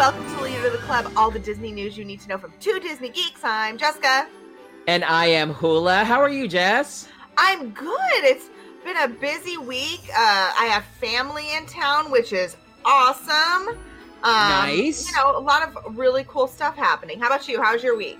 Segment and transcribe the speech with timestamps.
[0.00, 2.54] welcome to Leader of the Club, all the Disney news you need to know from
[2.58, 3.42] two Disney geeks.
[3.44, 4.26] I'm Jessica.
[4.86, 6.04] And I am Hula.
[6.04, 7.06] How are you, Jess?
[7.36, 7.98] I'm good.
[8.14, 8.48] It's
[8.82, 10.00] been a busy week.
[10.08, 13.68] Uh, I have family in town, which is awesome.
[13.68, 13.76] Um,
[14.22, 15.06] Nice.
[15.06, 17.20] You know, a lot of really cool stuff happening.
[17.20, 17.60] How about you?
[17.60, 18.18] How's your week?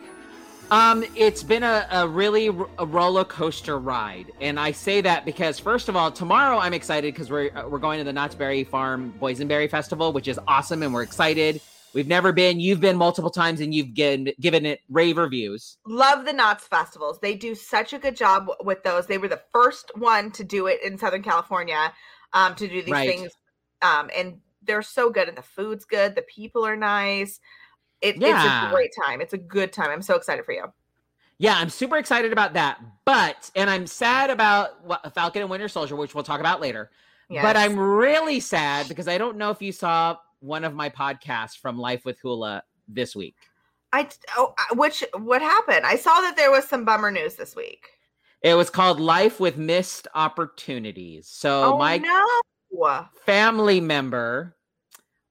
[0.71, 5.25] Um, it's been a, a really r- a roller coaster ride, and I say that
[5.25, 8.37] because first of all, tomorrow I'm excited because we're uh, we're going to the Knott's
[8.37, 11.61] Berry Farm Boysenberry Festival, which is awesome, and we're excited.
[11.93, 12.61] We've never been.
[12.61, 15.79] You've been multiple times, and you've given given it rave reviews.
[15.87, 17.19] Love the Knott's festivals.
[17.21, 19.07] They do such a good job with those.
[19.07, 21.93] They were the first one to do it in Southern California,
[22.33, 23.09] um, to do these Right.
[23.09, 23.33] things,
[23.83, 25.29] um, and they're so good.
[25.29, 26.15] And the food's good.
[26.15, 27.41] The people are nice.
[28.01, 29.20] It, It's a great time.
[29.20, 29.91] It's a good time.
[29.91, 30.73] I'm so excited for you.
[31.39, 35.69] Yeah, I'm super excited about that, but and I'm sad about what, Falcon and Winter
[35.69, 36.91] Soldier, which we'll talk about later.
[37.31, 41.56] But I'm really sad because I don't know if you saw one of my podcasts
[41.56, 43.37] from Life with Hula this week.
[43.92, 45.84] I oh, which what happened?
[45.84, 47.87] I saw that there was some bummer news this week.
[48.42, 51.29] It was called Life with Missed Opportunities.
[51.29, 53.06] So Oh, my no.
[53.27, 54.56] family member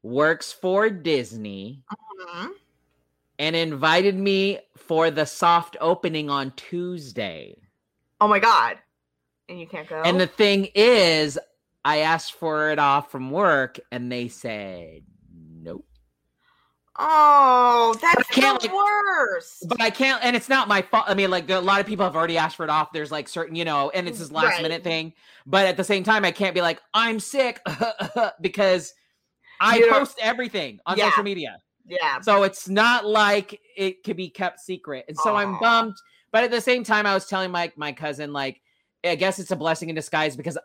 [0.03, 1.83] works for Disney
[2.35, 2.51] Mhm.
[3.39, 7.55] and invited me for the soft opening on Tuesday.
[8.21, 8.77] Oh my god.
[9.47, 10.01] And you can't go.
[10.03, 11.39] And the thing is,
[11.85, 15.01] I asked for it off from work and they said
[15.61, 15.85] nope.
[16.97, 19.65] oh, that's can't, the like- worst.
[19.67, 21.05] But I can't, and it's not my fault.
[21.07, 22.91] I mean, like a lot of people have already asked for it off.
[22.91, 24.61] There's like certain, you know, and it's this last Right.
[24.61, 25.13] minute thing.
[25.45, 27.61] But at the same time, I can't be like, I'm sick
[28.41, 28.93] because
[29.61, 31.09] I You don't- post everything on Yeah.
[31.09, 31.57] social media.
[31.85, 32.19] yeah.
[32.21, 35.05] So it's not like it could be kept secret.
[35.07, 35.59] And so I'm Aw.
[35.59, 35.95] bummed.
[36.31, 38.61] But at the same time, I was telling my my cousin, like,
[39.03, 40.57] I guess it's a blessing in disguise because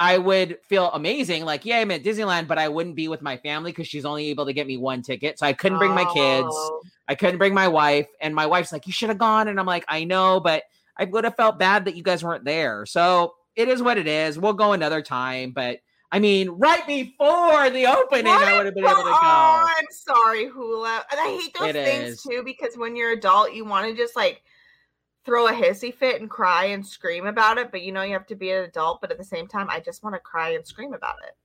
[0.00, 3.36] I would feel amazing, like, yeah, I'm at Disneyland, but I wouldn't be with my
[3.36, 5.38] family because she's only able to get me one ticket.
[5.40, 6.46] So I couldn't bring my kids.
[6.48, 6.82] Oh.
[7.08, 8.06] I couldn't bring my wife.
[8.20, 9.48] And my wife's like, you should have gone.
[9.48, 10.62] And I'm like, I know, but
[10.96, 12.86] I would have felt bad that you guys weren't there.
[12.86, 14.38] So it is what it is.
[14.38, 15.50] We'll go another time.
[15.50, 15.80] But
[16.12, 19.66] I mean, right before the opening, What I would have been able to Oh, go.
[19.78, 21.04] I'm sorry, Hula.
[21.10, 22.22] And I hate those It things is.
[22.22, 24.42] too because when you're adult, you want to just like
[25.28, 28.26] throw a hissy fit and cry and scream about it, but you know you have
[28.28, 29.02] to be an adult.
[29.02, 31.36] But at the same time, I just want to cry and scream about it.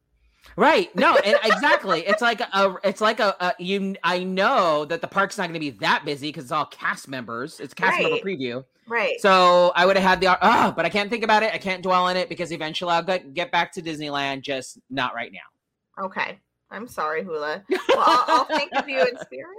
[0.55, 0.95] Right.
[0.95, 2.07] No, and exactly.
[2.07, 5.55] It's like a it's like a, a you I know that the park's not going
[5.55, 7.59] to be that busy cuz it's all cast members.
[7.59, 8.63] It's cast member preview.
[8.87, 9.19] Right.
[9.19, 11.53] So I would have had the oh, but I can't think about it.
[11.53, 15.13] I can't dwell on it because eventually I'll get, get back to Disneyland just not
[15.13, 16.05] right now.
[16.05, 16.39] okay.
[16.71, 17.63] I'm sorry, Hula.
[17.69, 19.57] Well, I'll, I'll think of you in spirit.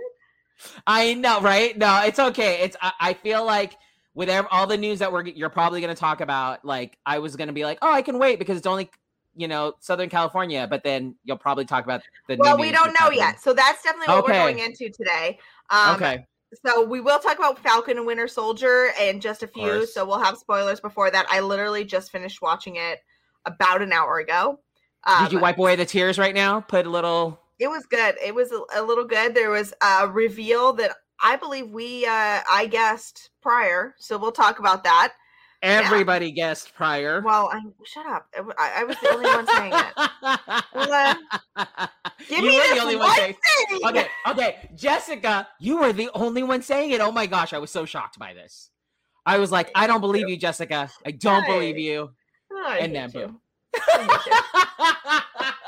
[0.85, 1.77] I know, right?
[1.79, 2.63] No, it's okay.
[2.63, 3.77] It's I, I feel like
[4.15, 7.19] with ev- all the news that we're you're probably going to talk about, like I
[7.19, 8.91] was going to be like, oh, I can wait because it's only
[9.37, 12.37] you know Southern California, but then you'll probably talk about the.
[12.37, 13.19] new Well, we don't know happening.
[13.19, 13.41] yet.
[13.41, 15.39] So that's definitely what we're going into today.
[15.71, 16.27] Um, okay,
[16.65, 19.87] So we will talk about Falcon and Winter Soldier and just a few.
[19.87, 21.27] So we'll have spoilers before that.
[21.29, 23.01] I literally just finished watching it
[23.47, 24.61] about an hour ago.
[25.05, 26.61] Um, did you wipe away the tears right now?
[26.61, 27.41] Put a little.
[27.59, 28.15] It was good.
[28.25, 29.35] It was a, a little good.
[29.35, 33.95] There was a reveal that I believe we uh I guessed prior.
[33.99, 35.15] So we'll talk about that.
[35.63, 37.23] Everybody guessed prior.
[37.23, 38.27] Well, I shut up.
[38.59, 40.65] I, I was the only one saying it.
[40.75, 41.17] Well,
[42.29, 43.35] Give you me were the only one saying.
[43.71, 43.81] thing.
[43.87, 47.01] Okay, okay, Jessica, you were the only one saying it.
[47.01, 48.71] Oh my gosh, I was so shocked by this.
[49.25, 50.91] I was like, I don't believe you, Jessica.
[51.07, 52.11] I don't believe you.
[52.53, 53.21] Oh, and then you.
[53.21, 53.41] boom.
[53.89, 55.65] I hate you.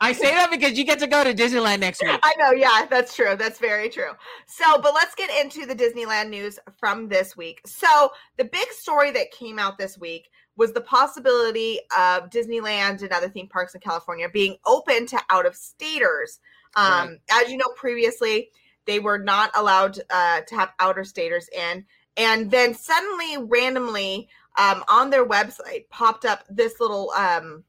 [0.00, 2.18] I say that because you get to go to Disneyland next week.
[2.22, 3.36] I know, yeah, that's true.
[3.36, 4.12] That's very true.
[4.46, 7.60] So, but let's get into the Disneyland news from this week.
[7.66, 13.12] So, the big story that came out this week was the possibility of Disneyland and
[13.12, 16.40] other theme parks in California being open to out of staters.
[16.76, 18.50] Um, As you know, previously
[18.86, 21.84] they were not allowed uh, to have outer staters in,
[22.16, 27.62] and then suddenly, randomly, um, on their website popped up this little um,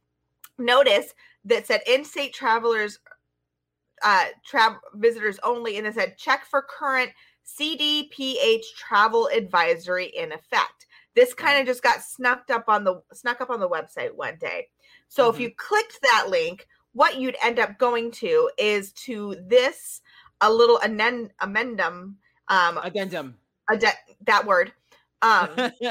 [0.57, 1.13] notice
[1.45, 2.99] that said in-state travelers
[4.03, 7.09] uh travel visitors only and it said check for current
[7.59, 10.85] cdph travel advisory in effect
[11.15, 14.37] this kind of just got snuck up on the snuck up on the website one
[14.39, 14.67] day
[15.07, 15.39] so if Mhm.
[15.39, 20.01] you clicked that link what you'd end up going to is to this
[20.41, 22.17] a little anen- amendum
[22.49, 23.35] um Addendum.
[23.71, 23.97] ade-
[24.27, 24.71] that word
[25.21, 25.49] um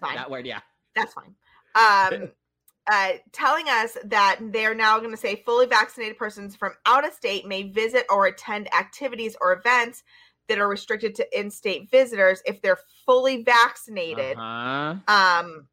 [0.00, 0.14] fine.
[0.16, 0.60] that word, yeah.
[0.94, 1.34] that's fine.
[1.74, 2.30] Um,
[2.90, 7.12] uh, telling us that they're now going to say fully vaccinated persons from out of
[7.12, 10.04] state may visit or attend activities or events
[10.48, 14.36] that are restricted to in-state visitors if they're fully vaccinated.
[14.36, 14.94] Uh-huh.
[15.08, 15.66] Um,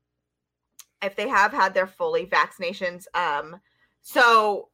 [1.03, 3.05] if they have had their fully vaccinations.
[3.13, 3.57] Um,
[4.01, 4.69] so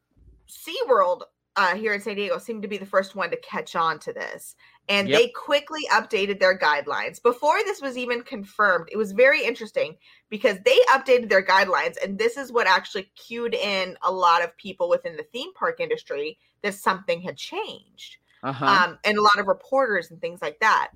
[0.48, 1.24] SeaWorld
[1.56, 4.13] uh, here in San Diego seemed to be the first one to catch on to
[4.13, 4.56] this.
[4.89, 5.19] And Yep.
[5.19, 7.21] they quickly updated their guidelines.
[7.21, 9.95] Before this was even confirmed, it was very interesting
[10.30, 11.95] because they updated their guidelines.
[12.03, 15.80] And this is what actually cued in a lot of people within the theme park
[15.80, 18.65] industry that something had changed Uh-huh.
[18.65, 20.89] um, and a lot of reporters and things like that.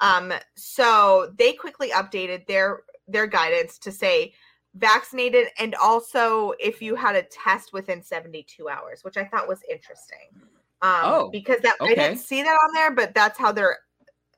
[0.00, 4.32] Um, so they quickly updated their their guidance to say
[4.74, 9.62] vaccinated and also if you had a test within 72 hours, which I thought was
[9.68, 10.28] interesting.
[10.82, 13.78] Um, Oh, because that I didn't see that on there, but that's how they're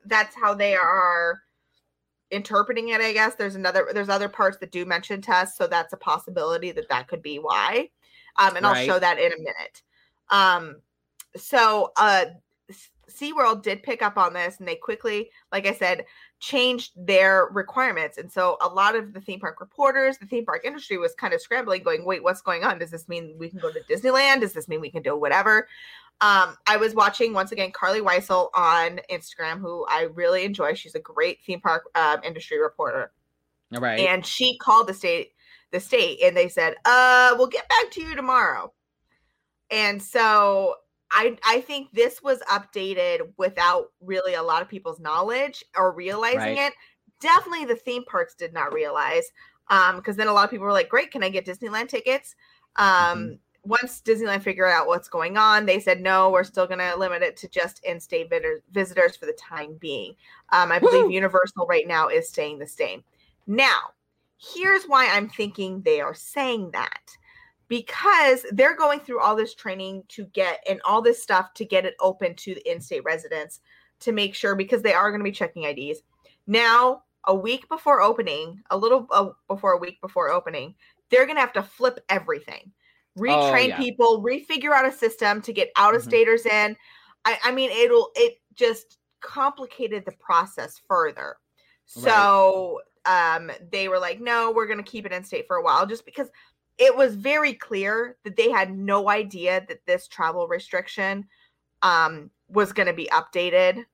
[0.06, 1.40] that's how they are
[2.30, 3.00] interpreting it.
[3.00, 6.72] I guess there's another there's other parts that do mention tests, so that's a possibility
[6.72, 7.90] that that could be why.
[8.36, 9.82] Um, and I'll show that in a minute.
[10.30, 10.76] Um,
[11.36, 12.26] so uh
[13.12, 16.06] SeaWorld did pick up on this and they quickly, like I said,
[16.40, 18.18] changed their requirements.
[18.18, 21.34] And so a lot of the theme park reporters, the theme park industry was kind
[21.34, 22.78] of scrambling, going, wait, what's going on?
[22.78, 24.40] Does this mean we can go to Disneyland?
[24.40, 25.68] Does this mean we can do whatever?
[26.20, 30.74] Um, I was watching once again Carlye Wisel on Instagram, who I really enjoy.
[30.74, 33.12] She's a great theme park um, industry reporter
[33.74, 33.98] All right.
[34.00, 35.32] and she called the state
[35.72, 38.70] the state and they said uh we'll get back to you tomorrow
[39.70, 40.74] and so
[41.10, 46.38] i i think this was updated without really a lot of people's knowledge or realizing
[46.38, 46.58] Right.
[46.58, 46.74] it
[47.20, 49.24] definitely the theme parks did not realize
[49.70, 52.34] um because then a lot of people were like great can i get disneyland tickets
[52.76, 53.38] um Mhm.
[53.64, 57.22] Once disneyland figured out what's going on they said no we're still going to limit
[57.22, 60.14] it to just in-state vid- visitors for the time being
[60.52, 61.12] um i believe Woo!
[61.12, 63.04] universal right now is staying the same
[63.46, 63.92] now
[64.54, 67.16] here's why I'm thinking they are saying that
[67.68, 71.86] because they're going through all this training to get and all this stuff to get
[71.86, 73.60] it open to the in-state residents
[74.00, 76.02] to make sure because they are going to be checking IDs.
[76.46, 80.74] Now, a week before opening, a little uh, before a week before opening,
[81.08, 82.72] they're going to have to flip everything.
[83.18, 83.76] Retrain yeah.
[83.76, 86.06] people, refigure out a system to get out of Mhm.
[86.06, 86.76] staters in.
[87.24, 91.36] I, I mean, it'll it just complicated the process further.
[91.96, 92.04] Right.
[92.04, 95.62] So um they were like no we're going to keep it in state for a
[95.62, 96.28] while just because
[96.78, 101.26] it was very clear that they had no idea that this travel restriction
[101.82, 103.84] um was going to be updated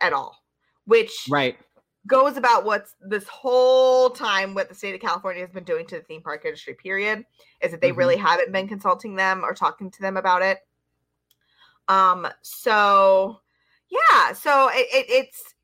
[0.00, 0.34] at all
[0.86, 1.58] which right.
[2.06, 5.96] Goes about what's this whole time what the state of california has been doing to
[5.96, 7.24] the theme park industry period
[7.60, 7.96] is that they Mhm.
[7.96, 10.58] really haven't been consulting them or talking to them about it
[11.88, 13.40] um so
[13.90, 15.54] yeah so it, it it's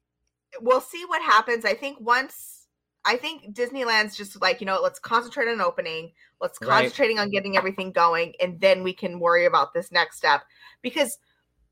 [0.60, 2.66] we'll see what happens i think once
[3.04, 6.68] i think disneyland's just like you know let's concentrate on opening let's Right.
[6.68, 10.42] concentrating on getting everything going and then we can worry about this next step
[10.82, 11.18] because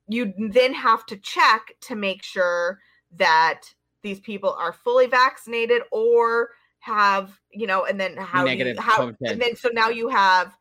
[0.09, 2.81] you then have to check to make sure
[3.13, 3.63] that
[4.03, 6.51] these people are fully vaccinated or
[6.81, 10.57] have you know and then how Negative you, how and then so now you have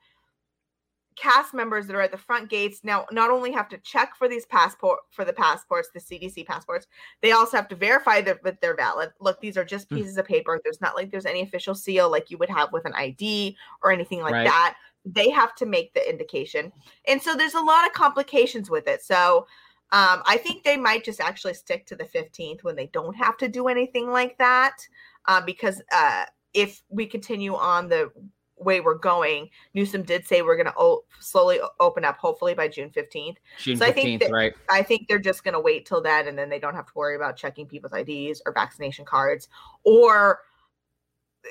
[1.15, 2.79] cast members that are at the front gates.
[2.83, 6.87] Now not only have to check for these passport for the passports the cdc passports
[7.21, 9.11] they also have to verify that, that they're valid.
[9.19, 9.95] Look these are just Hmm.
[9.97, 10.59] pieces of paper.
[10.63, 13.91] There's not like there's any official seal like you would have with an id or
[13.91, 14.45] anything like Right.
[14.45, 14.75] that.
[15.05, 16.71] They have to make the indication.
[17.07, 19.01] And so there's a lot of complications with it.
[19.01, 19.47] So
[19.91, 23.37] um, i think they might just actually stick to the 15th when they don't have
[23.37, 24.77] to do anything like that
[25.25, 28.11] uh, because uh, if we continue on the
[28.57, 32.67] way we're going newsom did say we're going to o- slowly open up hopefully by
[32.67, 34.53] june 15th June So I think that- right?
[34.69, 36.91] I think they're just going to wait till then and then they don't have to
[36.93, 39.47] worry about checking people's IDs or vaccination cards
[39.85, 40.39] or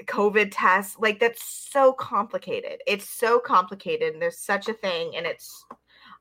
[0.04, 0.96] COVID tests.
[0.98, 2.80] Like that's so complicated.
[2.86, 5.64] It's so complicated and there's such a thing and it's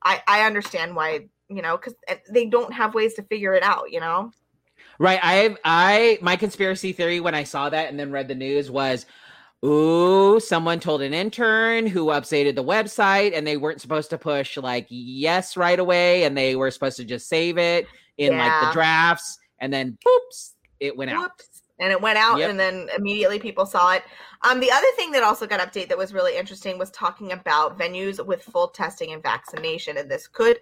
[0.03, 3.63] I I understand why, you know, cuz eh, they don't have ways to figure it
[3.63, 4.31] out, you know.
[4.99, 5.19] Right.
[5.21, 9.05] I I my conspiracy theory when I saw that and then read the news was
[9.65, 14.57] ooh, someone told an intern who updated the website and they weren't supposed to push
[14.57, 17.87] like yes right away and they were supposed to just save it
[18.17, 21.31] in like the drafts and then boops, it went out.
[21.79, 22.49] And it went out Yep.
[22.49, 24.03] and then immediately people saw it.
[24.41, 27.77] Um, the other thing that also got updated that was really interesting was talking about
[27.77, 29.97] venues with full testing and vaccination.
[29.97, 30.59] And this could,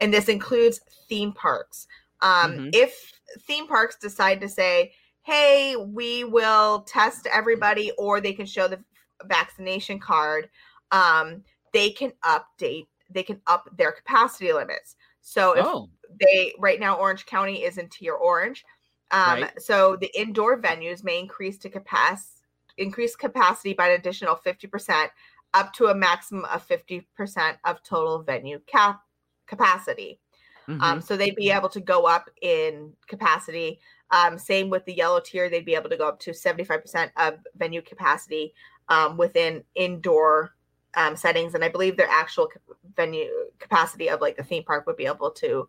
[0.00, 1.86] and this includes theme parks.
[2.20, 2.70] Um, Mhm.
[2.74, 3.12] If
[3.46, 8.82] theme parks decide to say, hey, we will test everybody, or they can show the
[9.24, 10.48] vaccination card,
[10.90, 14.96] um, they can update, they can up their capacity limits.
[15.20, 18.64] So if Oh, they right now orange county is in tier orange
[19.10, 19.62] um Right.
[19.62, 22.34] so the indoor venues may increase to capacity
[22.76, 25.08] increase capacity by an additional 50%
[25.52, 29.00] up to a maximum of 50% of total venue cap
[29.46, 30.20] capacity
[30.68, 30.80] mhm.
[30.80, 35.20] um so they'd be able to go up in capacity um same with the yellow
[35.20, 38.54] tier they'd be able to go up to 75% of venue capacity
[38.88, 40.54] um within indoor
[40.94, 42.48] um, settings, and I believe their actual
[42.96, 45.68] venue capacity of like the theme park would be able to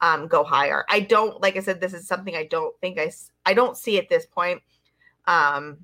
[0.00, 0.84] um, go higher.
[0.88, 3.10] I don't, like I said, this is something I don't think I
[3.46, 4.62] I don't see at this point.
[5.26, 5.78] Um,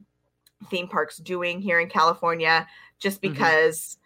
[0.71, 2.67] theme parks doing here in California,
[2.99, 3.33] just Mhm.
[3.33, 3.99] because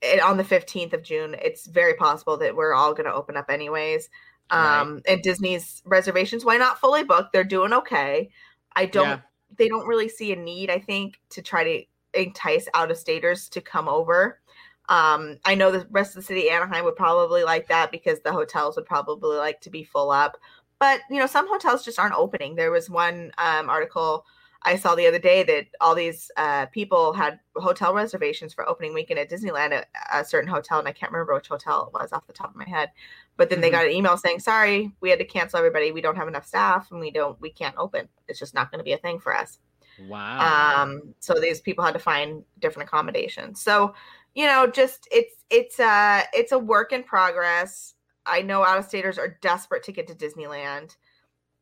[0.00, 3.36] it, on the 15th of June, it's very possible that we're all going to open
[3.36, 4.08] up anyways.
[4.52, 4.80] Right.
[4.80, 7.32] Um, and Disney's reservations, why not fully booked?
[7.32, 8.30] They're doing okay.
[8.76, 9.20] I don't, Yeah.
[9.56, 13.48] they don't really see a need, I think, to try to entice out of staters
[13.50, 14.40] to come over.
[14.88, 18.32] Um, I know the rest of the city, Anaheim, would probably like that because the
[18.32, 20.38] hotels would probably like to be full up.
[20.78, 22.54] But you know, some hotels just aren't opening.
[22.54, 24.24] There was one um, article
[24.62, 28.92] I saw the other day that all these uh, people had hotel reservations for opening
[28.92, 32.12] weekend at Disneyland at a certain hotel, and I can't remember which hotel it was
[32.12, 32.90] off the top of my head.
[33.36, 33.72] But then they Mhm.
[33.72, 35.92] got an email saying, "Sorry, we had to cancel everybody.
[35.92, 38.08] We don't have enough staff, and we don't, we can't open.
[38.26, 39.58] It's just not going to be a thing for us."
[39.96, 40.84] Wow.
[40.84, 43.92] um so these people had to find different accommodations so
[44.34, 47.94] you know just it's it's uh it's a work in progress.
[48.26, 50.96] I know out of staters are desperate to get to disneyland.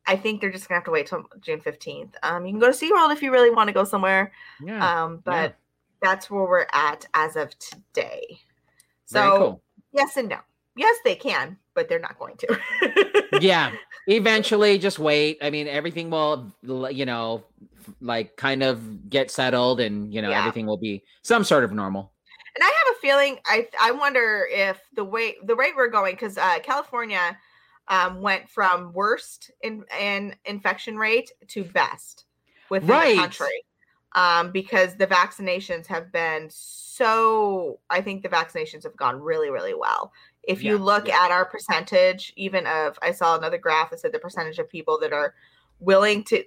[0.05, 2.71] I think they're just gonna have to wait till june 15th um you can go
[2.71, 4.31] to seaworld if you really want to go somewhere.
[4.63, 5.03] Yeah.
[5.03, 5.55] um but
[6.01, 8.39] that's where we're at as of today.
[9.05, 9.63] So cool.
[9.93, 10.37] yes and no.
[10.75, 12.59] Yes they can but they're not going to.
[13.41, 13.71] Yeah.
[14.07, 15.37] Eventually just wait.
[15.41, 17.43] I mean everything will you know
[18.01, 20.39] like kind of get settled and you know Yeah.
[20.39, 22.11] everything will be some sort of normal
[22.55, 26.13] And I have a feeling I I wonder if the way the rate we're going
[26.13, 27.37] because uh, California
[27.87, 32.25] um, went from worst in in infection rate to best
[32.69, 33.15] within Right.
[33.15, 33.63] the country
[34.13, 37.79] um, because the vaccinations have been so.
[37.89, 40.11] I think the vaccinations have gone really really well.
[40.43, 41.19] If you Yeah, look yeah.
[41.23, 44.97] at our percentage, even of I saw another graph that said the percentage of people
[44.99, 45.33] that are
[45.79, 46.43] willing to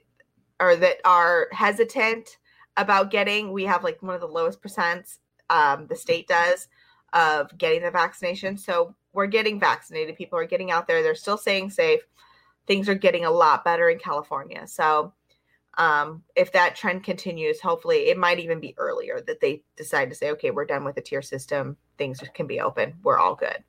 [0.58, 2.38] or that are hesitant
[2.76, 5.18] about getting we have like one of the lowest percents
[5.50, 6.68] um, the state does
[7.12, 8.56] of getting the vaccination.
[8.56, 10.16] So we're getting vaccinated.
[10.16, 11.02] People are getting out there.
[11.02, 12.00] They're still staying safe.
[12.66, 14.66] Things are getting a lot better in california.
[14.66, 15.12] So
[15.78, 20.16] um, if that trend continues hopefully it might even be earlier that they decide to
[20.16, 21.76] say okay we're done with the tier system.
[21.98, 22.94] Things can be open.
[23.02, 23.62] We're all good.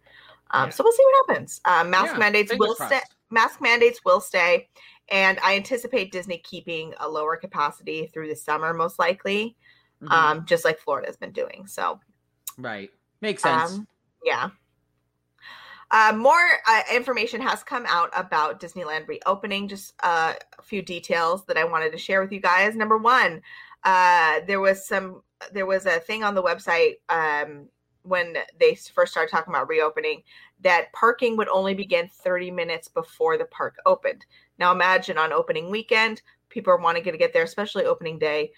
[0.51, 0.69] Um, Yeah.
[0.69, 1.61] so we'll see what happens.
[1.65, 2.99] Um, mask Yeah, mandates will stay
[3.31, 4.69] mask mandates will stay.
[5.09, 9.55] And i anticipate disney keeping a lower capacity through the summer most likely
[10.01, 10.11] Mhm.
[10.11, 11.99] um, just like florida's been doing so
[12.57, 12.89] right
[13.21, 13.87] makes sense um,
[14.23, 14.49] yeah.
[15.89, 19.67] Uh, more uh, information has come out about Disneyland reopening.
[19.67, 22.75] Just uh, a few details that I wanted to share with you guys.
[22.75, 23.41] Number one,
[23.83, 25.21] uh, there was some.
[25.51, 27.67] There was a thing on the website um,
[28.03, 30.21] when they first started talking about reopening
[30.61, 34.25] that parking would only begin 30 minutes before the park opened.
[34.59, 38.51] Now imagine on opening weekend, people are wanting to get there, especially opening day.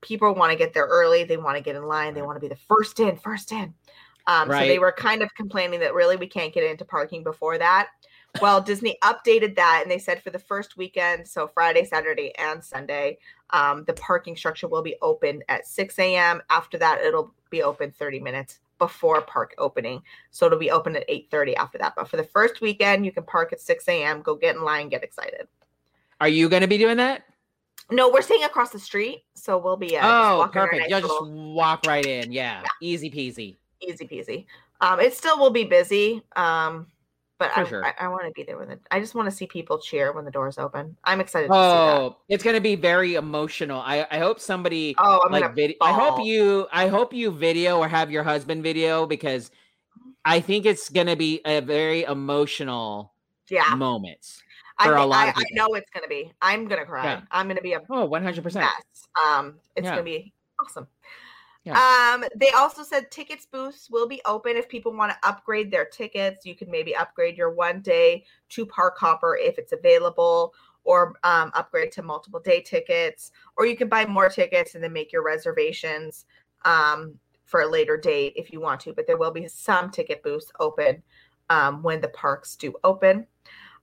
[0.00, 1.24] People want to get there early.
[1.24, 2.14] They want to get in line.
[2.14, 3.74] They want to be the first in, first in.
[4.26, 7.58] Um, So they were kind of complaining that really we can't get into parking before
[7.58, 7.88] that.
[8.40, 12.62] Well, Disney updated that and they said for the first weekend, so Friday, Saturday, and
[12.62, 13.18] Sunday,
[13.50, 16.42] um, the parking structure will be open at 6 a.m.
[16.50, 20.02] After that, it'll be open 30 minutes before park opening.
[20.30, 21.94] So it'll be open at 8:30 after that.
[21.96, 24.20] But for the first weekend, you can park at 6 a.m.
[24.20, 25.48] Go get in line, get excited.
[26.20, 27.24] are you going to be doing that
[27.90, 31.26] No, we're staying across the street, so we'll be uh, oh perfect nice you'll just
[31.26, 34.46] walk right in yeah, easy peasy easy peasy.
[34.80, 36.22] Um, it still will be busy.
[36.34, 36.86] Um,
[37.38, 37.84] but For I, sure.
[37.84, 40.12] I, I want to be there when the, I just want to see people cheer
[40.12, 40.96] when the doors open.
[41.04, 42.00] I'm excited to see that.
[42.00, 45.76] oh it's going to be very emotional i i hope somebody Oh, I'm like video
[45.82, 49.50] i hope you i hope you video or have your husband video because
[50.24, 53.12] i think it's going to be a very emotional
[53.48, 53.74] yeah.
[53.74, 54.38] moment
[54.78, 56.32] I, think- I, I know it's gonna be.
[56.42, 57.04] I'm gonna cry.
[57.04, 57.20] Yeah.
[57.30, 58.70] I'm gonna be a oh 100% mess.
[59.24, 59.90] Um, it's Yeah.
[59.90, 60.86] gonna be awesome.
[61.64, 62.14] Yeah.
[62.14, 65.84] Um, they also said tickets booths will be open if people want to upgrade their
[65.84, 66.46] tickets.
[66.46, 70.54] You can maybe upgrade your one day to Park Hopper if it's available,
[70.84, 74.92] or um, upgrade to multiple day tickets, or you can buy more tickets and then
[74.92, 76.26] make your reservations
[76.64, 78.92] um, for a later date if you want to.
[78.92, 81.02] But there will be some ticket booths open
[81.50, 83.26] um, when the parks do open.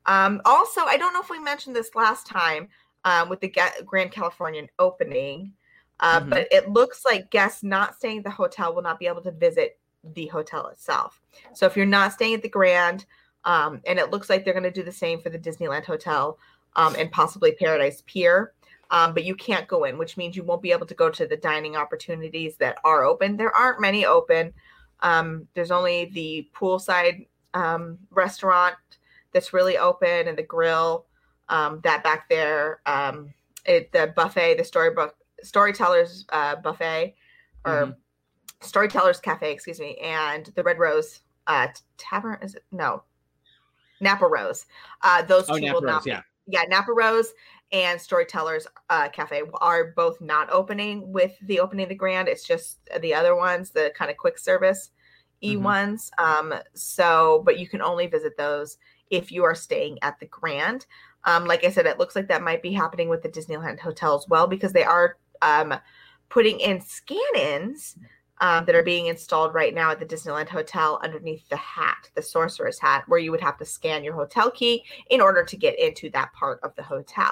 [0.06, 2.68] Um, also, I don't know if we mentioned this last time
[3.06, 5.54] um, with the Ga- Grand Californian opening.
[6.00, 6.30] Uh, Mhm.
[6.30, 9.32] But it looks like guests not staying at the hotel will not be able to
[9.32, 9.78] visit
[10.14, 11.22] the hotel itself.
[11.54, 13.06] So if you're not staying at the Grand,
[13.46, 16.38] um, and it looks like they're going to do the same for the Disneyland Hotel
[16.76, 18.54] um, and possibly Paradise Pier,
[18.90, 21.26] um, but you can't go in, which means you won't be able to go to
[21.28, 23.38] the dining opportunities that are open.
[23.38, 24.54] There aren't many open.
[25.02, 28.76] Um, there's only the poolside um, restaurant
[29.34, 31.06] that's really open and the grill
[31.50, 32.82] um, that back there.
[32.86, 33.34] Um,
[33.66, 37.16] it, the buffet, the storybook storytellers uh, buffet
[37.66, 37.96] or Mhm.
[38.62, 42.38] Storytellers Cafe, excuse me, and the Red Rose uh, Tavern.
[42.42, 43.04] Is it no
[44.00, 44.66] Napa Rose?
[45.02, 46.06] Uh, those Oh, two Napa will Rose, not.
[46.06, 46.22] yeah.
[46.48, 47.34] Be, yeah, Napa Rose
[47.74, 52.28] and Storytellers uh, Cafe are both not opening with the opening of the Grand.
[52.30, 54.92] It's just the other ones, the kind of quick service
[55.42, 55.62] e Mhm.
[55.64, 56.12] ones.
[56.18, 58.78] Um, so, but you can only visit those
[59.14, 60.88] if you are staying at the Grand.
[61.26, 64.16] Um, like I said, it looks like that might be happening with the Disneyland Hotel
[64.16, 65.76] as well because they are um,
[66.30, 67.96] putting in scan-ins
[68.42, 72.22] um, that are being installed right now at the Disneyland Hotel underneath the hat, the
[72.22, 75.80] sorcerer's hat, where you would have to scan your hotel key in order to get
[75.80, 77.32] into that part of the hotel.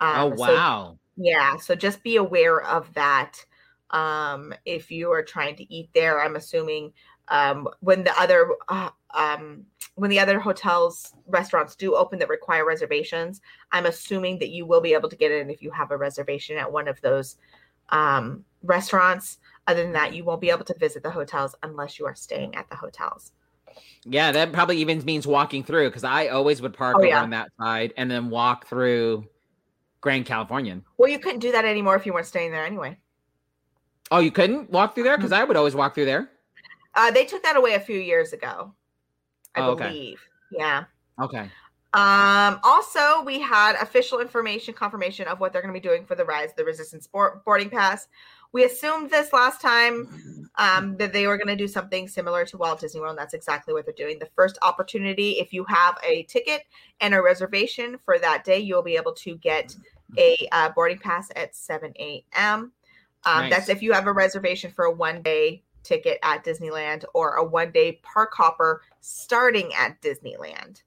[0.00, 0.98] oh Um, so wow.
[1.16, 3.44] yeah, so just be aware of that.
[3.90, 6.92] Um, if you are trying to eat there, I'm assuming
[7.28, 9.64] um, when the other uh, um,
[9.94, 13.40] when the other hotels restaurants do open that require reservations,
[13.72, 16.58] I'm assuming that you will be able to get in if you have a reservation
[16.58, 17.36] at one of those
[17.88, 19.38] um, restaurants.
[19.66, 22.54] Other than that, you won't be able to visit the hotels unless you are staying
[22.54, 23.32] at the hotels.
[24.04, 27.22] Yeah, that probably even means walking through because I always would park Oh, over yeah.
[27.22, 29.26] on that side and then walk through
[30.00, 30.84] Grand Californian.
[30.98, 32.98] Well, you couldn't do that anymore if you weren't staying there anyway.
[34.10, 35.38] Oh, you couldn't walk through there because Mm.
[35.38, 36.30] I would always walk through there.
[36.96, 38.72] Uh, they took that away a few years ago,
[39.54, 39.90] I Oh, okay.
[39.90, 40.20] believe.
[40.50, 40.84] Yeah.
[41.20, 41.50] Okay.
[41.92, 46.14] Um, also, we had official information confirmation of what they're going to be doing for
[46.14, 47.08] the Rise of the Resistance
[47.44, 48.08] boarding pass.
[48.52, 52.56] We assumed this last time um, that they were going to do something similar to
[52.56, 53.12] Walt Disney World.
[53.12, 54.18] And that's exactly what they're doing.
[54.18, 56.62] The first opportunity, if you have a ticket
[57.00, 59.74] and a reservation for that day, you'll be able to get
[60.18, 62.72] a uh, boarding pass at 7 a.m.
[63.24, 63.50] Um, Nice.
[63.50, 67.44] That's if you have a reservation for a one day ticket at Disneyland or a
[67.44, 70.82] one day park hopper starting at Disneyland.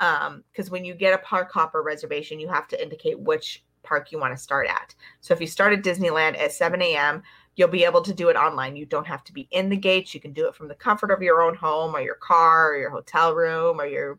[0.00, 4.10] Um, because when you get a park hopper reservation, you have to indicate which park
[4.10, 4.94] you want to start at.
[5.20, 7.22] So if you start at Disneyland at 7 a.m.,
[7.54, 8.76] you'll be able to do it online.
[8.76, 10.14] You don't have to be in the gates.
[10.14, 12.78] You can do it from the comfort of your own home or your car or
[12.78, 14.18] your hotel room or your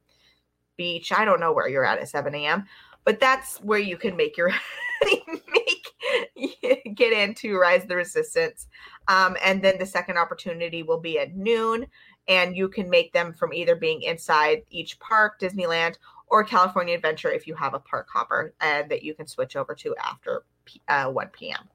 [0.77, 1.11] beach.
[1.11, 2.65] I don't know where you're at at 7 a.m.,
[3.03, 4.51] but that's where you can make your
[5.03, 5.83] make
[6.95, 8.67] get into Rise of the Resistance.
[9.07, 11.85] Um, and then the second opportunity will be at noon,
[12.27, 15.95] and you can make them from either being inside each park, Disneyland,
[16.27, 19.75] or California Adventure if you have a park hopper and that you can switch over
[19.75, 21.69] to after p- uh, 1 p.m.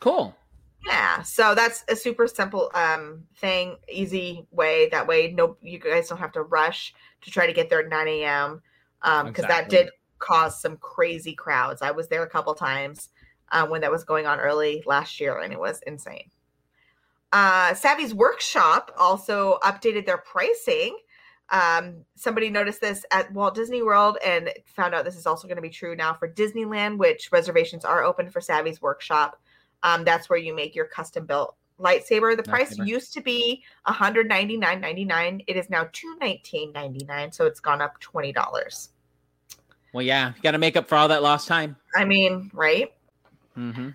[0.00, 0.34] Cool.
[0.86, 4.88] Yeah, so that's a super simple um thing, easy way.
[4.88, 7.88] That way, no, you guys don't have to rush to try to get there at
[7.88, 8.62] 9 a.m.
[9.02, 11.82] Um, because that did cause some crazy crowds.
[11.82, 13.10] I was there a couple times
[13.52, 16.30] uh, when that was going on early last year, and it was insane.
[17.32, 20.96] Uh, Savi's Workshop also updated their pricing.
[21.50, 25.56] Um, somebody noticed this at Walt Disney World and found out this is also going
[25.56, 29.40] to be true now for Disneyland, which reservations are open for Savi's Workshop.
[29.82, 32.36] Um, that's where you make your custom built lightsaber.
[32.36, 32.86] The price Lightsaber.
[32.86, 35.44] used to be $199.99.
[35.46, 37.34] It is now $219.99.
[37.34, 38.88] So it's gone up $20.
[39.92, 41.76] Well, yeah, you got to make up for all that lost time.
[41.94, 42.92] I mean, right?
[43.54, 43.90] hmm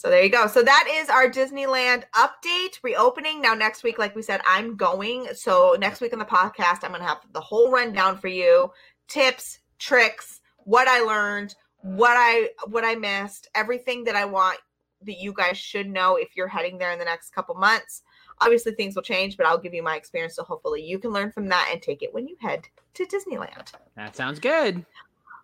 [0.00, 0.46] So there you go.
[0.46, 3.42] So that is our Disneyland update reopening.
[3.42, 5.26] Now next week, like we said, I'm going.
[5.34, 8.72] So next week on the podcast, I'm going to have the whole rundown for you,
[9.08, 14.58] tips, tricks, what I learned, what I what I missed, everything that I want
[15.02, 18.00] that you guys should know if you're heading there in the next couple months.
[18.40, 20.34] Obviously, things will change, but I'll give you my experience.
[20.34, 23.72] So hopefully, you can learn from that and take it when you head to Disneyland.
[23.96, 24.86] That sounds good.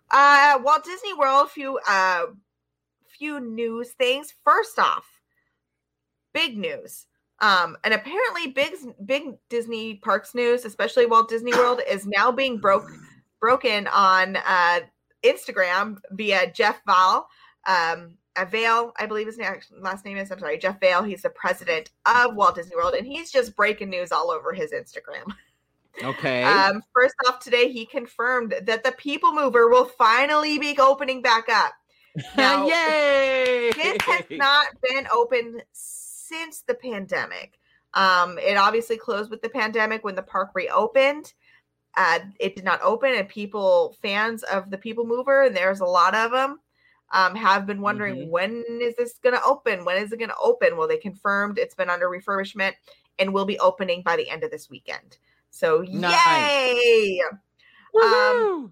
[0.09, 2.25] Uh, Walt Disney World, few uh,
[3.17, 4.33] few news things.
[4.43, 5.05] First off,
[6.33, 7.07] big news.
[7.39, 8.73] Um, and apparently, big
[9.05, 12.89] big Disney parks news, especially Walt Disney World, is now being broke
[13.39, 14.79] broken on uh,
[15.23, 17.27] Instagram via Jeff Val.
[17.67, 19.39] Um, Vahle, I believe his
[19.79, 20.31] last name is.
[20.31, 21.07] I'm sorry, Jeff Vahle.
[21.07, 24.71] He's the president of Walt Disney World, and he's just breaking news all over his
[24.71, 25.33] Instagram.
[26.03, 26.43] Okay.
[26.43, 31.49] Um, first off, today he confirmed that the People Mover will finally be opening back
[31.49, 31.73] up.
[32.37, 33.71] Now, Yay!
[33.75, 37.59] This has not been open since the pandemic.
[37.93, 41.33] Um, it obviously closed with the pandemic when the park reopened.
[41.95, 45.85] Uh, it did not open, and people, fans of the People Mover, and there's a
[45.85, 46.59] lot of them,
[47.11, 48.29] um, have been wondering Mhm.
[48.29, 49.83] when is this going to open?
[49.85, 50.77] When is it going to open?
[50.77, 52.73] Well, they confirmed it's been under refurbishment
[53.17, 55.17] and will be opening by the end of this weekend.
[55.49, 56.13] So, Nice.
[56.73, 57.21] yay!
[57.95, 58.71] Woohoo!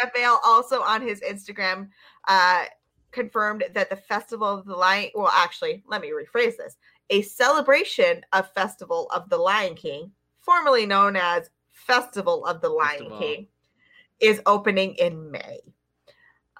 [0.00, 1.88] Jeff Vahle also on his Instagram
[2.28, 2.64] uh,
[3.12, 6.76] confirmed that the Festival of the Lion, well, actually, let me rephrase this
[7.10, 12.98] a celebration of Festival of the Lion King, formerly known as Festival of the Lion
[12.98, 13.18] Festival.
[13.18, 13.46] King,
[14.20, 15.60] is opening in May.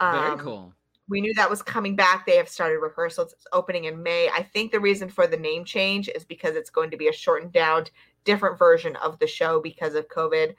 [0.00, 0.74] Very Um, cool.
[1.11, 2.24] we knew that was coming back.
[2.24, 3.33] They have started rehearsals.
[3.35, 4.29] It's opening in May.
[4.31, 7.12] I think the reason for the name change is because it's going to be a
[7.12, 7.85] shortened down,
[8.24, 10.55] different version of the show because of COVID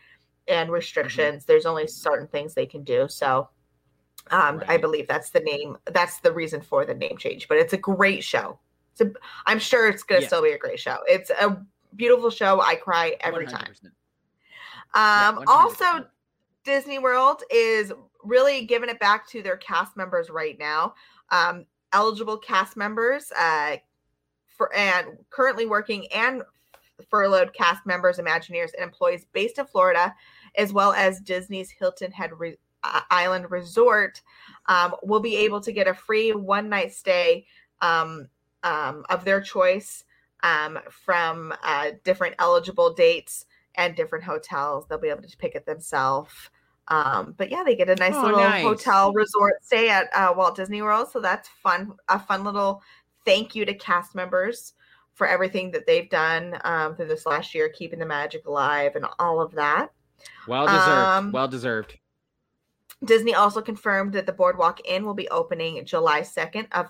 [0.48, 1.44] and restrictions.
[1.44, 1.52] Mm-hmm.
[1.52, 3.08] There's only certain things they can do.
[3.08, 3.50] So
[4.30, 4.70] um, right.
[4.70, 5.78] I believe that's the name.
[5.92, 7.48] That's the reason for the name change.
[7.48, 8.60] But it's a great show.
[8.94, 9.12] It's a,
[9.46, 10.28] I'm sure it's going to yeah.
[10.28, 10.98] still be a great show.
[11.08, 11.62] It's a
[11.96, 12.62] beautiful show.
[12.62, 13.52] I cry every 100%.
[13.52, 13.74] time.
[14.94, 15.86] Um, yeah, also,
[16.64, 17.92] Disney World is
[18.24, 20.94] really giving it back to their cast members right now.
[21.30, 23.78] Um, eligible cast members uh,
[24.48, 26.44] for and currently working and
[27.10, 30.14] furloughed cast members, Imagineers, and employees based in Florida,
[30.56, 34.22] as well as Disney's Hilton Head Re- uh, Island Resort,
[34.68, 37.46] um, will be able to get a free one night stay
[37.82, 38.28] um,
[38.64, 40.04] um, of their choice
[40.44, 44.86] um, from uh, different eligible dates and different hotels.
[44.88, 46.34] They'll be able to pick it themselves.
[46.88, 48.64] Um, but yeah, they get a nice oh, little nice.
[48.64, 51.10] hotel resort stay at uh, Walt Disney World.
[51.12, 51.94] So that's fun.
[52.10, 52.82] A fun little
[53.26, 54.74] thank you to cast members
[55.22, 59.06] for everything that they've done um, through this last year, keeping the magic alive and
[59.20, 59.90] all of that.
[60.48, 60.88] Well deserved.
[60.90, 62.00] Um, well deserved.
[63.06, 66.88] Disney also confirmed that the Boardwalk Inn will be opening July 2nd of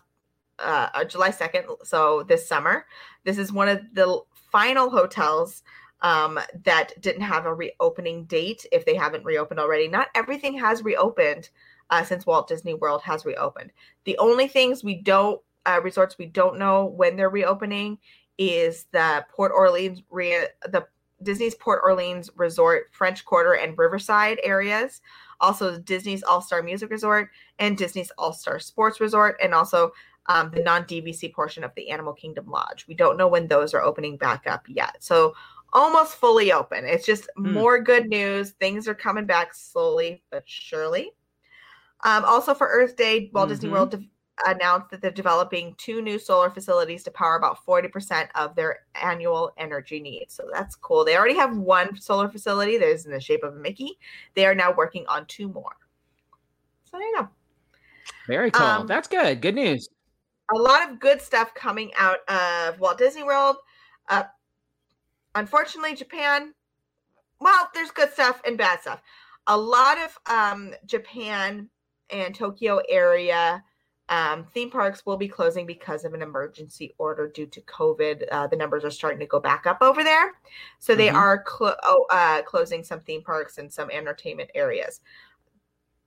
[0.60, 2.86] uh, uh July 2nd, so this summer.
[3.26, 5.64] This is one of the final hotels
[6.00, 9.90] um, that didn't have a reopening date if they haven't reopened already.
[9.90, 11.50] Not everything has reopened
[11.90, 13.74] uh, since Walt Disney World has reopened.
[14.06, 17.98] The only things we don't uh, resorts we don't know when they're reopening
[18.42, 20.88] is the Port Orleans the
[21.22, 25.02] Disney's Port Orleans Resort, French Quarter, and Riverside areas.
[25.40, 29.92] Also, Disney's All Star Music Resort and Disney's All Star Sports Resort, and also
[30.26, 32.86] um, the non DVC portion of the Animal Kingdom Lodge.
[32.88, 34.96] We don't know when those are opening back up yet.
[35.00, 35.36] So,
[35.74, 36.86] almost fully open.
[36.86, 37.52] It's just mm.
[37.52, 38.52] more good news.
[38.52, 41.12] Things are coming back slowly but surely.
[42.04, 43.54] Um, also for Earth Day, Walt mm-hmm.
[43.54, 44.04] Disney World
[44.46, 49.52] announced that they're developing two new solar facilities to power about 40% of their annual
[49.58, 50.34] energy needs.
[50.34, 51.06] So that's cool.
[51.06, 53.98] They already have one solar facility that is in the shape of a Mickey.
[54.36, 55.76] They are now working on two more.
[56.86, 57.30] So there you go.
[58.28, 58.66] Very cool.
[58.66, 59.42] Um, that's good.
[59.42, 59.90] Good news.
[60.54, 63.58] A lot of good stuff coming out of Walt Disney World.
[64.10, 64.24] Uh,
[65.36, 66.54] unfortunately, Japan,
[67.40, 69.02] well, there's good stuff and bad stuff.
[69.48, 71.70] A lot of um, Japan
[72.10, 73.64] and Tokyo area
[74.12, 78.26] um, theme parks will be closing because of an emergency order due to COVID.
[78.32, 80.34] Uh, the numbers are starting to go back up over there.
[80.80, 81.16] So they mm-hmm.
[81.16, 85.00] are oh, uh, closing some theme parks and some entertainment areas.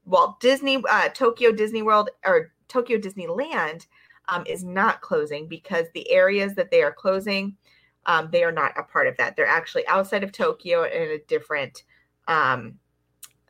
[0.03, 3.87] While Disney, uh, Tokyo Disney World, or Tokyo Disneyland
[4.27, 7.57] um, is not closing because the areas that they are closing
[8.05, 9.35] um, they are not a part of that.
[9.35, 11.83] They're actually outside of Tokyo in a different
[12.27, 12.75] um,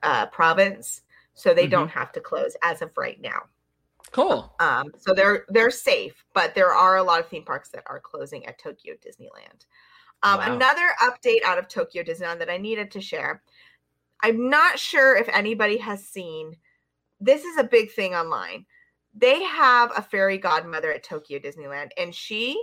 [0.02, 1.02] uh, province,
[1.34, 1.72] so they mm-hmm.
[1.72, 3.44] don't have to close as of right now.
[4.12, 4.54] Cool.
[4.60, 8.00] Um, so they're they're safe, but there are a lot of theme parks that are
[8.00, 9.66] closing at Tokyo Disneyland.
[10.24, 10.56] Um, wow.
[10.56, 13.44] Another update out of Tokyo Disneyland that I needed to share.
[14.22, 16.56] I'm not sure if anybody has seen.
[17.20, 18.66] This is a big thing online.
[19.14, 22.62] They have a fairy godmother at Tokyo Disneyland, and she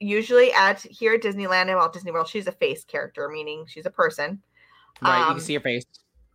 [0.00, 3.86] usually at here at Disneyland and Walt Disney World, she's a face character, meaning she's
[3.86, 4.42] a person.
[5.02, 5.84] Right, um, you can um, see her face.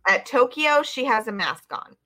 [0.08, 1.96] At Tokyo, she has a mask on,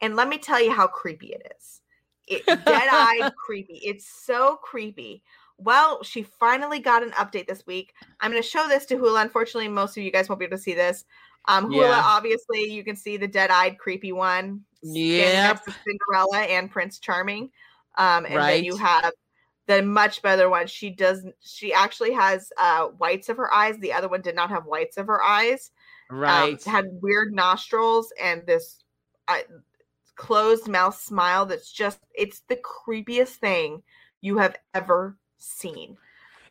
[0.00, 1.80] and let me tell you how creepy it is.
[2.26, 3.80] It dead-eyed creepy.
[3.84, 5.22] It's so creepy.
[5.56, 7.94] Well, she finally got an update this week.
[8.20, 9.22] I'm going to show this to Hula.
[9.22, 11.04] Unfortunately, most of you guys won't be able to see this.
[11.48, 12.02] Um, Hula, yeah.
[12.04, 14.62] obviously, you can see the dead-eyed creepy one.
[14.82, 15.58] Yeah.
[15.84, 17.50] Cinderella and Prince Charming.
[17.96, 18.54] Um, and right.
[18.56, 19.12] then you have
[19.66, 20.66] the much better one.
[20.68, 21.26] She does.
[21.40, 23.76] She actually has uh, whites of her eyes.
[23.78, 25.72] The other one did not have whites of her eyes.
[26.10, 26.66] Um, right.
[26.66, 28.84] Um, had weird nostrils and this
[29.26, 29.38] uh,
[30.18, 31.46] closed mouth smile.
[31.46, 31.98] That's just.
[32.14, 33.82] It's the creepiest thing
[34.20, 35.96] you have ever seen.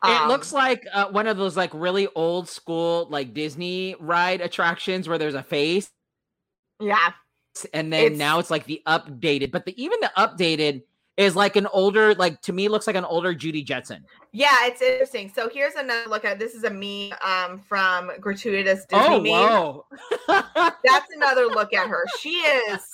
[0.04, 4.40] It um, looks like uh, one of those like really old school like Disney ride
[4.40, 5.90] attractions where there's a face.
[6.80, 7.12] Yeah.
[7.72, 10.82] And then it's, now it's like the updated, but the even the updated
[11.18, 14.04] is like an older, like to me, looks like an older Judy Jetson.
[14.30, 15.30] Yeah, it's interesting.
[15.34, 19.32] So here's another look at this is a me um from gratuitous Disney.
[19.32, 19.86] Oh, whoa.
[20.84, 22.04] That's another look at her.
[22.20, 22.92] She is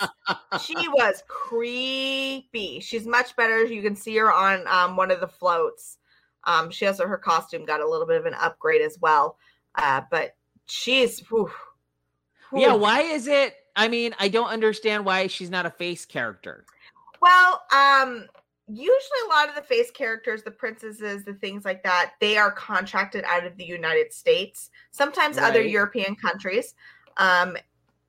[0.62, 2.80] she was creepy.
[2.80, 3.62] She's much better.
[3.64, 5.98] You can see her on um one of the floats.
[6.44, 9.36] Um, she also her costume got a little bit of an upgrade as well.
[9.74, 10.34] Uh, but
[10.64, 11.50] she's whew,
[12.50, 12.62] whew.
[12.62, 12.72] yeah.
[12.72, 13.54] Why is it?
[13.76, 16.64] I mean, I don't understand why she's not a face character.
[17.24, 18.26] Well, um,
[18.68, 22.52] usually a lot of the face characters, the princesses, the things like that, they are
[22.52, 25.48] contracted out of the United States, sometimes right.
[25.48, 26.74] other European countries.
[27.16, 27.56] Um,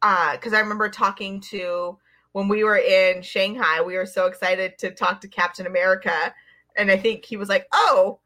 [0.02, 1.98] uh, because I remember talking to
[2.34, 6.34] when we were in Shanghai, we were so excited to talk to Captain America,
[6.76, 8.20] and I think he was like, "Oh,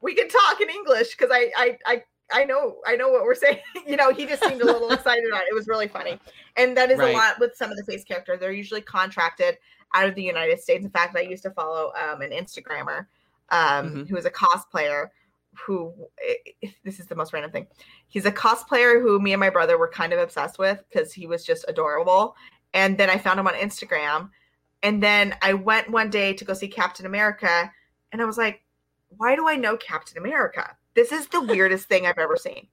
[0.00, 2.02] we can talk in English because I, I I
[2.32, 5.24] I know I know what we're saying." you know, he just seemed a little excited
[5.26, 5.48] about it.
[5.50, 6.18] It was really funny,
[6.56, 7.14] and that is Right.
[7.14, 8.40] a lot with some of the face characters.
[8.40, 9.58] They're usually contracted
[9.94, 10.84] out of the United States.
[10.84, 13.06] In fact, I used to follow um, an Instagrammer
[13.50, 14.08] um, Mhm.
[14.08, 15.08] who is a cosplayer.
[15.66, 15.92] Who
[16.62, 17.66] eh, this is the most random thing.
[18.06, 21.26] He's a cosplayer who me and my brother were kind of obsessed with because he
[21.26, 22.36] was just adorable.
[22.74, 24.30] And then I found him on Instagram.
[24.84, 27.72] And then I went one day to go see Captain America,
[28.12, 28.62] and I was like,
[29.08, 30.76] "Why do I know Captain America?
[30.98, 32.66] This is the weirdest thing I've ever seen."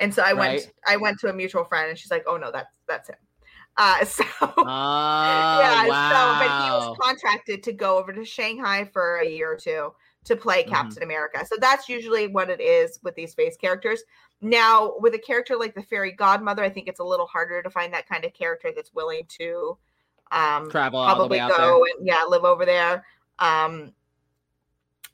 [0.00, 0.70] And so I went.
[0.86, 3.16] I went to a mutual friend, and she's like, "Oh no, that's that's him."
[3.76, 6.10] Uh, so Oh, yeah, wow.
[6.10, 9.92] so but he was contracted to go over to Shanghai for a year or two
[10.24, 10.68] to play Mhm.
[10.70, 11.44] Captain America.
[11.46, 14.02] So that's usually what it is with these face characters.
[14.40, 17.70] Now, with a character like the fairy godmother, I think it's a little harder to
[17.70, 19.76] find that kind of character that's willing to
[20.32, 21.58] um Travel probably out there.
[21.58, 23.04] go and yeah, live over there.
[23.38, 23.92] Um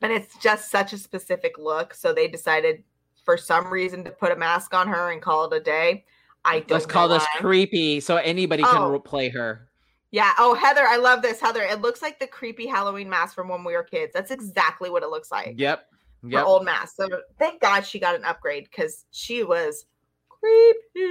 [0.01, 2.83] and it's just such a specific look, so they decided
[3.23, 6.05] for some reason to put a mask on her and call it a day.
[6.43, 8.91] I don't Let's call know this creepy so anybody can Oh.
[8.91, 9.69] ro- play her.
[10.09, 10.33] Yeah.
[10.39, 11.39] Oh, Heather, I love this.
[11.39, 14.11] Heather, it looks like the creepy Halloween mask from when we were kids.
[14.13, 15.53] That's exactly what it looks like.
[15.57, 15.85] Yep.
[16.31, 16.95] Her old mask.
[16.97, 17.07] So
[17.39, 19.85] thank God she got an upgrade because she was
[20.27, 21.05] creepy.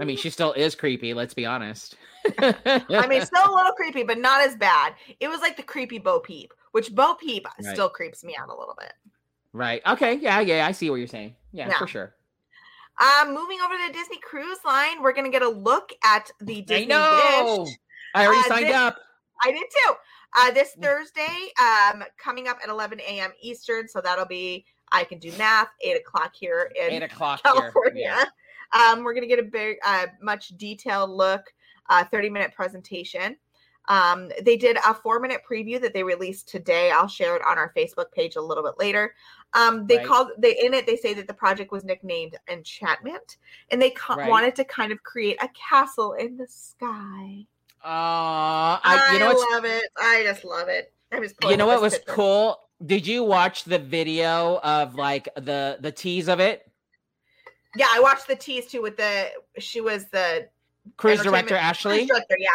[0.00, 1.14] I mean, she still is creepy.
[1.14, 1.96] Let's be honest.
[2.38, 4.94] I mean, still a little creepy, but not as bad.
[5.20, 7.72] It was like the creepy Bo Peep, which Bo Peep Right.
[7.72, 8.92] still creeps me out a little bit.
[9.52, 9.80] right.
[9.86, 10.14] Okay.
[10.14, 10.40] Yeah.
[10.40, 10.66] Yeah.
[10.66, 11.36] I see what you're saying.
[11.52, 11.78] Yeah, Yeah.
[11.78, 12.16] for sure.
[12.98, 16.62] Um, moving over to the Disney Cruise Line, we're gonna get a look at the
[16.62, 17.58] Disney I know.
[17.64, 17.74] Wish.
[18.16, 18.98] I already Uh, signed this- up.
[19.42, 19.94] I did too.
[20.36, 20.82] Uh, this Mm.
[20.82, 23.32] Thursday, um, coming up at 11 a.m.
[23.40, 27.52] Eastern, so that'll be I can do math, eight o'clock here in Eight o'clock here.
[27.54, 28.32] California.
[28.72, 31.52] Um, we're gonna get a big, uh, much detailed look,
[31.88, 33.36] uh, 30 minute presentation.
[33.88, 36.90] Um, they did a four minute preview that they released today.
[36.90, 39.14] I'll share it on our Facebook page a little bit later.
[39.52, 40.06] Um, they Right.
[40.06, 40.86] called they in it.
[40.86, 43.36] They say that the project was nicknamed Enchantment,
[43.70, 44.28] and they co- Right.
[44.30, 47.46] wanted to kind of create a castle in the sky.
[47.84, 49.84] Uh, I, I, you know what's love it.
[49.98, 50.92] I just love it.
[51.12, 52.12] I'm just you know what was picture.
[52.12, 52.60] cool?
[52.84, 56.66] Did you watch the video of like the the tease of it?
[57.76, 60.48] Yeah, I watched the tease too with the she was the
[60.96, 62.06] Cruise director Ashley.
[62.06, 62.48] director, yeah.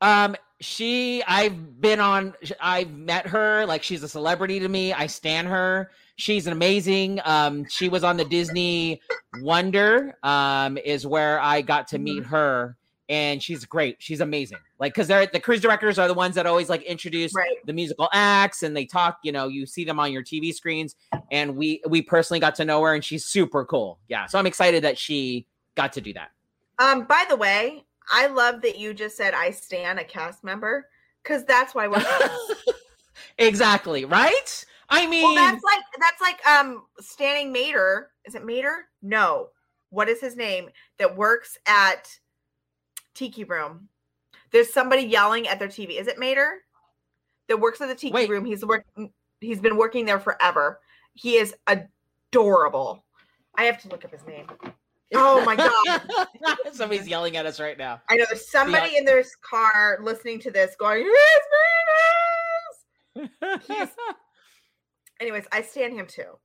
[0.00, 3.64] Um, she, I've been on, I've met her.
[3.66, 4.92] Like she's a celebrity to me.
[4.92, 5.90] I stan her.
[6.16, 7.20] She's an amazing.
[7.24, 9.00] Um, she was on the Disney
[9.40, 10.16] Wonder.
[10.24, 12.76] Um, is where I got to meet her,
[13.08, 13.96] and she's great.
[14.00, 14.58] She's amazing.
[14.80, 17.64] Like because they're the cruise directors are the ones that always like introduce Right.
[17.66, 19.18] the musical acts, and they talk.
[19.22, 20.96] You know, you see them on your TV screens,
[21.30, 24.00] and we we personally got to know her, and she's super cool.
[24.08, 26.30] Yeah, so I'm excited that she got to do that.
[26.80, 30.88] Um, by the way, I love that you just said I stand a cast member
[31.22, 32.04] because that's why we're
[33.38, 34.64] exactly right.
[34.90, 38.10] I mean, well, that's like that's like um standing Mater.
[38.24, 38.86] Is it Mater?
[39.02, 39.48] No.
[39.90, 40.68] What is his name
[40.98, 42.08] that works at
[43.14, 43.88] Tiki Room?
[44.50, 46.00] There's somebody yelling at their TV.
[46.00, 46.62] Is it Mater?
[47.48, 48.30] That works at the Tiki Wait.
[48.30, 48.44] Room.
[48.44, 49.12] He's working.
[49.40, 50.80] He's been working there forever.
[51.14, 53.04] He is adorable.
[53.54, 54.46] I have to look up his name.
[55.14, 56.00] Oh my god!
[56.72, 58.00] Somebody's yelling at us right now.
[58.10, 61.46] I know there's somebody in their car listening to this going, "It's
[63.66, 63.88] He's-
[65.20, 66.38] Anyways, I stand him too.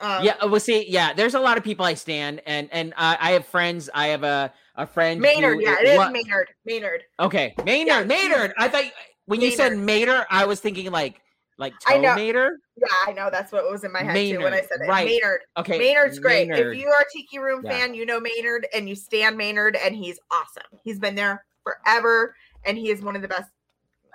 [0.00, 3.16] Um, yeah, well, see, yeah, there's a lot of people I stand, and and uh,
[3.18, 3.88] I have friends.
[3.94, 5.20] I have a a friend.
[5.20, 5.58] Maynard.
[5.58, 6.48] who- Yeah, it is Maynard.
[6.64, 7.02] Maynard.
[7.20, 8.52] Okay, Maynard, Yeah, Maynard.
[8.58, 8.84] I thought
[9.26, 10.26] when you said Maynard.
[10.30, 11.20] I was thinking like
[11.58, 12.16] like I know.
[12.16, 13.28] Yeah, I know.
[13.30, 14.88] That's what was in my head too when I said it.
[14.88, 15.06] right.
[15.06, 15.40] Maynard.
[15.58, 16.48] Okay, Maynard's great.
[16.48, 16.74] Maynard.
[16.74, 17.70] If you are a Tiki Room Yeah.
[17.70, 20.78] fan, you know Maynard and you stand Maynard, and he's awesome.
[20.82, 22.34] He's been there forever,
[22.64, 23.50] and he is one of the best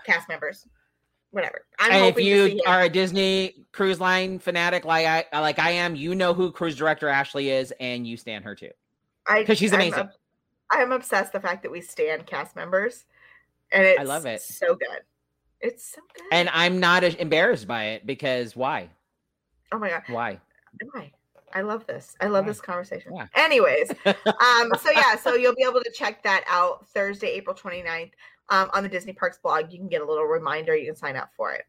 [0.05, 0.67] cast members.
[1.31, 1.65] Whatever.
[1.79, 5.39] I'm and if hoping to see you are a Disney cruise line fanatic like I
[5.39, 8.71] like I am, you know who cruise director Ashley is, and you stand her too.
[9.37, 10.09] because she's I'm amazing.
[10.71, 13.05] I am obsessed the fact that we stand cast members,
[13.71, 14.41] and it's I love it.
[14.41, 15.01] So good.
[15.61, 16.25] It's so good.
[16.31, 18.89] And I'm not embarrassed by it because why?
[19.71, 20.39] oh my god, Why?
[20.93, 21.11] Why?
[21.53, 21.61] I?
[21.61, 22.15] Love this.
[22.21, 22.51] I love Yeah.
[22.51, 23.13] this conversation.
[23.15, 23.27] Yeah.
[23.35, 28.11] Anyways, um, so yeah, so you'll be able to check that out Thursday, April 29th,
[28.49, 29.71] um, on the Disney Parks blog.
[29.71, 30.75] You can get a little reminder.
[30.75, 31.65] You can sign up for it.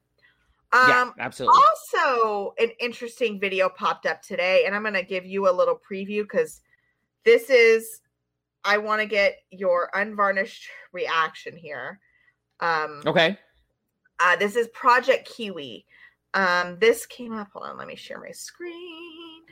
[0.75, 1.61] yeah, Um, absolutely.
[1.95, 5.81] also, an interesting video popped up today, and I'm going to give you a little
[5.91, 6.61] preview because
[7.25, 8.01] this is,
[8.65, 11.99] I want to get your unvarnished reaction here.
[12.61, 13.39] Um, Okay.
[14.21, 15.85] Uh, this is Project Kiwi.
[16.35, 17.49] Um, this came up.
[17.53, 19.43] Hold on, let me share my screen.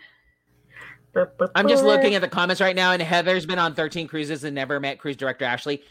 [1.55, 4.55] I'm just looking at the comments right now, and Heather's been on 13 cruises and
[4.55, 5.83] never met cruise director Ashley.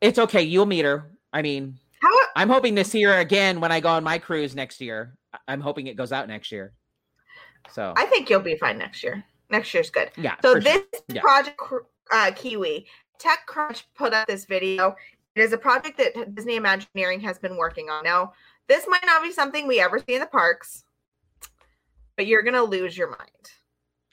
[0.00, 0.42] It's okay.
[0.42, 1.10] You'll meet her.
[1.32, 4.54] I mean, How I'm hoping to see her again when I go on my cruise
[4.54, 5.16] next year.
[5.48, 6.72] I'm hoping it goes out next year.
[7.72, 9.24] So I think you'll be fine next year.
[9.50, 10.10] Next year's good.
[10.16, 10.36] yeah.
[10.42, 10.72] So for sure.
[10.92, 11.20] this Yeah.
[11.22, 11.60] project
[12.12, 12.86] uh, Kiwi
[13.20, 14.94] TechCrunch put up this video.
[15.34, 18.04] It is a project that Disney Imagineering has been working on.
[18.04, 18.32] Now,
[18.68, 20.84] this might not be something we ever see in the parks,
[22.16, 23.30] but you're gonna lose your mind.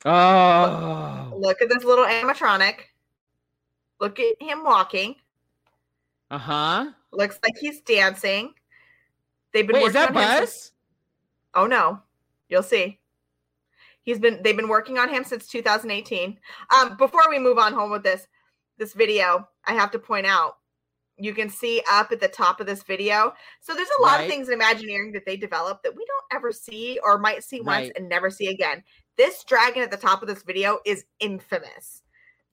[0.06, 1.34] Oh.
[1.38, 2.76] Look at this little animatronic.
[4.00, 5.16] Look at him walking.
[6.32, 6.92] Uh huh.
[7.12, 8.54] Looks like he's dancing.
[9.52, 10.72] They've been Wait, is working that on him since- Buzz?
[11.56, 12.00] Oh no,
[12.48, 13.00] you'll see.
[14.04, 16.40] He's been they've been working on him since 2018.
[16.74, 18.28] Um, before we move on home with this
[18.78, 20.59] this video, I have to point out
[21.20, 23.34] you can see up at the top of this video.
[23.62, 24.22] So there's a lot Right.
[24.24, 27.62] of things in Imagineering that they develop that we don't ever see or might see
[27.62, 28.84] once and never see again.
[29.18, 32.04] This dragon at the top of this video is infamous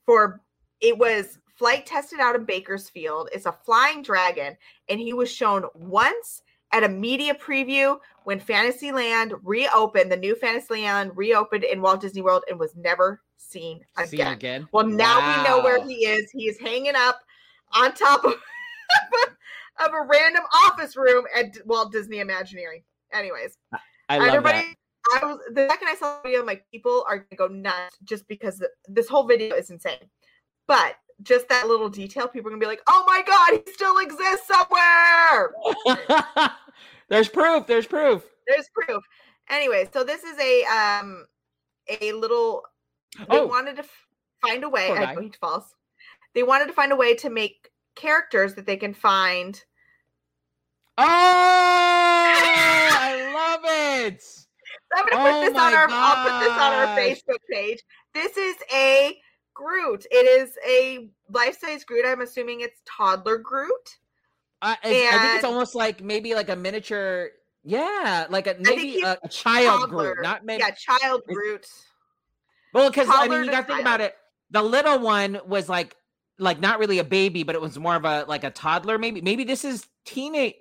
[0.04, 0.40] for
[0.80, 3.28] it was flight tested out in Bakersfield.
[3.32, 4.56] It's a flying dragon,
[4.88, 11.12] and he was shown once at a media preview when Fantasyland reopened, the new Fantasyland
[11.14, 14.32] reopened in Walt Disney World and was never seen again.
[14.32, 14.68] Again.
[14.72, 16.30] Well, now we know where he is.
[16.30, 17.20] He is hanging up
[17.72, 18.34] on top of,
[19.84, 22.82] of a random office room at Walt Disney Imagineering.
[23.12, 23.56] Anyways,
[24.08, 25.20] I love everybody, that.
[25.22, 28.26] I was the second I saw the video, my people are gonna go nuts just
[28.28, 29.98] because this whole video is insane.
[30.66, 33.98] But just that little detail, people are gonna be like, "Oh my god, he still
[33.98, 35.52] exists somewhere."
[37.08, 37.66] there's proof.
[37.66, 38.24] There's proof.
[38.48, 39.02] There's proof.
[39.48, 41.24] Anyway, so this is a um
[42.00, 42.64] a little.
[43.18, 43.46] They Oh.
[43.46, 44.06] wanted to f-
[44.42, 44.90] find a way.
[44.90, 45.74] I know he falls.
[46.34, 49.62] They wanted to find a way to make characters that they can find.
[50.98, 51.04] Oh,
[52.94, 53.60] I love
[54.06, 54.22] it.
[54.94, 55.86] I'm gonna Oh put this on our.
[55.90, 56.96] I'll put this on our.
[56.96, 57.82] Facebook page.
[58.14, 59.18] This is a
[59.54, 60.06] Groot.
[60.10, 62.04] It is a life-size Groot.
[62.06, 63.98] I'm assuming it's toddler Groot.
[64.62, 67.30] I, I, I think it's almost like maybe like a miniature.
[67.64, 70.14] Yeah, like a maybe a, a child Toddler.
[70.14, 70.62] group, not maybe.
[70.62, 71.66] Yeah, child Groot.
[72.72, 73.80] Well, because I mean, you got to think child.
[73.80, 74.14] about it.
[74.50, 75.96] The little one was like,
[76.38, 78.98] like not really a baby, but it was more of a like a toddler.
[78.98, 80.54] Maybe, maybe this is teenage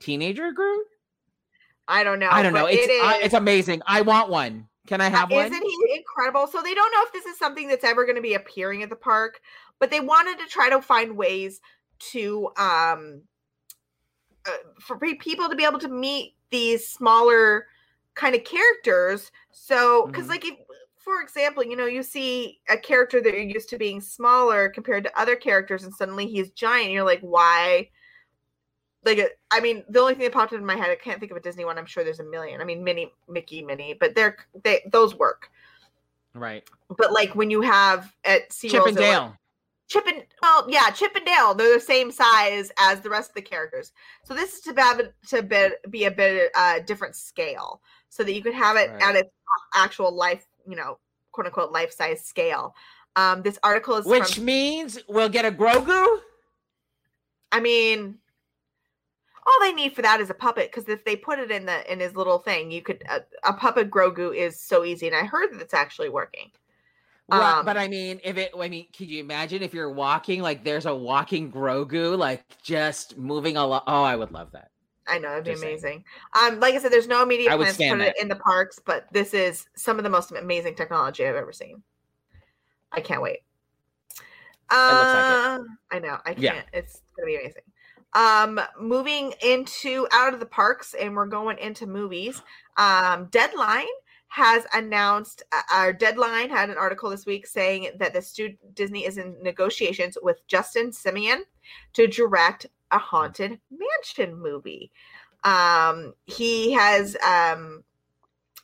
[0.00, 0.86] teenager Groot.
[1.88, 2.28] I don't know.
[2.30, 2.66] I don't know.
[2.66, 3.82] It's it is- it's amazing.
[3.86, 4.68] I want one.
[4.86, 5.46] Can I have one?
[5.46, 6.46] Isn't he incredible?
[6.46, 8.88] So they don't know if this is something that's ever going to be appearing at
[8.90, 9.40] the park,
[9.80, 11.60] but they wanted to try to find ways
[11.98, 13.22] to um
[14.46, 17.66] uh, for people to be able to meet these smaller
[18.14, 19.32] kind of characters.
[19.50, 20.30] So because Mhm.
[20.30, 20.54] like if
[21.06, 25.04] for example, you know, you see a character that you're used to being smaller compared
[25.04, 26.90] to other characters, and suddenly he's giant.
[26.90, 27.88] You're like, why?
[29.04, 31.30] Like, uh, I mean, the only thing that popped into my head, I can't think
[31.30, 31.78] of a Disney one.
[31.78, 32.60] I'm sure there's a million.
[32.60, 35.48] I mean, Minnie, Mickey, Minnie, but they're they those work.
[36.34, 36.68] right.
[36.98, 39.36] But like when you have at Chip and they're like- Dale.
[39.88, 41.54] Chip and well, yeah, Chip and Dale.
[41.54, 43.92] They're the same size as the rest of the characters.
[44.24, 48.32] So this is to have to be, be a bit uh, different scale, so that
[48.32, 49.02] you could have it Right.
[49.02, 49.30] at its
[49.74, 50.98] actual life, you know,
[51.32, 52.74] quote unquote life size scale.
[53.16, 56.18] Um, this article is Which from, means we'll get a Grogu.
[57.50, 58.18] I mean,
[59.46, 61.90] all they need for that is a puppet because if they put it in the
[61.90, 65.24] in his little thing, you could uh, a puppet Grogu is so easy, and I
[65.24, 66.50] heard that it's actually working.
[67.28, 70.62] Um, but I mean, if it, I mean, could you imagine if you're walking, like
[70.62, 73.82] there's a walking Grogu, like just moving along?
[73.86, 74.70] Oh, I would love that.
[75.08, 75.72] I know it'd be Just saying.
[75.74, 76.04] amazing.
[76.40, 78.80] Um, like I said, there's no immediate I plans to put it in the parks,
[78.84, 81.82] but this is some of the most amazing technology I've ever seen.
[82.92, 83.40] I can't wait.
[84.68, 85.58] like Uh,
[85.90, 86.18] I know.
[86.24, 86.38] I can't.
[86.40, 86.62] Yeah.
[86.72, 87.62] It's gonna be amazing.
[88.14, 92.42] Um, moving into out of the parks, and we're going into movies.
[92.76, 93.86] Um, Deadline
[94.28, 95.42] has announced.
[95.52, 99.36] Uh, our Deadline had an article this week saying that the stu- Disney is in
[99.42, 101.40] negotiations with Justin Simien
[101.92, 104.90] to direct a haunted mansion movie.
[105.44, 107.84] Um, he has um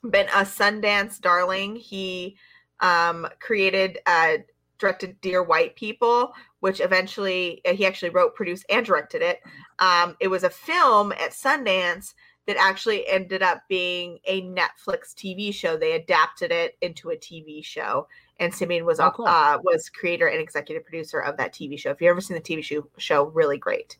[0.08, 1.76] been a Sundance darling.
[1.76, 2.36] He
[2.80, 4.38] um created uh
[4.78, 9.40] directed Dear White People, which eventually uh, he actually wrote, produced, and directed it.
[9.78, 12.14] Um, it was a film at Sundance
[12.46, 15.76] that actually ended up being a Netflix TV show.
[15.76, 19.26] They adapted it into a TV show, and Simien was Oh, cool.
[19.26, 21.90] uh, was creator and executive producer of that TV show.
[21.90, 23.96] If you've ever seen the TV show, show really great.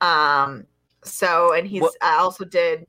[0.00, 0.66] Um,
[1.04, 2.86] so, and he's uh, also did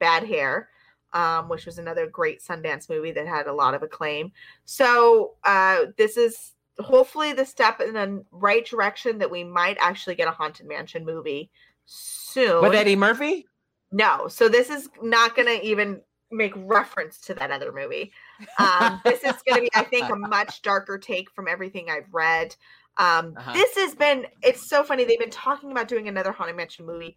[0.00, 0.68] Bad Hair,
[1.12, 4.32] um, which was another great Sundance movie that had a lot of acclaim.
[4.64, 10.16] So, uh, this is hopefully the step in the right direction that we might actually
[10.16, 11.50] get a Haunted Mansion movie
[11.86, 12.60] soon.
[12.62, 13.46] With Eddie Murphy?
[13.92, 18.12] No, so this is not going to even make reference to that other movie.
[18.58, 22.12] Um, this is going to be, I think, a much darker take from everything I've
[22.12, 22.54] read.
[22.96, 23.52] Um, Uh-huh.
[23.52, 25.04] This has been, it's so funny.
[25.04, 27.16] They've been talking about doing another Haunted Mansion movie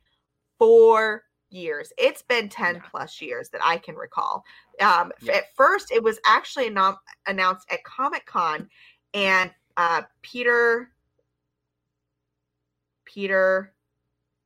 [0.59, 1.91] for years.
[1.97, 2.82] It's been 10 Yeah.
[2.91, 4.43] plus years that I can recall.
[4.82, 5.38] Um, Yeah.
[5.38, 8.70] At first, it was actually anom- announced at Comic Con,
[9.13, 10.91] and uh, Peter,
[13.05, 13.74] Peter,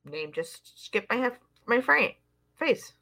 [0.06, 1.34] name just skipped my head,
[1.72, 2.12] my frame,
[2.58, 2.94] face.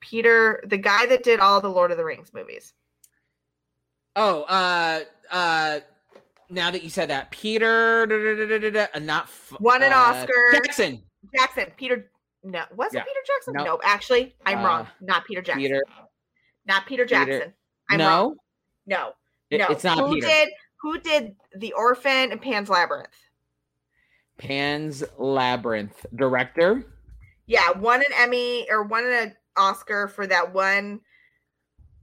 [0.00, 2.72] Peter, the guy that did all the Lord of the Rings movies.
[4.14, 5.00] Oh, uh,
[5.30, 5.80] uh,
[6.48, 9.96] now that you said that, Peter, da, da, da, uh, not f- Won an uh,
[9.96, 10.52] Oscar.
[10.52, 11.02] Jackson.
[11.36, 12.10] Jackson, Peter.
[12.44, 13.00] No, was Yeah.
[13.00, 13.54] it Peter Jackson?
[13.54, 13.64] No.
[13.64, 14.82] No, actually, I'm wrong.
[14.82, 15.62] Uh, Not Peter Jackson.
[15.62, 15.82] Peter.
[16.66, 17.54] Not Peter Peter- Jackson.
[17.90, 18.36] I'm no, wrong.
[18.86, 19.12] No,
[19.50, 19.66] It- no.
[19.68, 20.26] it's not who Peter.
[20.28, 20.48] did
[20.80, 23.08] who did the Orphan and Pan's Labyrinth?
[24.38, 26.84] Pan's Labyrinth director.
[27.46, 31.00] Yeah, won an Emmy or won an Oscar for that one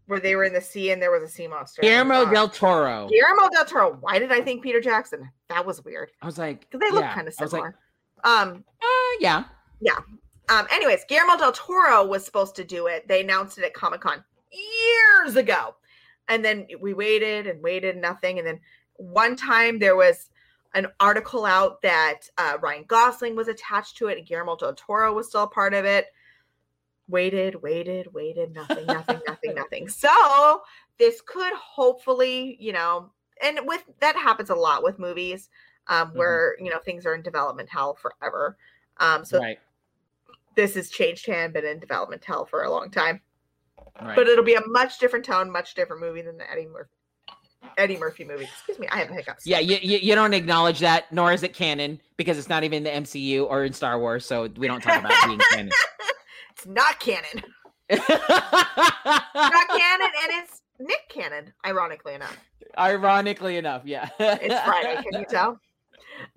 [0.08, 1.82] where they were in the sea and there was a sea monster.
[1.82, 3.08] Guillermo Uh, del Toro.
[3.10, 3.98] Guillermo del Toro.
[4.02, 5.30] Why did I think Peter Jackson?
[5.50, 7.14] That was weird I was like, because they look yeah.
[7.14, 7.76] kind of was like, similar.
[8.24, 9.44] um, uh, yeah.
[10.50, 10.68] um.
[10.72, 13.08] Anyways, Guillermo del Toro was supposed to do it.
[13.08, 15.76] They announced it at Comic Con years ago,
[16.28, 18.40] and then we waited and waited, nothing.
[18.40, 18.60] And then
[18.98, 20.30] one time there was
[20.74, 25.14] an article out that uh, Ryan Gosling was attached to it, and Guillermo del Toro
[25.14, 26.08] was still a part of it.
[27.08, 29.88] Waited, waited, waited, nothing, nothing, nothing, nothing.
[29.88, 30.62] So
[30.98, 33.12] this could hopefully, you know,
[33.42, 35.50] and with that happens a lot with movies,
[35.88, 36.16] um, Mhm.
[36.16, 38.58] where you know things are in development hell forever.
[38.98, 39.60] Um, so right.
[40.56, 43.22] this has changed hand, been in development hell for a long time.
[44.02, 44.16] Right.
[44.16, 46.96] But it'll be a much different tone, much different movie than the Eddie Murphy
[47.78, 48.44] Eddie Murphy movie.
[48.44, 49.46] Excuse me, I have hiccups.
[49.46, 52.78] yeah, you, you, you don't acknowledge that, nor is it canon because it's not even
[52.78, 55.72] in the MCU or in Star Wars, so we don't talk about being canon.
[56.52, 57.44] It's not canon.
[57.90, 62.38] It's not canon, and it's Nick Cannon, ironically enough.
[62.78, 64.08] Ironically enough, yeah.
[64.20, 65.60] It's Friday, can you tell?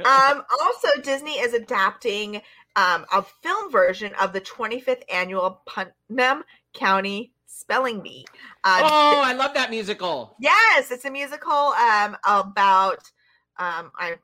[0.05, 2.37] Um, also, Disney is adapting
[2.77, 8.27] um, a film version of the 25th annual Putnam County Spelling Bee.
[8.65, 10.37] Uh, oh, I love that musical.
[10.41, 12.99] Yes, it's a musical um about
[13.59, 14.17] um I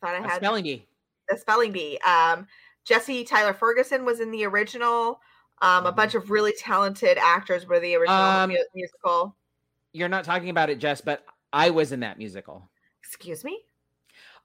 [0.00, 0.86] thought I had spelling bee.
[1.28, 1.98] the spelling bee.
[2.06, 2.46] Um
[2.84, 5.20] Jesse Tyler Ferguson was in the original.
[5.62, 5.96] Um a Mhm.
[5.96, 9.36] bunch of really talented actors were the original Um, mu- musical.
[9.92, 12.68] You're not talking about it, Jess, but I was in that musical.
[13.02, 13.60] Excuse me?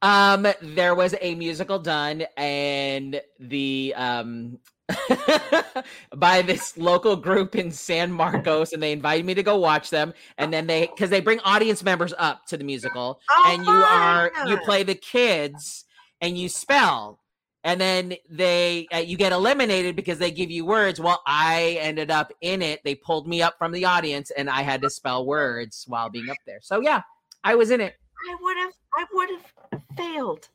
[0.01, 4.59] Um, there was a musical done, and the um
[6.15, 10.13] by this local group in San Marcos, and they invited me to go watch them.
[10.37, 13.71] And then they because they bring audience members up to the musical, Oh, and you
[13.71, 15.85] are you play the kids,
[16.21, 17.19] and you spell.
[17.63, 20.99] And then they uh, you get eliminated because they give you words.
[20.99, 22.81] Well, I ended up in it.
[22.83, 26.29] They pulled me up from the audience, and I had to spell words while being
[26.29, 26.59] up there.
[26.61, 27.01] So yeah,
[27.43, 27.95] I was in it.
[28.29, 30.49] I would have I would have failed.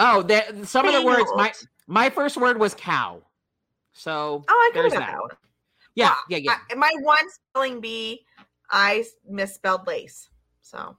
[0.00, 1.30] Oh, there, some of the words.
[1.34, 1.52] My
[1.86, 3.22] my first word was cow.
[3.98, 5.00] So Oh, I there's that.
[5.10, 5.36] that.
[5.94, 6.56] yeah, yeah, yeah.
[6.70, 8.24] I- my one spelling bee,
[8.70, 10.28] I misspelled lace.
[10.62, 10.96] So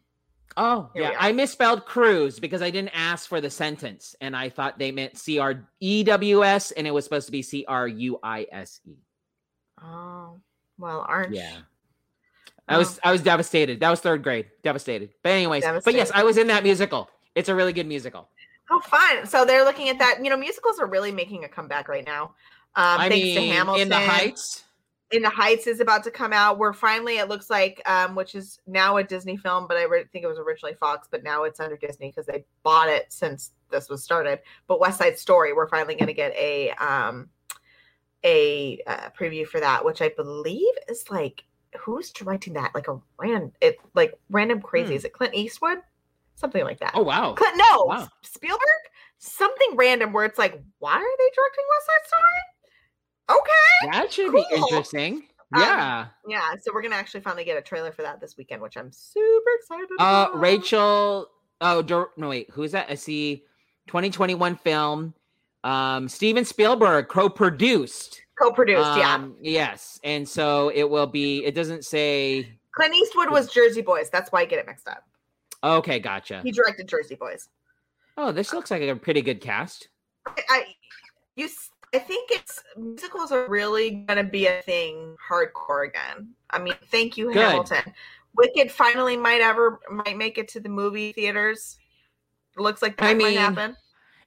[0.57, 1.15] Oh, yeah.
[1.17, 5.17] I misspelled cruise because I didn't ask for the sentence, and I thought they meant
[5.17, 8.45] C R E W S, and it was supposed to be C R U I
[8.51, 8.95] S E.
[9.81, 10.39] oh
[10.77, 11.55] well aren't Yeah.
[12.67, 13.09] I was oh.
[13.09, 13.79] I was devastated.
[13.79, 14.47] That was third grade.
[14.63, 15.11] Devastated.
[15.23, 17.09] But anyways, but yes, I was in that musical.
[17.35, 18.27] It's a really good musical.
[18.71, 19.25] Oh, fun.
[19.25, 20.19] So they're looking at that.
[20.23, 22.35] You know, musicals are really making a comeback right now.
[22.79, 23.81] Um, I thanks mean, to Hamilton.
[23.81, 24.63] in the Heights.
[25.11, 26.57] In the Heights is about to come out.
[26.57, 30.05] We're finally, it looks like, um, which is now a Disney film, but I re-
[30.13, 33.51] think it was originally Fox, but now it's under Disney because they bought it since
[33.69, 34.39] this was started.
[34.67, 37.29] But West Side Story, we're finally going to get a um,
[38.23, 41.43] a uh, preview for that, which I believe is like
[41.77, 42.73] who's directing that?
[42.73, 44.91] Like a ran it like random crazy.
[44.91, 44.95] Hmm.
[44.95, 45.79] Is it Clint Eastwood?
[46.35, 46.91] Something like that.
[46.93, 47.33] Oh wow.
[47.33, 48.07] Clint, no, Wow.
[48.21, 48.59] Spielberg.
[49.17, 52.41] Something random where it's like, why are they directing West Side Story?
[53.29, 54.63] Okay, That should be Cool.
[54.67, 55.27] interesting.
[55.53, 56.07] Um, Yeah.
[56.27, 56.51] yeah.
[56.61, 59.49] So we're gonna actually finally get a trailer for that this weekend, which I'm super
[59.59, 59.87] excited.
[59.95, 60.33] About.
[60.33, 60.37] Uh.
[60.37, 61.29] Rachel.
[61.61, 62.49] Oh, Dor- no, wait.
[62.51, 62.87] Who is that?
[62.89, 63.43] I see.
[63.87, 65.13] 2021 film.
[65.63, 68.21] Um, Steven Spielberg co-produced.
[68.39, 68.97] co-produced.
[68.97, 71.43] yeah, Um, Yes, and so it will be.
[71.43, 72.47] It doesn't say.
[72.71, 74.09] Clint Eastwood was Jersey Boys.
[74.09, 75.03] That's why I get it mixed up.
[75.63, 76.41] Okay, gotcha.
[76.41, 77.49] He directed Jersey Boys.
[78.15, 79.89] Oh, this looks like a pretty good cast.
[80.25, 80.65] I, I
[81.35, 81.49] you.
[81.93, 86.29] I think it's musicals are really gonna be a thing hardcore again.
[86.49, 87.37] I mean, thank you, Good.
[87.37, 87.93] Hamilton.
[88.35, 91.77] Wicked finally might ever might make it to the movie theaters.
[92.57, 93.77] Looks like that I might mean, happen.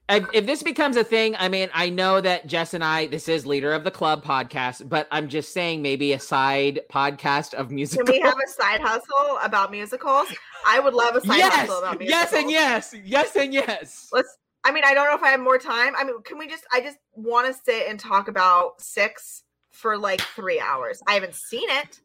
[0.08, 3.28] if, if this becomes a thing, I mean, I know that Jess and I, this
[3.28, 7.70] is leader of the club podcast, but I'm just saying maybe a side podcast of
[7.70, 8.08] musicals.
[8.08, 10.28] Can we have a side hustle about musicals?
[10.66, 12.32] I would love a side yes, hustle about musicals.
[12.32, 14.08] yes, and yes, yes, and yes.
[14.12, 14.36] Let's.
[14.64, 15.94] I mean, I don't know if I have more time.
[15.96, 16.64] I mean, can we just?
[16.72, 21.02] I just want to sit and talk about Six for like three hours.
[21.06, 22.00] I haven't seen it,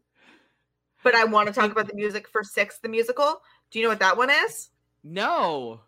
[1.03, 3.41] but I want to talk about the music for Six, the musical.
[3.69, 4.69] Do you know what that one is?
[5.03, 5.81] No.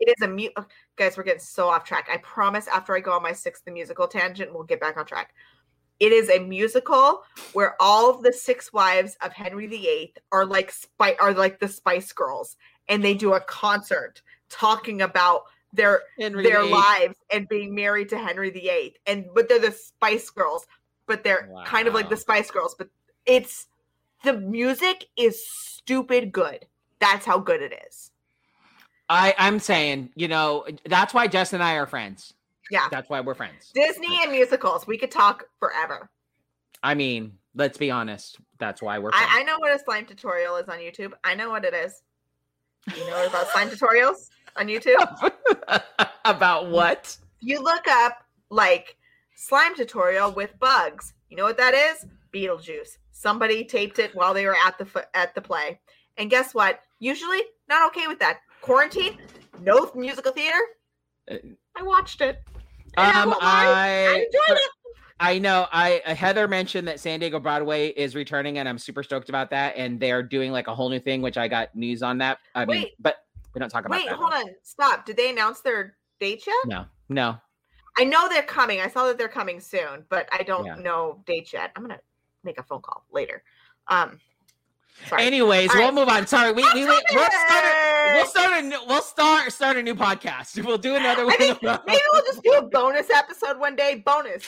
[0.00, 0.52] It is a mute.
[0.56, 0.66] Oh,
[0.96, 2.08] guys, we're getting so off track.
[2.12, 5.06] I promise after I go on my sixth the musical tangent, we'll get back on
[5.06, 5.32] track.
[5.98, 7.22] It is a musical
[7.54, 11.68] where all of the six wives of Henry VIII are like spy are like the
[11.68, 12.56] Spice Girls,
[12.88, 14.20] and they do a concert
[14.50, 15.44] talking about
[15.76, 16.72] their Henry their VIII.
[16.72, 18.96] lives and being married to Henry VIII.
[19.06, 20.66] And but they're the Spice Girls,
[21.06, 22.74] but they're kind of like the Spice Girls.
[22.76, 22.88] But
[23.24, 23.68] it's
[24.24, 26.66] the music is stupid good.
[26.98, 28.10] That's how good it is.
[29.08, 32.34] I, I'm saying, you know, that's why Jess and I are friends.
[32.70, 32.88] Yeah.
[32.90, 33.70] That's why we're friends.
[33.72, 34.86] Disney and musicals.
[34.86, 36.10] We could talk forever.
[36.82, 38.38] I mean, let's be honest.
[38.58, 39.28] That's why we're friends.
[39.32, 41.12] I, I know what a slime tutorial is on YouTube.
[41.22, 42.02] I know what it is.
[42.96, 45.32] You know what about slime tutorials on YouTube?
[46.24, 47.16] About what?
[47.40, 48.96] You look up like
[49.36, 51.12] slime tutorial with bugs.
[51.28, 52.06] You know what that is?
[52.32, 52.98] Beetlejuice.
[53.12, 55.80] Somebody taped it while they were at the at the play.
[56.18, 56.80] And guess what?
[56.98, 58.40] Usually not okay with that.
[58.62, 59.18] Quarantine,
[59.60, 60.58] no musical theater.
[61.30, 61.36] Uh,
[61.76, 62.42] I watched it.
[62.96, 64.70] Um, I I enjoyed it.
[65.18, 65.66] I know.
[65.72, 69.50] I uh, Heather mentioned that San Diego Broadway is returning, and I'm super stoked about
[69.50, 69.74] that.
[69.76, 72.38] And they're doing like a whole new thing, which I got news on that.
[72.54, 73.16] I mean, but
[73.56, 74.44] we don't talk about Wait, hold on.
[74.62, 75.06] Stop.
[75.06, 76.54] Did they announce their dates yet?
[76.66, 77.36] No, no.
[77.98, 78.82] I know they're coming.
[78.82, 80.74] I saw that they're coming soon, but I don't Yeah.
[80.74, 81.72] know dates yet.
[81.74, 81.98] I'm gonna
[82.44, 83.42] make a phone call later.
[83.88, 84.20] Um,
[85.08, 85.22] sorry.
[85.22, 85.94] Anyways, All we'll right.
[85.94, 86.26] move on.
[86.26, 87.00] Sorry, we, we, we we'll
[87.30, 87.64] start.
[87.64, 90.62] A, we'll start a new, we'll start start a new podcast.
[90.62, 91.32] We'll do another one.
[91.32, 94.02] I think maybe we'll just do a bonus episode one day.
[94.04, 94.44] Bonus.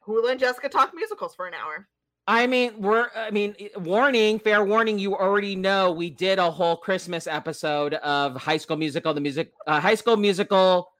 [0.00, 1.86] Hula and Jessica talk musicals for an hour.
[2.26, 3.08] I mean, we're.
[3.16, 4.98] I mean, warning, fair warning.
[4.98, 9.52] You already know we did a whole Christmas episode of High School Musical, the music,
[9.66, 10.92] uh, High School Musical,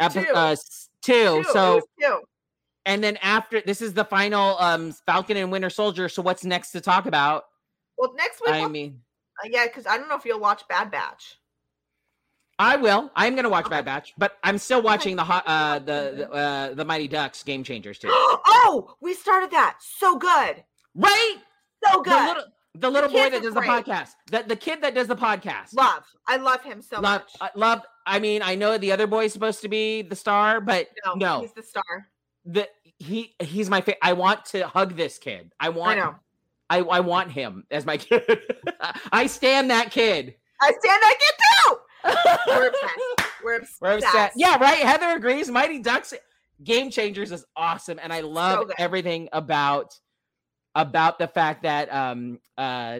[0.00, 0.32] epi- Two.
[0.34, 0.56] uh,
[1.00, 1.42] two.
[1.42, 2.20] Two, So, two.
[2.86, 6.08] and then after this is the final um Falcon and Winter Soldier.
[6.08, 7.44] So, what's next to talk about?
[7.96, 9.00] Well, next week, I we'll- mean,
[9.44, 11.38] uh, yeah, because I don't know if you'll watch Bad Batch.
[12.58, 13.10] I will.
[13.16, 13.76] I'm gonna watch Okay.
[13.76, 17.42] Bad Batch, but I'm still watching the hot, uh, the the, uh, the Mighty Ducks
[17.42, 18.08] Game Changers too.
[18.12, 19.78] oh, we started that.
[19.80, 20.62] So good.
[20.94, 21.36] Right?
[21.84, 22.26] So The good.
[22.28, 22.44] little,
[22.76, 24.10] the little boy that does the podcast.
[24.30, 25.74] The the kid that does the podcast.
[25.74, 26.04] love.
[26.28, 27.30] I love him so love, much.
[27.40, 27.82] uh, love.
[28.06, 31.40] I mean, I know the other boy's supposed to be the star, but no, no,
[31.40, 32.08] he's the star.
[32.44, 33.98] the he he's my favorite.
[34.02, 35.50] I want to hug this kid.
[35.58, 35.98] I I want.
[35.98, 36.14] know.
[36.70, 38.22] I, I want him as my kid.
[39.12, 40.34] I stand that kid.
[40.62, 41.34] I stand that kid
[41.68, 41.76] too.
[42.46, 42.98] We're obsessed.
[43.44, 43.82] We're obsessed.
[43.82, 44.32] We're upset.
[44.36, 44.78] Yeah, right.
[44.78, 45.50] Heather agrees.
[45.50, 46.14] Mighty Ducks
[46.62, 48.76] Game Changers is awesome, and I love good.
[48.78, 49.98] everything about
[50.76, 52.98] about the fact that um uh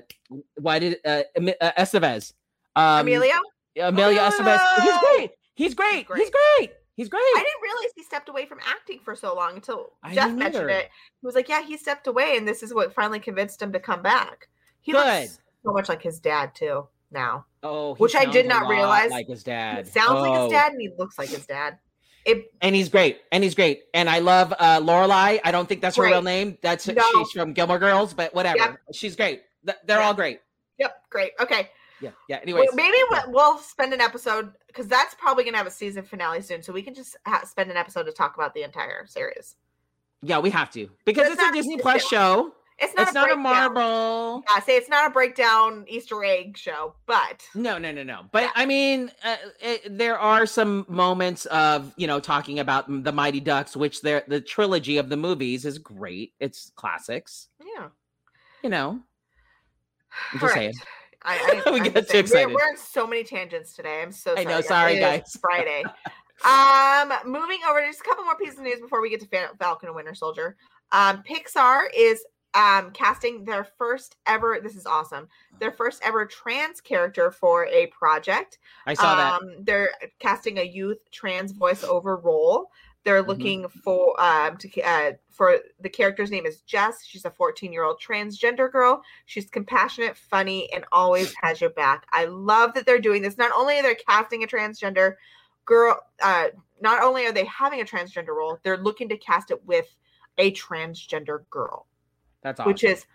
[0.56, 1.22] why did uh,
[1.60, 2.32] uh Estevez
[2.76, 3.34] um Emilio.
[3.80, 5.14] Amelia Estevez he's Oh!
[5.16, 5.30] great.
[5.56, 6.06] He's great.
[6.06, 6.20] great.
[6.20, 6.72] He's great.
[6.96, 7.20] He's great.
[7.20, 10.70] I didn't realize he stepped away from acting for so long until I Jeff mentioned
[10.70, 10.90] it.
[11.20, 13.80] He was like, "Yeah, he stepped away, and this is what finally convinced him to
[13.80, 14.46] come back."
[14.80, 15.22] He Good.
[15.22, 17.46] looks so much like his dad too now.
[17.62, 19.10] Oh, Which I did not realize.
[19.10, 19.86] like his dad.
[19.86, 20.42] He sounds like Oh.
[20.44, 21.78] his dad, and he looks like his dad.
[22.26, 25.40] It and he's great, and he's great, and I love uh Lorelai.
[25.44, 26.58] I don't think that's her real name.
[26.62, 27.02] That's No.
[27.16, 28.58] she's from Gilmore Girls, but whatever.
[28.58, 28.76] Yep.
[28.92, 29.42] She's great.
[29.66, 30.06] Th- They're Yeah.
[30.06, 30.40] all great.
[30.78, 31.32] yep, great.
[31.40, 32.36] Okay, Yeah, yeah.
[32.36, 36.02] Well, Anyways, maybe we'll, we'll spend an episode because that's probably gonna have a season
[36.04, 39.06] finale soon, so we can just ha- spend an episode to talk about the entire
[39.06, 39.56] series.
[40.22, 42.54] yeah, we have to because It's it's, a Disney Plus show.
[42.78, 43.02] It's not.
[43.02, 43.36] It's a not a.
[43.36, 44.42] Marvel.
[44.50, 48.22] Yeah, say it's not a breakdown Easter egg show, but No, no, no, no.
[48.32, 48.50] But Yeah.
[48.56, 53.40] I mean, uh, it, there are some moments of you know talking about the Mighty
[53.40, 56.32] Ducks, which they're the trilogy of the movies is great.
[56.40, 57.48] It's classics.
[57.64, 57.88] yeah.
[58.62, 59.00] You know,
[60.32, 60.54] I'm just right.
[60.54, 60.72] saying.
[61.22, 62.46] I, I, We I'm get too excited.
[62.48, 64.02] We're, we're in so many tangents today.
[64.02, 64.44] I'm so I sorry.
[64.46, 65.36] know, sorry, It is guys.
[65.40, 65.82] Friday.
[66.44, 69.48] um, moving over to just a couple more pieces of news before we get to
[69.58, 70.56] Falcon and Winter Soldier.
[70.92, 72.24] Um, Pixar is
[72.54, 74.58] um casting their first ever.
[74.62, 75.28] This is awesome.
[75.60, 78.58] Their first ever trans character for a project.
[78.86, 79.42] I saw that.
[79.42, 82.70] Um, they're casting a youth trans voiceover role.
[83.04, 83.28] They're Mhm.
[83.28, 87.04] looking for um to uh, for the character's name is Jess.
[87.04, 89.02] She's a 14 year old transgender girl.
[89.26, 92.06] She's compassionate, funny, and always has your back.
[92.12, 93.36] I love that they're doing this.
[93.36, 95.14] Not only are they casting a transgender
[95.66, 96.48] girl, uh,
[96.80, 99.94] not only are they having a transgender role, they're looking to cast it with
[100.38, 101.86] a transgender girl,
[102.44, 102.70] That's awesome.
[102.72, 103.06] which is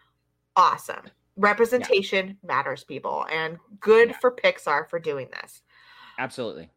[0.57, 1.05] awesome.
[1.37, 4.17] Representation matters, people, and good Yeah.
[4.19, 5.61] for Pixar for doing this.
[6.17, 6.69] absolutely.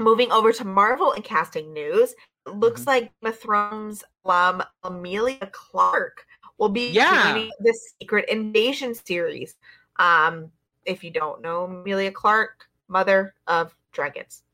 [0.00, 2.14] moving over to Marvel and casting news,
[2.46, 2.86] looks Mhm.
[2.86, 6.24] like Game of Thrones alum Emilia Clarke
[6.56, 7.32] will be Yeah.
[7.32, 9.56] joining the Secret Invasion series.
[9.96, 10.52] Um,
[10.84, 14.44] if you don't know Emilia Clarke, mother of dragons,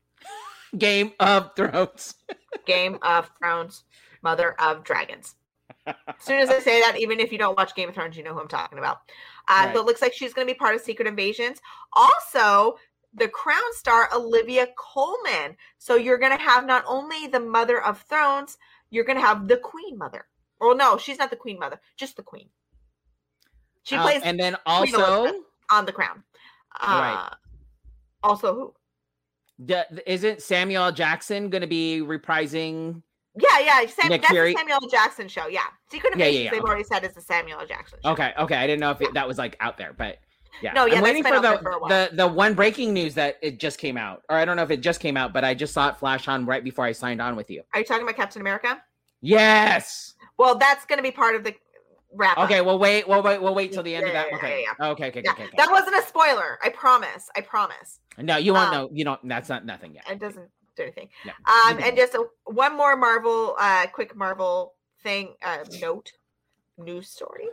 [0.79, 2.15] Game of Thrones.
[2.65, 3.83] Game of Thrones,
[4.23, 5.35] mother of dragons.
[5.87, 8.23] As soon as I say that, even if you don't watch Game of Thrones, you
[8.23, 8.97] know who I'm talking about.
[9.47, 9.73] Uh, Right.
[9.73, 11.59] So it looks like she's going to be part of Secret Invasions.
[11.93, 12.77] Also,
[13.13, 15.55] the Crown star Olivia Colman.
[15.77, 18.57] So you're going to have not only the Mother of Thrones,
[18.89, 20.25] you're going to have the Queen Mother.
[20.59, 22.49] Well, no, she's not the Queen Mother, just the Queen.
[23.83, 25.33] She Uh, plays and then also,
[25.71, 26.23] on the Crown.
[26.81, 26.85] Uh,
[27.19, 27.29] Right.
[28.23, 28.73] Also, who?
[29.63, 33.03] d- isn't Samuel Jackson going to be reprising?
[33.37, 33.85] Yeah, yeah.
[33.87, 34.53] Sam, Nick that's Fury.
[34.53, 34.89] the Samuel L.
[34.89, 35.47] Jackson show.
[35.47, 36.67] Yeah, Secret Yeah, yeah, yeah, They've okay.
[36.69, 37.67] already said is the Samuel L.
[37.67, 38.11] Jackson show.
[38.11, 38.55] Okay, okay.
[38.55, 40.19] I didn't know if it, that was like out there, but
[40.61, 40.71] yeah.
[40.73, 43.77] No, yeah, I'm waiting for the for the the one breaking news that it just
[43.77, 45.89] came out, or I don't know if it just came out, but I just saw
[45.89, 47.63] it flash on right before I signed on with you.
[47.73, 48.81] Are you talking about Captain America?
[49.21, 50.13] Yes.
[50.37, 51.55] Well, that's going to be part of the
[52.13, 52.37] wrap.
[52.37, 52.45] up.
[52.45, 52.61] Okay.
[52.61, 53.07] Well, wait.
[53.07, 53.41] We'll wait.
[53.41, 54.27] We'll wait till the end of Yeah, that.
[54.31, 54.65] yeah, Okay.
[54.79, 55.07] yeah, Okay.
[55.07, 55.21] Okay.
[55.25, 55.43] Yeah, Okay.
[55.45, 55.57] okay.
[55.57, 56.57] that wasn't a spoiler.
[56.63, 57.29] I promise.
[57.35, 57.99] I promise.
[58.17, 58.89] No, you won't um, know.
[58.93, 59.27] You don't.
[59.27, 60.05] That's not nothing yet.
[60.09, 61.09] It doesn't do anything.
[61.23, 64.73] Yeah, Um, and just a, one more Marvel, uh, quick Marvel
[65.03, 66.11] thing, uh, note,
[66.77, 67.47] news story.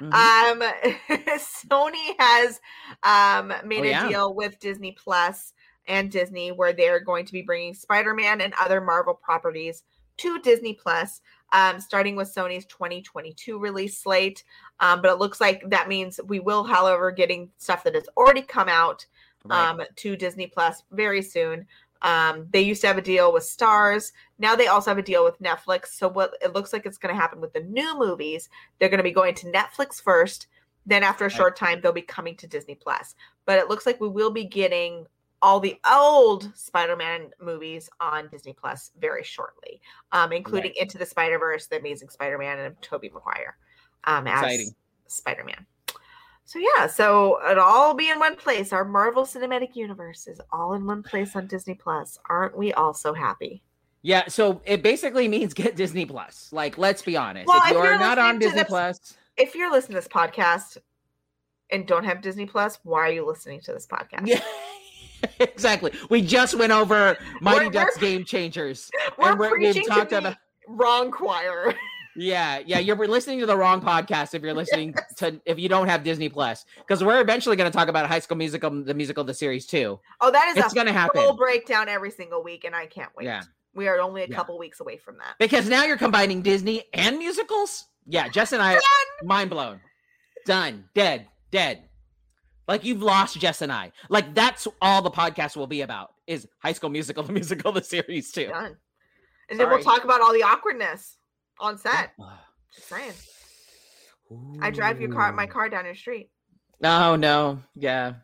[0.00, 0.12] Mhm.
[0.12, 0.62] Um,
[1.38, 2.60] Sony has
[3.02, 4.08] um made Oh, a yeah.
[4.08, 5.52] deal with Disney Plus
[5.86, 9.82] and Disney where they're going to be bringing Spider-Man and other Marvel properties
[10.18, 11.20] to Disney Plus.
[11.52, 14.44] Um, starting with Sony's 2022 release slate,
[14.78, 18.42] um, but it looks like that means we will, however, getting stuff that has already
[18.42, 19.04] come out
[19.44, 19.70] Right.
[19.70, 21.66] um, to Disney Plus very soon.
[22.02, 24.12] Um, they used to have a deal with Starz.
[24.38, 25.88] Now they also have a deal with Netflix.
[25.88, 28.48] So what it looks like it's going to happen with the new movies,
[28.78, 30.46] they're going to be going to Netflix first.
[30.86, 33.14] Then after a short time, they'll be coming to Disney Plus.
[33.44, 35.06] But it looks like we will be getting
[35.42, 39.80] all the old Spider-Man movies on Disney Plus very shortly,
[40.12, 43.56] um, including Into the Spider-Verse, The Amazing Spider-Man, and Tobey Maguire
[44.04, 44.74] um, as Exciting.
[45.06, 45.66] Spider-Man.
[46.50, 48.72] So yeah, so it'll all be in one place.
[48.72, 52.18] Our Marvel Cinematic Universe is all in one place on Disney Plus.
[52.28, 53.62] Aren't we all so happy?
[54.02, 56.48] Yeah, so it basically means get Disney Plus.
[56.52, 57.46] Like, let's be honest.
[57.46, 60.00] Well, if if you are you're not on Disney this- Plus, If you're listening to
[60.00, 60.78] this podcast
[61.70, 64.26] and don't have Disney Plus, why are you listening to this podcast?
[64.26, 64.42] yeah,
[65.38, 65.92] exactly.
[66.08, 68.90] We just went over Mighty We're- Ducks we're- Game Changers.
[69.16, 70.36] We're and we're- we've talked to about-
[70.66, 71.76] wrong choir.
[72.16, 75.86] Yeah, yeah, you're listening to the wrong podcast if you're listening to if you don't
[75.88, 79.22] have Disney Plus because we're eventually going to talk about High School Musical, the musical,
[79.24, 80.00] the series too.
[80.20, 81.20] Oh, that is It's going to happen.
[81.22, 83.26] full breakdown every single week, and I can't wait.
[83.26, 83.42] Yeah.
[83.74, 84.34] We are only a Yeah.
[84.34, 85.36] couple weeks away from that.
[85.38, 87.86] because now you're combining Disney and musicals.
[88.06, 88.78] Yeah, Jess and I,
[89.22, 89.80] mind blown,
[90.46, 91.84] done, dead, dead.
[92.66, 93.92] Like you've lost Jess and I.
[94.08, 97.82] Like that's all the podcast will be about is High School Musical, the musical, the
[97.84, 98.46] series too.
[98.48, 98.76] Done.
[99.48, 101.16] And then we'll talk about all the awkwardness
[101.60, 102.12] on set.
[102.74, 103.12] Just saying.
[104.60, 106.30] I drive your car, my car down your street.
[106.80, 108.14] No, no, yeah.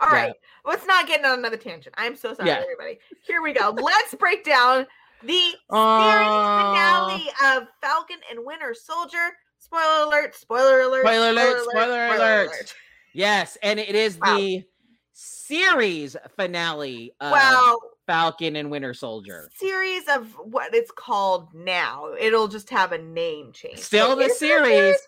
[0.00, 0.14] All Yeah.
[0.16, 0.34] right,
[0.64, 1.94] let's not get on another tangent.
[1.98, 2.60] I'm so sorry, Yeah.
[2.60, 2.98] everybody.
[3.26, 3.70] Here we go.
[3.70, 4.86] Let's break down
[5.22, 6.72] the series Aw.
[6.72, 9.30] finale of Falcon and Winter Soldier.
[9.58, 10.34] Spoiler alert!
[10.34, 11.02] Spoiler alert!
[11.06, 12.74] Spoiler alert, spoiler alert.
[13.14, 14.36] Yes, and it is Wow.
[14.36, 14.64] the
[15.12, 19.48] series finale of Well, Falcon and Winter Soldier.
[19.54, 22.12] series of what it's called now.
[22.18, 23.78] It'll just have a name change.
[23.78, 24.66] Still the is it a series.
[24.66, 24.98] finale.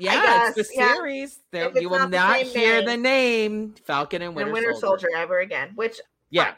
[0.00, 0.94] Yeah, it's the guess, yeah.
[0.94, 1.40] series.
[1.52, 2.86] There, you will not not hear name.
[2.86, 5.08] the name Falcon and Winter, and Winter Soldier.
[5.08, 5.72] Soldier ever again.
[5.74, 6.00] Which
[6.30, 6.44] Yeah.
[6.44, 6.54] Fine.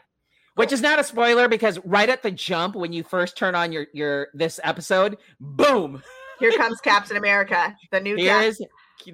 [0.55, 3.71] Which is not a spoiler because right at the jump when you first turn on
[3.71, 6.03] your your this episode, boom,
[6.39, 8.15] here comes Captain America, the new.
[8.15, 8.61] here Cap- is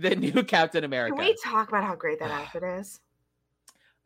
[0.02, 1.16] the new Captain America.
[1.16, 3.00] Can we talk about how great that outfit is?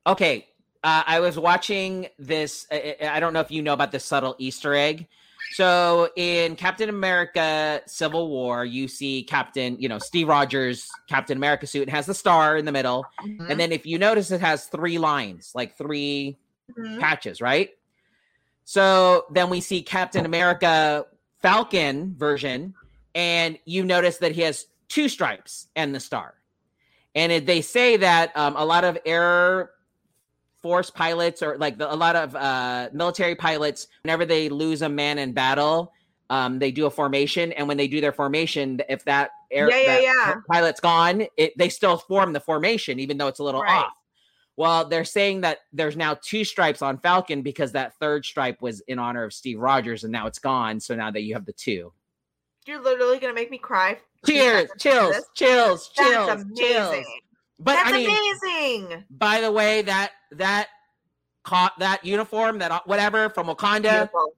[0.05, 0.47] Okay,
[0.83, 2.67] uh, I was watching this.
[2.71, 5.07] I, don't know if you know about this subtle Easter egg.
[5.53, 11.67] So in Captain America: Civil War, you see Captain, you know, Steve Rogers' Captain America
[11.67, 11.83] suit.
[11.83, 13.51] It has the star in the middle, Mm-hmm.
[13.51, 16.37] and then if you notice, it has three lines, like three
[16.77, 16.99] Mhm.
[16.99, 17.69] patches, right?
[18.65, 21.05] So then we see Captain America
[21.41, 22.73] Falcon version,
[23.13, 26.35] and you notice that he has two stripes and the star.
[27.15, 29.71] And it, they say that um, a lot of air
[30.63, 34.89] force pilots or like the, a lot of uh, military pilots, whenever they lose a
[34.89, 35.93] man in battle,
[36.29, 39.99] um, they do a formation, and when they do their formation, if that air Yeah,
[39.99, 40.35] yeah, yeah.
[40.49, 43.83] pilot's gone, it, they still form the formation, even though it's a little Right.
[43.83, 43.91] off.
[44.55, 48.79] Well, they're saying that there's now two stripes on Falcon because that third stripe was
[48.81, 50.79] in honor of Steve Rogers, and now it's gone.
[50.79, 51.91] So now that you have the two.
[52.65, 53.99] You're literally gonna make me cry.
[54.25, 57.05] Cheers, chills, chills, chills, chills.
[57.59, 59.03] But That's I mean, amazing.
[59.09, 60.67] by the way, that that
[61.43, 63.81] caught that uniform, that uh, whatever from Wakanda.
[63.91, 64.35] Beautiful.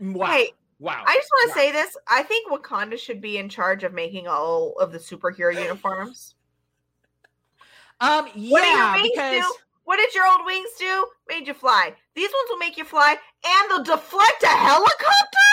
[0.00, 0.26] Wow.
[0.28, 1.04] Hey, wow.
[1.06, 1.54] I just want Wow.
[1.54, 1.96] to say this.
[2.08, 6.34] I think Wakanda should be in charge of making all of the superhero uniforms.
[8.00, 9.54] um What did your yeah, wings because do?
[9.84, 11.06] What did your old wings do?
[11.28, 11.94] Made you fly.
[12.14, 15.48] These ones will make you fly, and they'll deflect a helicopter.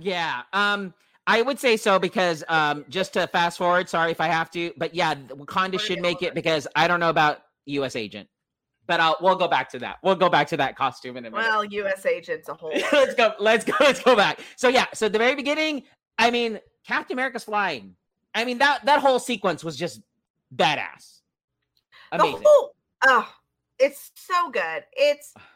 [0.00, 0.94] yeah, um
[1.26, 4.72] I would say so because um just to fast forward, sorry if I have to,
[4.76, 8.28] but yeah, Wakanda should make it because I don't know about US agent.
[8.86, 9.96] But I'll we'll go back to that.
[10.02, 11.44] We'll go back to that costume in a minute.
[11.44, 12.06] Well, U.S.
[12.06, 12.72] agents a whole.
[12.92, 13.32] let's go.
[13.40, 13.74] Let's go.
[13.80, 14.40] Let's go back.
[14.54, 14.86] So yeah.
[14.94, 15.82] So the very beginning,
[16.18, 17.96] I mean, Captain America's flying.
[18.34, 20.02] I mean that that whole sequence was just
[20.54, 21.22] badass.
[22.12, 22.74] the whole.
[23.04, 23.28] Oh,
[23.80, 24.84] it's so good.
[24.92, 25.34] It's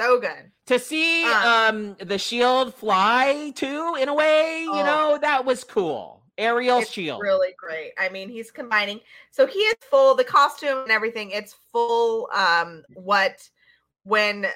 [0.00, 0.50] so good.
[0.66, 4.84] to see Uh, um the shield fly too, in a way, you Oh.
[4.84, 6.22] know, that was cool.
[6.38, 7.20] Ariel's shield.
[7.20, 7.92] really great.
[7.98, 9.00] I mean, he's combining.
[9.30, 11.32] So he is full the costume and everything.
[11.32, 12.30] It's full.
[12.32, 13.46] Um, what
[14.04, 14.46] when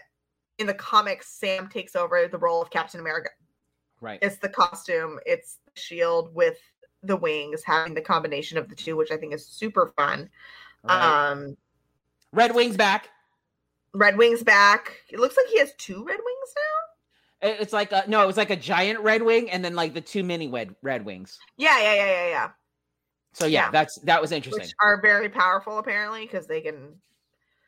[0.58, 3.30] in the comics Sam takes over the role of Captain America.
[4.00, 4.18] right.
[4.22, 5.18] It's the costume.
[5.26, 6.58] It's the shield with
[7.02, 10.30] the wings, having the combination of the two, which I think is super fun.
[10.84, 11.30] right.
[11.32, 11.56] Um,
[12.32, 13.10] Red Wings back.
[13.94, 14.92] Red Wings back.
[15.10, 17.48] It looks like he has two Red Wings now.
[17.60, 20.00] It's like a, no, it was like a giant red wing and then like the
[20.00, 21.38] two mini red red wings.
[21.58, 22.48] Yeah, yeah, yeah, yeah, yeah.
[23.34, 23.70] So yeah, Yeah.
[23.70, 24.62] that's that was interesting.
[24.62, 26.94] Which are very powerful apparently because they can.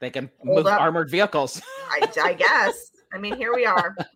[0.00, 0.80] they can move up.
[0.80, 1.60] armored vehicles.
[1.90, 2.90] I, I guess.
[3.12, 3.94] I mean, here we are.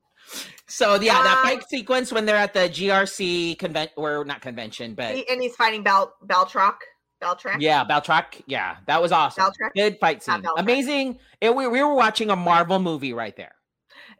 [0.66, 4.94] So yeah, that Um, fight sequence when they're at the GRC convent or not convention,
[4.94, 6.76] but He- and he's fighting Bal Baltrock.
[7.20, 7.60] Baltrack.
[7.60, 8.42] yeah, Baltrock.
[8.46, 9.44] Yeah, that was awesome.
[9.44, 9.74] Baltrack.
[9.74, 10.42] Good fight scene.
[10.56, 11.18] Amazing.
[11.40, 13.54] It, we, we were watching a Marvel movie right there.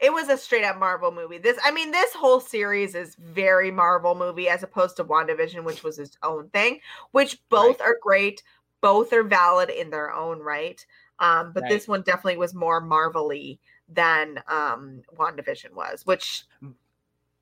[0.01, 1.39] It was a straight up Marvel movie.
[1.39, 5.83] This, I mean, this whole series is very Marvel movie as opposed to WandaVision, which
[5.83, 6.81] was its own thing,
[7.11, 8.43] which both are great.
[8.81, 10.85] Both are valid in their own right.
[11.19, 11.69] Um, but Right.
[11.71, 13.59] this one definitely was more Marvel-y
[13.93, 16.45] than um WandaVision was, which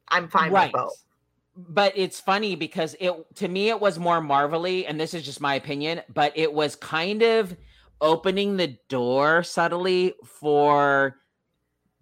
[0.09, 1.05] I'm fine with both.
[1.61, 5.41] But it's funny because it to me it was more marvelly, and this is just
[5.41, 7.57] my opinion, but it was kind of
[8.01, 11.17] opening the door subtly for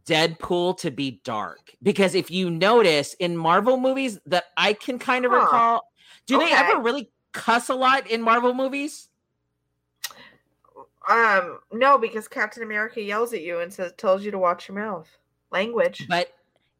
[0.05, 1.73] Deadpool to be dark.
[1.83, 5.39] Because if you notice in Marvel movies that I can kind of Huh.
[5.39, 5.83] recall,
[6.27, 9.09] do they ever really cuss a lot in Marvel movies?
[11.09, 14.77] Um, no, because Captain America yells at you and says tells you to watch your
[14.77, 15.09] mouth.
[15.51, 16.07] Language.
[16.09, 16.29] But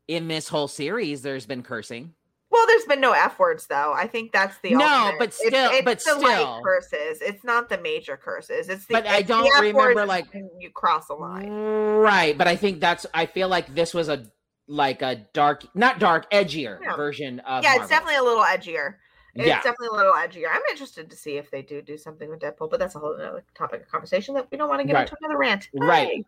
[0.09, 2.13] in this whole series, there's been cursing.
[2.51, 3.93] Well, there's been no F words though.
[3.93, 6.61] I think that's the No, ultimate- but still- it's, but the light still.
[6.63, 7.21] curses.
[7.21, 8.69] It's not the major curses.
[8.69, 10.27] It's the But I it's don't remember, like-
[10.59, 11.51] you cross a line.
[11.51, 14.25] Right, but I think that's I feel like this was a
[14.69, 16.97] like a dark not dark, edgier Yeah.
[16.97, 17.83] version of Yeah, Marvel.
[17.83, 18.95] it's definitely a little edgier.
[19.35, 19.57] It's Yeah.
[19.57, 20.47] definitely a little edgier.
[20.51, 23.15] I'm interested to see if they do do something with Deadpool, but that's a whole
[23.15, 25.03] other topic of conversation that we don't want to get Right.
[25.03, 25.69] into another rant.
[25.75, 26.09] Right.
[26.09, 26.25] Hey.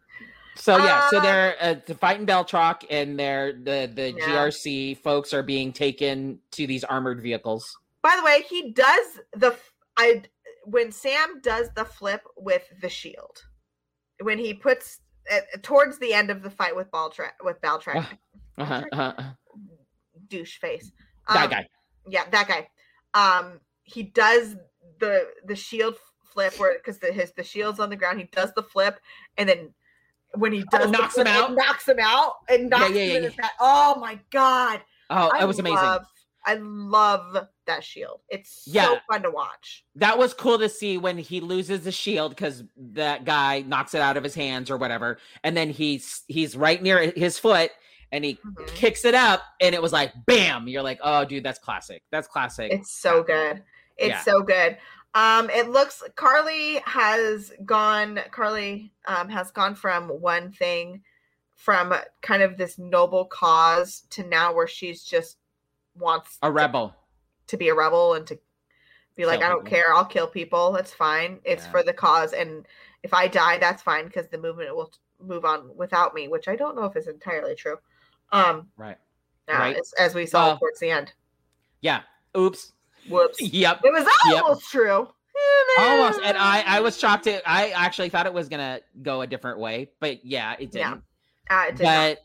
[0.58, 4.26] So yeah, so Uh, they're uh, fighting Beltrock and they're the the Yeah.
[4.26, 7.76] GRC folks are being taken to these armored vehicles.
[8.02, 9.56] By the way, he does the
[9.96, 10.22] I
[10.64, 13.44] when Sam does the flip with the shield.
[14.20, 15.00] When he puts
[15.30, 18.18] uh, towards the end of the fight with Baltra with Baltrack,
[18.58, 19.22] Uh-huh, uh-huh.
[20.28, 20.90] douche face.
[21.32, 21.68] That Um, guy.
[22.08, 22.68] Yeah, that guy.
[23.14, 24.56] Um, he does
[24.98, 28.18] the the shield flip where because the, his the shield's on the ground.
[28.18, 29.00] He does the flip,
[29.36, 29.74] and then
[30.34, 31.54] when he does the knocks him out?
[31.54, 33.34] knocks him out, and knocks yeah, him yeah, in his.
[33.60, 34.80] Oh my god!
[35.10, 35.78] Oh, I that was amazing.
[35.78, 36.04] Love,
[36.46, 38.20] I love that shield.
[38.28, 38.98] It's so Yeah.
[39.10, 39.84] fun to watch.
[39.96, 44.00] that was cool to see when he loses the shield because that guy knocks it
[44.00, 47.70] out of his hands or whatever, and then he's he's right near his foot
[48.10, 48.66] and he Mhm.
[48.74, 50.66] kicks it up, and it was like bam!
[50.68, 52.02] You're like, oh, dude, that's classic.
[52.10, 52.72] That's classic.
[52.72, 53.62] It's so good.
[53.98, 54.20] It's Yeah.
[54.22, 54.78] so good.
[55.18, 58.20] Um, it looks Karli has gone.
[58.30, 61.02] Karli um has gone from one thing,
[61.56, 61.92] from
[62.22, 65.38] kind of this noble cause to now where she's just
[65.96, 66.94] wants a rebel.
[67.48, 68.38] to be a rebel and to
[69.16, 69.92] be like, Kill I don't care.
[69.92, 70.70] I'll kill people.
[70.70, 71.40] That's fine.
[71.44, 71.70] It's Yeah.
[71.72, 72.64] for the cause, and
[73.02, 76.28] if I die, that's fine because the movement will move on without me.
[76.28, 77.78] Which I don't know if is entirely true.
[78.30, 78.98] Um, Right.
[79.48, 79.76] uh, Right.
[79.76, 81.12] as, as we saw Well- towards the end.
[81.80, 82.02] Yeah.
[82.36, 82.72] Oops.
[83.10, 83.40] Whoops.
[83.40, 83.80] Yep.
[83.84, 84.42] It was Yep.
[84.42, 85.08] almost true.
[85.78, 86.20] Almost.
[86.24, 87.26] And I I was shocked.
[87.26, 87.42] It.
[87.46, 91.02] I actually thought it was gonna go a different way, but yeah, it didn't.
[91.50, 92.16] Uh, it did not.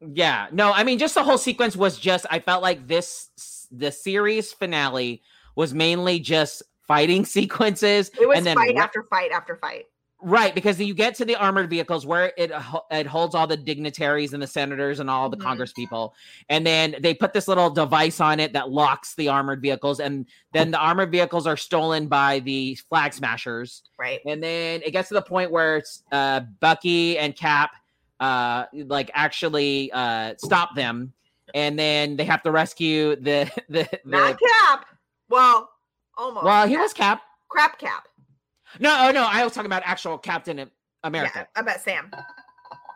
[0.00, 0.72] but yeah, no.
[0.72, 2.26] I mean, just the whole sequence was just.
[2.30, 5.22] I felt like this the series finale
[5.54, 9.84] was mainly just fighting sequences, It was and then fight after fight after fight.
[10.28, 12.50] Right, because you get to the armored vehicles where it
[12.90, 15.42] it holds all the dignitaries and the senators and all the Mhm.
[15.42, 16.16] Congress people,
[16.48, 20.26] and then they put this little device on it that locks the armored vehicles, and
[20.52, 24.18] then the armored vehicles are stolen by the flag smashers, Right.
[24.26, 27.70] and then it gets to the point where it's uh, Bucky and Cap,
[28.18, 31.12] uh, like actually uh, stop them,
[31.54, 34.86] and then they have to rescue the the, Not Cap.
[35.28, 35.70] Well,
[36.18, 36.44] almost.
[36.44, 36.82] well, he Cap.
[36.82, 37.22] was Cap.
[37.48, 38.08] crap Cap.
[38.80, 40.70] No, oh no, I was talking about actual Captain
[41.04, 41.46] America.
[41.56, 42.10] Yeah, bet Sam.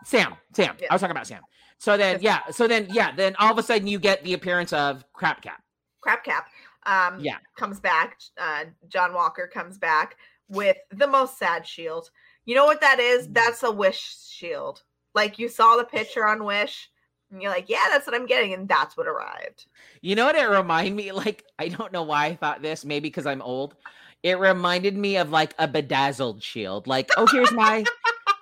[0.05, 0.77] Sam, Sam.
[0.81, 0.87] Yeah.
[0.91, 1.43] I was talking about Sam.
[1.79, 2.41] So then, yeah.
[2.51, 3.15] So then, yeah.
[3.15, 5.63] Then all of a sudden, you get the appearance of Crap Cap.
[6.01, 6.49] Crap Cap.
[6.85, 7.37] Um, Yeah.
[7.57, 8.19] comes back.
[8.39, 10.17] Uh, John Walker comes back
[10.49, 12.11] with the most sad shield.
[12.45, 13.29] You know what that is?
[13.29, 13.35] Mm.
[13.35, 14.83] That's a wish shield.
[15.15, 16.89] Like you saw the picture on Wish,
[17.31, 19.67] and you're like, yeah, that's what I'm getting, and that's what arrived.
[20.03, 21.13] You know what it reminded me?
[21.13, 22.85] Like, I don't know why I thought this.
[22.85, 23.75] Maybe because I'm old.
[24.23, 26.87] It reminded me of like a bedazzled shield.
[26.87, 27.85] Like, oh, here's my,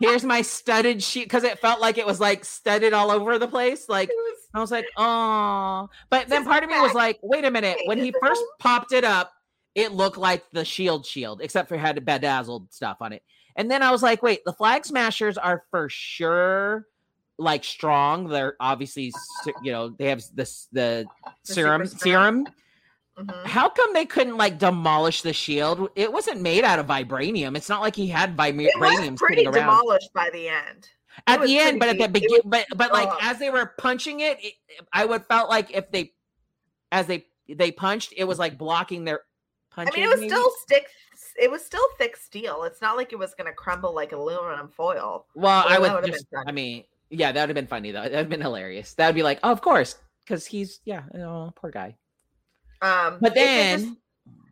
[0.00, 3.48] here's my studded shield because it felt like it was like studded all over the
[3.48, 3.88] place.
[3.88, 5.88] Like, was- I was like, oh.
[6.10, 7.78] But then part of me was like, wait a minute.
[7.84, 9.32] When he first popped it up,
[9.74, 13.22] it looked like the shield shield, except for it had bedazzled stuff on it.
[13.56, 16.86] And then I was like, wait, the flag smashers are for sure
[17.38, 18.28] like strong.
[18.28, 19.12] They're obviously,
[19.62, 21.06] you know, they have this the
[21.46, 22.46] The serum serum.
[23.18, 23.46] Mhm.
[23.46, 25.88] How come they couldn't like demolish the shield?
[25.96, 27.56] It wasn't made out of vibranium.
[27.56, 30.88] It's not like he had vibra- It was pretty demolished by the end.
[31.26, 33.18] at was the end, but at the beginning, but but like Oh.
[33.20, 34.54] as they were punching it, it,
[34.92, 36.14] I would felt like if they,
[36.92, 39.22] as they they punched, it was like blocking their
[39.70, 39.94] punching.
[39.94, 40.30] I mean, it was maybe?
[40.30, 40.86] still stick.
[41.40, 42.62] It was still thick steel.
[42.64, 45.26] It's not like it was going to crumble like aluminum foil.
[45.34, 45.64] well.
[45.66, 46.26] I would just.
[46.46, 48.02] I mean, yeah, that would have been funny though.
[48.02, 48.94] That would have been hilarious.
[48.94, 51.96] That would be like, oh, of course, because he's yeah, oh, poor guy.
[52.82, 53.96] Um, But it's then,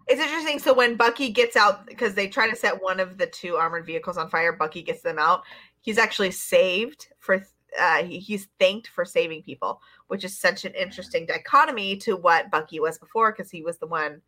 [0.07, 0.59] It's interesting.
[0.59, 3.87] So when Bucky gets out, because they try to set one of the two armored
[3.87, 5.43] vehicles on fire, Bucky gets them out.
[5.81, 7.45] He's actually saved for.
[7.79, 12.51] Uh, he, he's thanked for saving people, which is such an interesting dichotomy to what
[12.51, 14.22] Bucky was before, because he was the one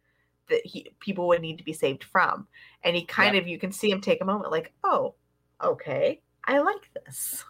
[0.48, 2.46] that he people would need to be saved from,
[2.82, 5.14] and he kind of you can see him take a moment, like, oh,
[5.62, 7.44] okay, I like this.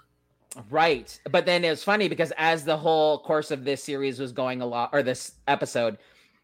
[0.70, 1.18] Right.
[1.30, 4.60] But then it was funny because as the whole course of this series was going
[4.60, 5.98] along, or this episode,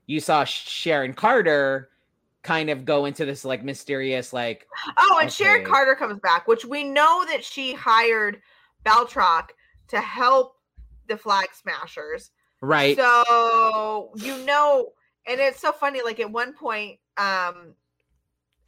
[0.07, 1.91] you saw Sharon Carter
[2.43, 4.67] kind of go into this like mysterious, like,
[4.99, 8.41] Oh, and Sharon Carter comes back, which we know that she hired
[8.85, 9.51] Baltrock
[9.89, 10.57] to help
[11.09, 12.31] the Flag Smashers.
[12.61, 12.97] right.
[12.97, 14.93] So you know,
[15.27, 16.03] and it's so funny.
[16.03, 17.75] Like at one point, um,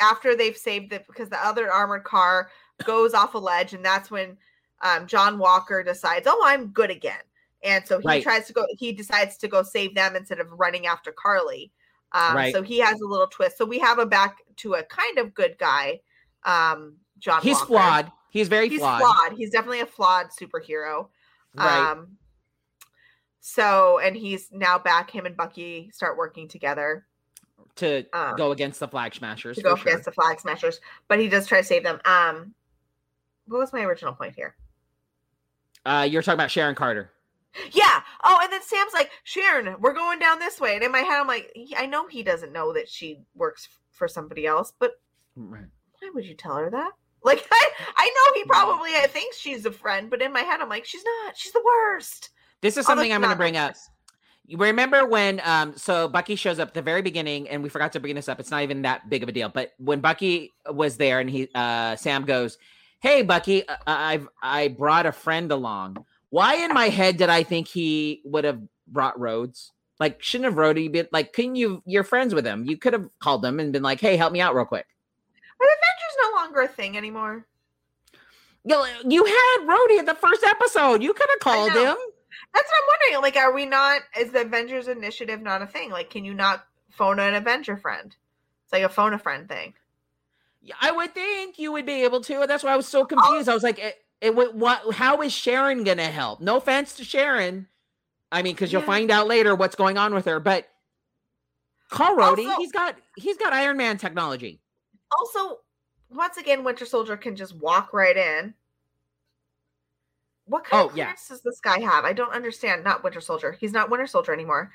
[0.00, 2.50] after they've saved it, because the other armored car
[2.84, 4.36] goes off a ledge, and that's when
[4.82, 7.20] um, John Walker decides, "Oh, I'm good again,"
[7.66, 8.22] and so he Right.
[8.22, 8.64] tries to go.
[8.70, 11.72] He decides to go save them instead of running after Karli.
[12.12, 12.54] Um, Right.
[12.54, 13.58] So he has a little twist.
[13.58, 16.00] So we have a back to a kind of good guy,
[16.44, 17.42] um, John.
[17.42, 17.66] He's Walker.
[17.66, 18.12] flawed.
[18.30, 19.00] He's very He's flawed.
[19.00, 19.32] flawed.
[19.36, 21.08] He's definitely a flawed superhero.
[21.54, 21.90] Right.
[21.92, 22.16] Um,
[23.40, 25.10] so, and he's now back.
[25.10, 27.06] Him and Bucky start working together
[27.76, 29.56] to um, go against the flag smashers.
[29.56, 29.88] to go sure.
[29.88, 32.00] against the Flag Smashers, but he does try to save them.
[32.04, 32.54] Um,
[33.46, 34.56] what was my original point here?
[35.84, 37.12] Uh, you're talking about Sharon Carter.
[37.72, 38.00] Yeah.
[38.24, 41.20] Oh, and then Sam's like, Sharon, we're going down this way, and in my head,
[41.20, 44.92] I'm like, he- I know he doesn't know that she works for somebody else, but
[45.36, 45.64] Right.
[46.00, 46.90] why would you tell her that?
[47.22, 50.68] Like, I, I know he probably thinks she's a friend, but in my head, I'm
[50.68, 51.36] like, she's not.
[51.36, 52.30] She's the worst.
[52.60, 53.74] This is something she's I'm going to bring up.
[54.48, 57.92] You remember when um so Bucky shows up at the very beginning and we forgot
[57.94, 58.38] to bring this up.
[58.38, 59.48] It's not even that big of a deal.
[59.48, 62.56] But when Bucky was there and he uh Sam goes,
[63.00, 66.06] "Hey Bucky, uh, I've I brought a friend along."
[66.36, 69.72] Why in my head did I think he would have brought Rhodes?
[69.98, 72.66] Like shouldn't have Rhodey been like couldn't you you're friends with him.
[72.66, 74.84] You could have called them and been like, "Hey, help me out real quick."
[75.58, 77.46] Are Avengers no longer a thing anymore?
[78.66, 81.02] You, you had Rhodey at the first episode.
[81.02, 81.96] You could have called him.
[82.52, 83.22] That's what I'm wondering.
[83.22, 84.02] Like, are we not?
[84.20, 85.88] Is the Avengers Initiative not a thing?
[85.88, 88.14] Like, can you not phone an Avenger friend?
[88.64, 89.72] It's like a phone a friend thing.
[90.82, 92.42] I would think you would be able to.
[92.42, 93.06] and That's why I was so oh.
[93.06, 93.48] confused.
[93.48, 94.94] I was like, eh, it, what?
[94.94, 96.40] How is Sharon gonna help?
[96.40, 97.68] No offense to Sharon.
[98.32, 98.86] I mean, because you'll Yeah.
[98.86, 100.40] find out later what's going on with her.
[100.40, 100.68] But
[101.90, 102.46] call Rhodey.
[102.48, 104.60] Also- he's got he's got Iron Man technology.
[105.18, 105.60] Also,
[106.10, 108.54] once again, Winter Soldier can just walk right in.
[110.46, 111.12] What kind Oh, of yeah.
[111.28, 112.04] does this guy have?
[112.04, 112.84] I don't understand.
[112.84, 113.52] Not Winter Soldier.
[113.52, 114.72] He's not Winter Soldier anymore.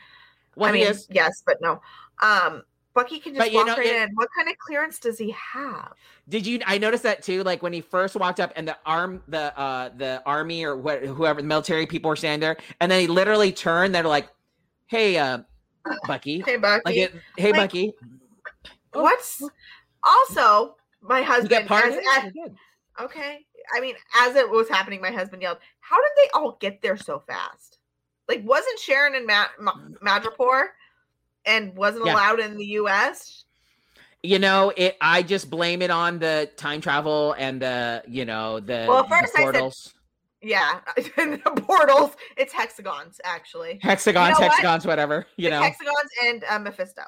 [0.55, 1.07] Well, I mean, is.
[1.09, 1.81] yes, but no.
[2.21, 2.63] Um,
[2.93, 4.15] Bucky can just But walk know, right it- in.
[4.15, 5.93] What kind of clearance does he have?
[6.27, 6.59] Did you?
[6.65, 7.41] I noticed that too.
[7.43, 11.01] Like when he first walked up, and the arm, the uh, the army or what,
[11.03, 13.95] whoever the military people were standing there, and then he literally turned.
[13.95, 14.29] They're like,
[14.87, 15.39] "Hey, uh,
[16.07, 16.81] Bucky." Hey, Bucky.
[16.85, 17.93] Like, it, hey, Like- Bucky.
[18.93, 19.41] What's
[20.03, 22.05] also my husband as, of it?
[22.17, 22.51] as-
[23.05, 23.45] okay.
[23.75, 26.97] I mean, as it was happening, my husband yelled, "How did they all get there
[26.97, 27.77] so fast?
[28.27, 30.67] Like, wasn't Sharon and Ma- Ma- Madripoor
[31.45, 32.13] and wasn't Yeah.
[32.13, 33.45] allowed in the U.S.?"
[34.23, 34.97] You know, it.
[35.01, 39.09] I just blame it on the time travel and the, you know, the, Well, at
[39.09, 39.93] the first I said- portals,
[40.43, 42.15] Yeah, the portals.
[42.37, 43.79] It's hexagons, actually.
[43.81, 44.51] hexagons, You know what?
[44.53, 45.25] hexagons, whatever.
[45.37, 47.01] You It's know, hexagons and uh, Mephisto.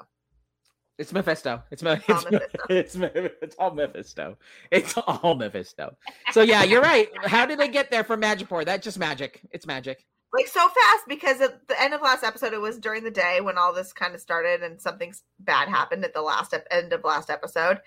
[0.97, 1.61] it's Mephisto.
[1.69, 2.57] It's, Me- all it's, Mephisto.
[2.69, 2.95] it's
[3.43, 4.37] it's all Mephisto.
[4.71, 5.95] It's all Mephisto.
[6.31, 7.09] So yeah, you're right.
[7.25, 8.65] How did they get there from Madripoor?
[8.65, 9.41] That's just magic.
[9.51, 10.03] It's magic.
[10.33, 13.39] Like so fast because at the end of last episode it was during the day
[13.41, 16.91] when all this kind of started and something bad happened at the last ep- end
[16.91, 17.79] of last episode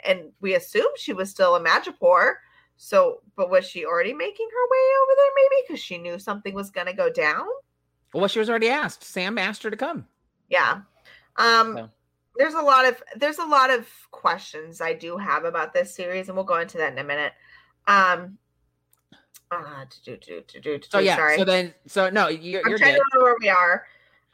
[0.00, 2.34] and we assumed she was still a Madripoor
[2.76, 6.54] so but was she already making her way over there maybe because she knew something
[6.54, 7.46] was going to go down
[8.12, 9.02] Well, she was already asked.
[9.02, 10.06] Sam asked her to come.
[10.50, 10.80] yeah
[11.36, 11.90] um So.
[12.36, 16.28] there's a lot of there's a lot of questions i do have about this series
[16.28, 17.32] and we'll go into that in a minute
[17.86, 18.38] um
[19.62, 21.16] uh, do, do, do, So yeah.
[21.16, 21.38] sorry.
[21.38, 23.00] So then, so no, you're, I'm you're trying good.
[23.12, 23.86] to remember where we are.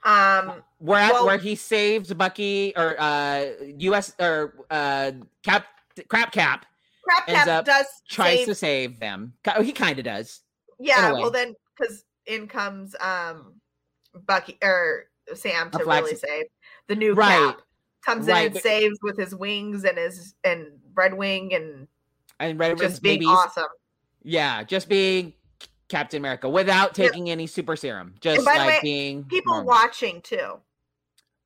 [0.03, 3.47] Um, We're at Well- where he saved Bucky or uh
[3.79, 4.15] U.S.
[4.19, 5.13] or uh
[5.43, 5.67] Cap
[6.09, 6.65] Crap Cap
[7.05, 9.35] Crap Cap up does tries save, to save them.
[9.45, 10.41] Ki- He kind of does.
[10.79, 11.07] yeah.
[11.07, 11.21] in a way.
[11.23, 13.55] Well, then because in comes um
[14.27, 16.47] Bucky or Sam to really save
[16.89, 17.49] the new Right.
[17.55, 17.61] Cap.
[18.07, 21.87] Comes in and saves with his wings and his and Red Wing and
[22.39, 23.29] And Red just Wing's being babies.
[23.29, 23.67] awesome.
[24.23, 25.33] Yeah, just being
[25.89, 27.07] Captain America without Yeah.
[27.09, 28.15] taking any super serum.
[28.21, 29.69] Just by the like way, being People normal.
[29.69, 30.61] watching too.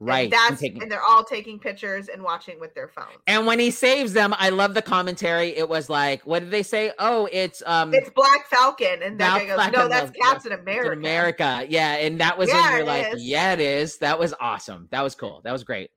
[0.00, 0.24] Right.
[0.24, 3.16] and that's taking- and they're all taking pictures and watching with their phones.
[3.26, 5.56] And when he saves them, I love the commentary.
[5.56, 6.92] It was like, what did they say?
[6.98, 11.64] Oh, it's um it's Black Falcon, and Black guy goes, "No, that's Captain America." America.
[11.70, 13.22] Yeah, and that was Yeah, when you're like, is.
[13.24, 13.96] yeah, it is.
[13.98, 14.88] That was awesome.
[14.90, 15.40] That was cool.
[15.44, 15.90] That was great.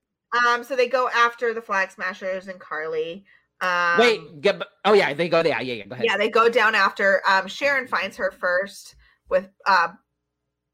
[0.47, 3.25] Um, so they go after the Flag Smashers and Karli.
[3.59, 5.61] Um, Wait, get, oh yeah, they go there.
[5.61, 6.05] Yeah, yeah, go ahead.
[6.05, 7.21] yeah, they go down after.
[7.27, 8.95] Um, Sharon finds her first
[9.29, 9.49] with.
[9.65, 9.89] Uh,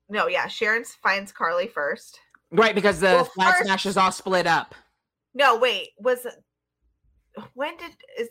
[0.09, 2.19] no, yeah, Sharon finds Karli first.
[2.51, 4.75] Right, because the Well, flag first- smashers all split up.
[5.33, 6.27] No, wait, was?
[7.53, 8.29] When did is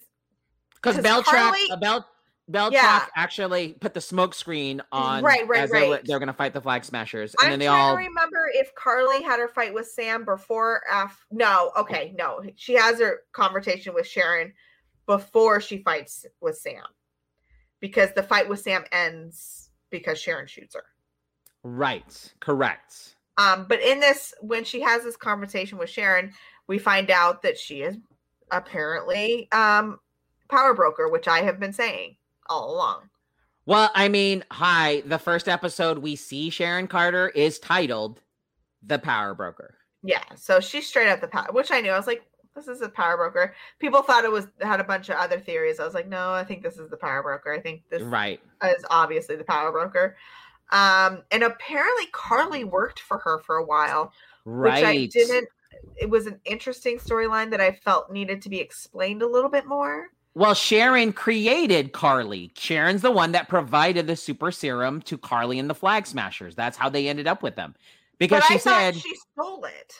[0.74, 2.06] because Batroc, Karli- uh, Bel,
[2.52, 3.06] Batroc Yeah.
[3.16, 5.22] actually put the smoke screen on.
[5.22, 6.04] Right, right, as They were, right.
[6.04, 7.92] they're gonna fight the flag smashers, and I'm then they all.
[7.92, 10.82] to remember if Karli had her fight with Sam before.
[10.92, 14.52] Af- no, okay, no, she has her conversation with Sharon
[15.06, 16.84] before she fights with Sam,
[17.80, 20.84] because the fight with Sam ends because Sharon shoots her.
[21.64, 23.16] Right, correct.
[23.38, 26.32] Um, but in this, when she has this conversation with Sharon,
[26.66, 27.96] we find out that she is
[28.50, 29.98] apparently um
[30.50, 32.16] power broker, which I have been saying
[32.48, 33.08] all along.
[33.66, 35.02] Well, I mean, hi.
[35.06, 38.20] The first episode we see Sharon Carter is titled
[38.82, 41.90] "The Power Broker." Yeah, so she's straight up the power, which I knew.
[41.92, 42.24] I was like,
[42.56, 43.54] this is a power broker.
[43.78, 45.78] People thought it was had a bunch of other theories.
[45.78, 47.52] I was like, no, I think this is the power broker.
[47.52, 48.40] I think this Right.
[48.64, 50.16] is obviously the power broker.
[50.72, 54.12] Um, and apparently Karli worked for her for a while,
[54.44, 54.74] Right.
[54.74, 55.48] which I didn't.
[55.96, 59.66] It was an interesting storyline that I felt needed to be explained a little bit
[59.66, 60.08] more.
[60.34, 62.52] Well, Sharon created Karli.
[62.56, 66.54] Sharon's the one that provided the super serum to Karli and the Flag Smashers.
[66.54, 67.74] That's how they ended up with them.
[68.18, 69.92] Because but she I said, she stole it.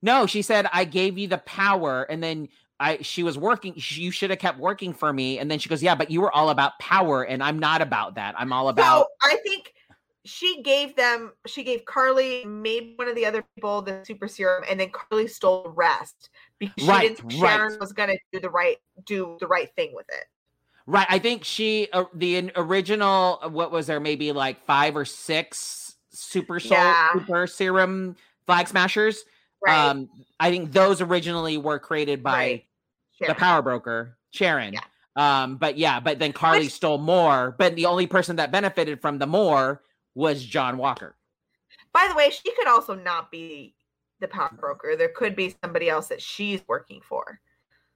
[0.00, 2.48] "No, she said I gave you the power and then
[2.80, 5.82] I she was working you should have kept working for me." And then she goes,
[5.82, 8.34] "Yeah, but you were all about power and I'm not about that.
[8.38, 9.74] I'm all about So I think
[10.24, 14.64] she gave them, she gave Karli, maybe one of the other people the super serum,
[14.68, 17.50] and then Karli stole the rest because she didn't think right.
[17.50, 20.24] Sharon was gonna do the right do the right thing with it.
[20.86, 21.06] Right.
[21.08, 25.94] I think she uh, the original uh, what was there maybe like 5 or 6
[26.10, 27.12] super soul Yeah.
[27.12, 28.16] super serum
[28.46, 29.24] Flag Smashers.
[29.64, 29.76] Right.
[29.76, 30.08] Um
[30.40, 32.64] I think those originally were created by right.
[33.28, 34.74] the power broker, Sharon.
[34.74, 34.80] Yeah.
[35.14, 39.00] Um, but yeah, but then Karli Which- stole more, but the only person that benefited
[39.00, 39.82] from the more
[40.14, 41.16] was John Walker.
[41.92, 43.74] By the way, she could also not be
[44.20, 44.56] the power mm-hmm.
[44.56, 44.94] broker.
[44.96, 47.40] There could be somebody else that she's working for.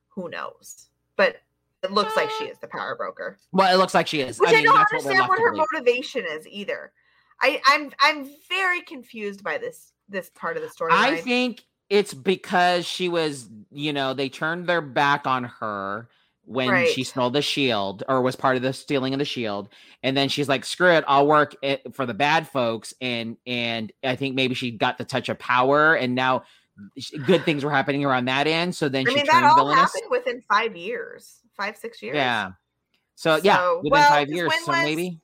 [0.08, 0.88] Who knows?
[1.16, 1.36] But
[1.82, 3.38] it looks like she uh, is the power broker.
[3.52, 4.38] Well, it looks like she is.
[4.38, 5.66] Which I, I don't what understand left what her believe.
[5.72, 6.92] motivation is either.
[7.40, 10.92] I, I'm I'm very confused by this this part of the story.
[10.94, 16.08] I think it's because she was, you know, they turned their back on her
[16.46, 19.68] when she stole the shield or was part of the stealing of the shield.
[20.02, 22.94] And then she's like screw it i'll work it for the bad folks.
[23.00, 26.44] And and i think maybe she got the touch of power and now
[27.26, 28.74] good things were happening around that end.
[28.74, 29.80] So then I she mean, that all villainous.
[29.94, 32.16] happened within five years, five six years.
[32.16, 32.50] yeah.
[33.14, 34.52] So, yeah within well, five years.
[34.64, 35.20] so was- maybe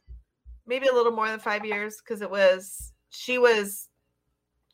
[0.66, 3.88] maybe a little more than five years because it was she was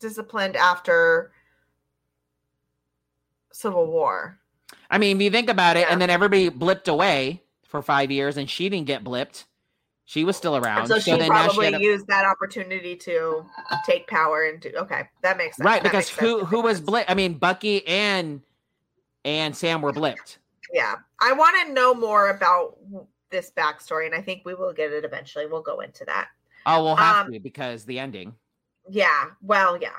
[0.01, 1.33] disciplined after
[3.53, 4.39] Civil War.
[4.91, 5.89] I mean, if you think about it, yeah.
[5.91, 9.45] and then everybody blipped away for five years, and she didn't get blipped.
[10.05, 10.79] She was still around.
[10.79, 13.45] And so, so she probably she used that opportunity to
[13.85, 14.73] take power and do.
[14.75, 15.67] Okay, that makes sense.
[15.67, 17.05] Right, that because who who was blipped?
[17.09, 18.41] I mean, Bucky and
[19.25, 20.39] and Sam were blipped.
[20.73, 22.79] Yeah, I want to know more about
[23.31, 25.47] this backstory, and I think we will get it eventually.
[25.47, 26.29] We'll go into that.
[26.67, 28.35] Oh, we'll have um, to because the ending.
[28.89, 29.27] Yeah.
[29.43, 29.97] Well, yeah.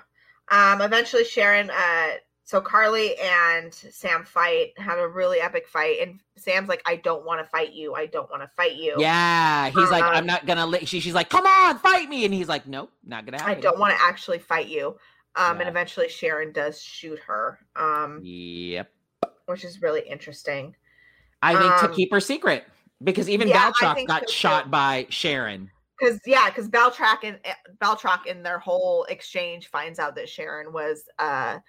[0.50, 2.08] Um, eventually, Sharon uh,
[2.50, 7.24] so Karli and Sam fight, have a really epic fight, and Sam's like, "I don't
[7.24, 7.94] want to fight you.
[7.94, 10.84] I don't want to fight you." Yeah, he's um, like, "I'm not gonna." Li-.
[10.84, 13.62] She, she's like, "Come on, fight me," and he's like, "Nope, not gonna happen." I
[13.62, 14.98] don't want to actually fight you.
[15.36, 15.60] Um, yeah.
[15.60, 17.60] and eventually Sharon does shoot her.
[17.76, 18.90] Um, yep,
[19.46, 20.76] which is really interesting.
[21.44, 22.66] I think um, to keep her secret
[23.04, 24.70] because even yeah, Batroc got so shot too.
[24.72, 25.70] by Sharon.
[26.00, 30.74] Because yeah, because Batroc and eh, Batroc in their whole exchange finds out that Sharon
[30.74, 31.60] was uh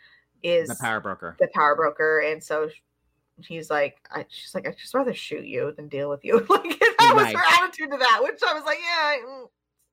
[0.43, 1.37] is the power broker.
[1.39, 2.71] The power broker, and so
[3.47, 6.39] he's like, I, she's like, I just rather shoot you than deal with you.
[6.49, 9.47] like that was her attitude to that, which I was like, yeah, mm,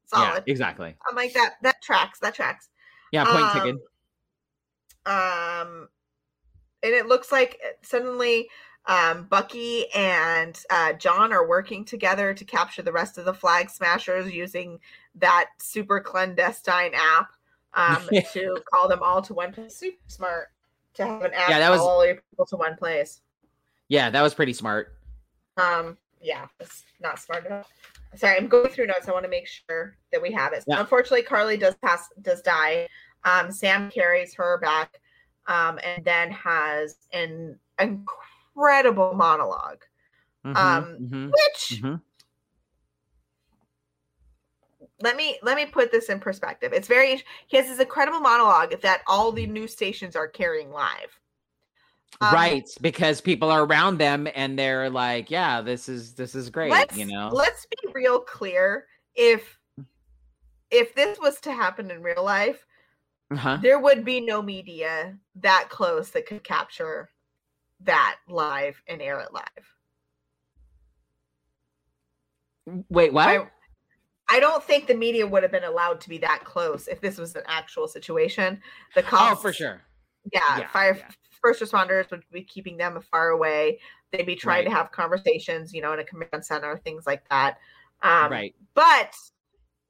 [0.05, 0.95] solid, yeah, exactly.
[1.07, 1.55] I'm like that.
[1.61, 2.19] That tracks.
[2.19, 2.69] That tracks.
[3.11, 3.79] Yeah, point um, taken.
[5.05, 5.87] Um,
[6.83, 8.49] and it looks like suddenly.
[8.89, 13.69] Um, Bucky and uh, John are working together to capture the rest of the flag
[13.69, 14.79] smashers using
[15.15, 17.31] that super clandestine app
[17.78, 19.78] um, to call them all to one place.
[19.78, 20.47] Super smart
[20.95, 23.21] to have an app yeah, that was, all your people to one place.
[23.88, 24.97] Yeah, that was pretty smart.
[25.55, 27.71] Um, yeah, it's not smart enough.
[28.15, 29.07] Sorry, I'm going through notes.
[29.07, 30.63] I want to make sure that we have it.
[30.67, 30.80] Yeah.
[30.80, 32.88] Unfortunately, Karli does pass, does die.
[33.23, 34.99] Um, Sam carries her back,
[35.47, 39.78] um, and then has an incredible monolog
[40.45, 41.95] mm-hmm, um, mm-hmm, which mm-hmm
[45.01, 46.73] let me let me put this in perspective.
[46.73, 51.19] It's very he has this incredible monologue that all the news stations are carrying live.
[52.21, 56.49] Um, right, because people are around them and they're like, "Yeah, this is this is
[56.49, 58.85] great." You know, let's be real clear.
[59.13, 59.57] If
[60.71, 62.65] if this was to happen in real life,
[63.31, 63.59] uh-huh.
[63.61, 67.09] there would be no media that close that could capture
[67.81, 69.43] that live and air it live.
[72.89, 73.27] Wait, what?
[73.27, 73.47] I,
[74.30, 77.17] I don't think the media would have been allowed to be that close if this
[77.17, 78.59] was an actual situation.
[78.95, 79.82] The cops, oh, for sure.
[80.34, 81.07] Yeah, yeah fire yeah.
[81.41, 83.80] first responders would be keeping them far away.
[84.11, 84.71] They'd be trying right.
[84.71, 87.57] to have conversations, you know, in a command center, things like that.
[88.03, 88.55] Um, right.
[88.73, 89.13] But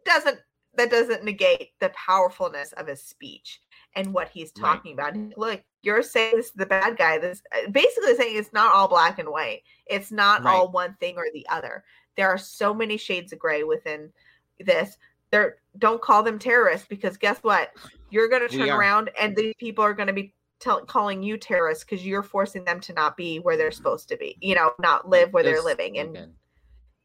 [0.05, 0.39] doesn't
[0.75, 3.61] that doesn't negate the powerfulness of his speech
[3.95, 5.15] and what he's talking right.
[5.15, 5.37] about.
[5.37, 7.17] Look, you're saying this is the bad guy.
[7.17, 9.61] This uh, basically saying it's not all black and white.
[9.87, 10.53] It's not right.
[10.53, 11.83] all one thing or the other.
[12.15, 14.11] There are so many shades of gray within
[14.59, 14.97] this
[15.31, 17.71] they're don't call them terrorists because guess what
[18.09, 21.37] you're going to turn around and these people are going to be tell, calling you
[21.37, 24.71] terrorists because you're forcing them to not be where they're supposed to be you know
[24.79, 26.25] not live where they're living and okay.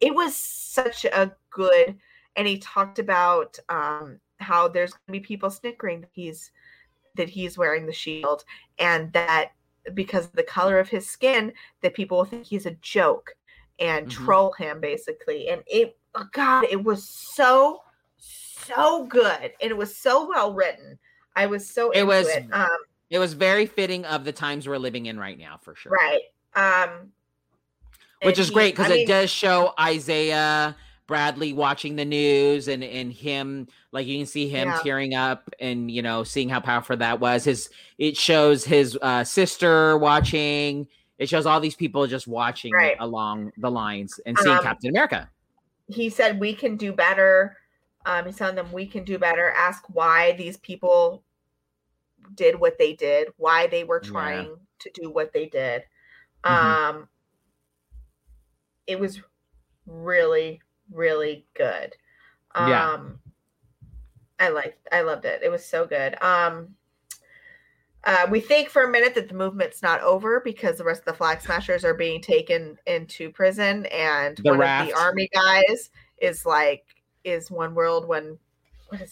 [0.00, 1.96] it was such a good
[2.36, 6.50] and he talked about um, how there's going to be people snickering that he's
[7.16, 8.44] that he's wearing the shield
[8.78, 9.50] and that
[9.94, 13.34] because of the color of his skin that people will think he's a joke
[13.78, 14.24] and mm-hmm.
[14.24, 17.82] troll him basically and it oh god it was so
[18.18, 20.98] so good and it was so well written
[21.36, 22.46] i was so it was it.
[22.52, 22.68] Um,
[23.10, 26.22] it was very fitting of the times we're living in right now for sure right
[26.54, 27.12] um
[28.22, 32.84] which is he, great because it mean, does show isaiah bradley watching the news and
[32.84, 34.78] and him like you can see him yeah.
[34.82, 39.24] tearing up and you know seeing how powerful that was his it shows his uh,
[39.24, 40.86] sister watching
[41.18, 42.96] it shows all these people just watching right.
[43.00, 45.28] along the lines and seeing um, captain america
[45.86, 47.56] he said we can do better.
[48.04, 49.50] Um, he's telling them we can do better.
[49.50, 51.22] Ask why these people
[52.34, 54.54] did what they did, why they were trying yeah.
[54.80, 55.82] to do what they did.
[56.44, 56.96] Mm-hmm.
[56.98, 57.08] Um,
[58.86, 59.20] it was
[59.86, 61.94] really, really good.
[62.54, 63.00] Um, yeah.
[64.40, 65.42] I liked, I loved it.
[65.42, 66.20] It was so good.
[66.22, 66.74] Um,
[68.04, 71.04] uh, we think for a minute that the movement's not over because the rest of
[71.06, 74.90] the flag smashers are being taken into prison, and the one raft.
[74.90, 76.84] of the army guys is like,
[77.22, 78.38] "Is one world one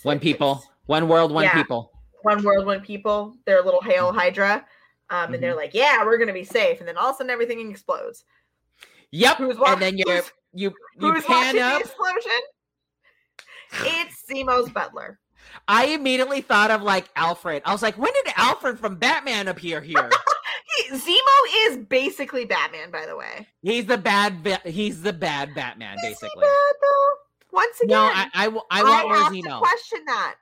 [0.03, 0.23] one it?
[0.23, 1.93] people, one world, one yeah, people,
[2.23, 4.19] one world, one people." Their little hail mm-hmm.
[4.19, 4.67] hydra,
[5.11, 5.35] um, mm-hmm.
[5.35, 5.59] and they're mm-hmm.
[5.59, 8.25] like, "Yeah, we're gonna be safe," and then all of a sudden everything explodes.
[9.13, 10.23] Yep, who's and then you
[10.53, 11.79] you you pan up.
[11.79, 12.41] The explosion?
[13.85, 15.21] It's Zemo's butler.
[15.69, 17.63] I immediately thought of like Alfred.
[17.65, 20.11] I was like, when did Alfred from Batman appear here?
[20.77, 23.47] he, Zemo is basically Batman, by the way.
[23.63, 24.61] He's the bad.
[24.65, 26.43] He's the bad Batman, is basically.
[26.43, 26.75] Bad,
[27.53, 29.59] Once again, no, I, I, I want I more Zemo.
[29.61, 30.37] question that.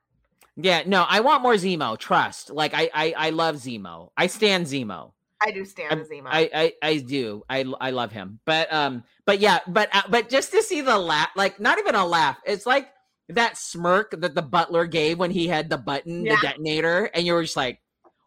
[0.56, 1.96] Yeah, no, I want more Zemo.
[1.98, 2.50] Trust.
[2.50, 4.10] Like I, I, I love Zemo.
[4.16, 5.12] I stand Zemo.
[5.40, 6.26] I do stand I'm- Zemo.
[6.26, 7.44] I, I I do.
[7.48, 8.40] I I love him.
[8.44, 11.94] But um but yeah, but uh, but just to see the laugh like not even
[11.94, 12.38] a laugh.
[12.44, 12.88] It's like
[13.28, 16.36] that smirk that the butler gave when he had the button, Yeah.
[16.36, 17.80] the detonator and you were just like,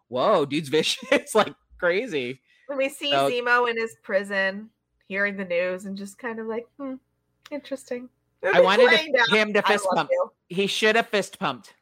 [0.09, 0.99] "Whoa, dude's vicious."
[1.35, 2.41] like crazy.
[2.67, 4.69] when we see So- Zemo in his prison,
[5.07, 6.95] hearing the news, and just kind of like, hmm,
[7.49, 8.09] interesting.
[8.43, 10.09] I wanted to- him to fist pump.
[10.11, 10.31] you.
[10.47, 11.73] He should have fist pumped.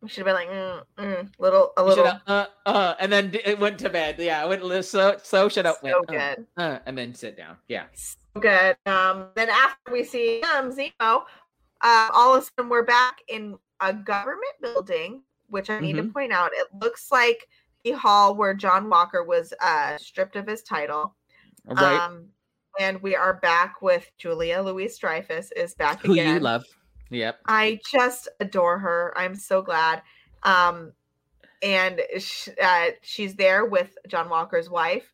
[0.00, 3.58] We should have been like, mm, mm, little, a little, uh uh and then it
[3.58, 4.16] went to bed.
[4.18, 6.46] Yeah, it went so so should have so went uh, good.
[6.58, 7.56] uh, and then sit down.
[7.68, 7.84] Yeah.
[7.94, 8.76] so good.
[8.84, 11.22] Um, then after we see um, Zemo,
[11.84, 16.02] uh, all of a sudden we're back in a government building, which I need to
[16.02, 16.12] Mhm.
[16.12, 16.50] point out.
[16.54, 17.48] It looks like
[17.84, 21.14] the hall where John Walker was uh, stripped of his title.
[21.66, 22.00] Right.
[22.00, 22.28] Um,
[22.80, 26.34] and we are back with Julia Louise Dreyfus is back Who again.
[26.34, 26.64] you love.
[27.10, 27.40] Yep.
[27.46, 29.12] I just adore her.
[29.16, 30.02] I'm so glad.
[30.42, 30.92] Um,
[31.62, 35.12] and sh- uh, she's there with John Walker's wife,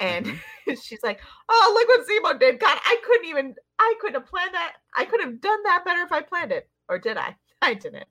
[0.00, 0.74] and Mm-hmm.
[0.82, 2.58] she's like, "Oh, look what Zemo did!
[2.58, 3.54] God, I couldn't even.
[3.78, 4.74] I couldn't have planned that.
[4.96, 7.36] I could have done that better if I planned it, or did I?
[7.62, 8.06] I didn't,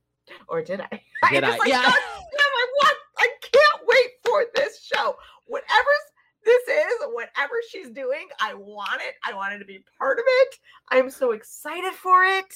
[0.48, 1.02] or did I?
[1.24, 1.58] I'm Did just I?
[1.58, 1.84] Like, Yeah.
[1.84, 2.98] God damn, I want.
[3.20, 5.16] I can't wait for this show.
[5.48, 5.90] Whatever
[6.46, 9.16] this is, whatever she's doing, I want it.
[9.24, 10.56] I want it to be part of it.
[10.90, 12.54] I'm so excited for it.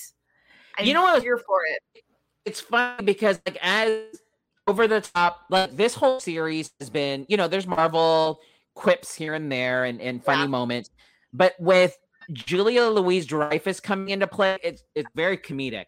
[0.78, 2.04] I'm You know what- here for it.
[2.46, 4.22] it's funny because like as
[4.68, 8.40] over the top like this whole series has been you know there's marvel
[8.74, 10.48] quips here and there and, and funny Yeah.
[10.48, 10.90] moments
[11.34, 11.98] but with
[12.34, 15.86] julia louise dreyfus coming into play it's it's very comedic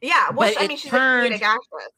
[0.00, 1.92] Yeah, well, But I mean, she's turned- a comedic actress.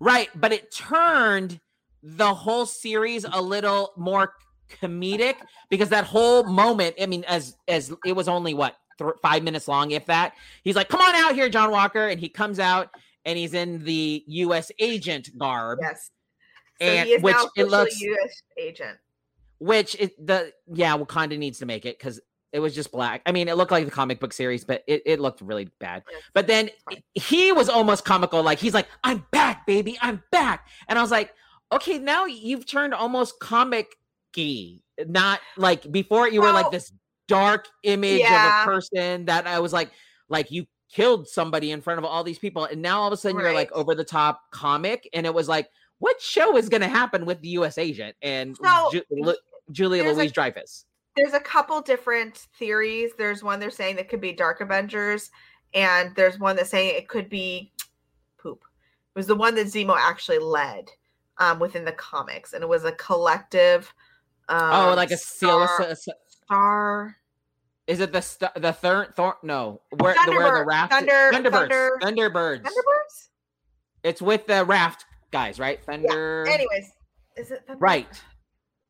[0.00, 1.60] right but it turned
[2.02, 4.34] the whole series a little more
[4.80, 5.36] comedic
[5.70, 9.68] because that whole moment i mean as as it was only what th- five minutes
[9.68, 10.34] long if that
[10.64, 12.88] he's like come on out here john walker and he comes out
[13.24, 16.10] and he's in the us agent garb Yes.
[16.80, 18.42] So and he is which now it looks U.S.
[18.56, 18.98] agent.
[19.58, 22.18] which it the yeah wakanda needs to make it because
[22.52, 23.22] it was just black.
[23.26, 26.02] I mean it looked like the comic book series but it, it looked really bad.
[26.34, 26.70] But then
[27.14, 30.68] he was almost comical like he's like i'm back baby i'm back.
[30.88, 31.34] And i was like
[31.70, 33.96] okay now you've turned almost comic
[35.06, 36.92] not like before you were like this
[37.28, 38.62] dark image yeah.
[38.62, 39.90] of a person that i was like
[40.28, 43.16] like you killed somebody in front of all these people and now all of a
[43.16, 45.08] sudden you're like over the top comic.
[45.14, 45.68] And it was like
[45.98, 49.34] what show is going to happen with the us agent and So, Ju- Lu-
[49.70, 50.84] julia there's a- louise dreyfus
[51.16, 53.12] There's a couple different theories.
[53.18, 55.30] There's one they're saying that could be Dark Avengers,
[55.74, 57.72] and there's one that's saying it could be
[58.38, 58.62] poop.
[59.14, 60.90] It was the one that Zemo actually led
[61.38, 63.92] um, within the comics, and it was a collective.
[64.48, 65.94] Um, oh like a seal star,
[66.28, 67.16] star
[67.86, 71.52] is it the st- the third thor- no where the where the raft Thunder- thunderbirds
[71.52, 73.28] Thunder- thunderbirds Thunderbirds.
[74.02, 76.90] it's with the raft guys right thunder Anyways,
[77.36, 77.78] is it Thunder?
[77.80, 78.22] right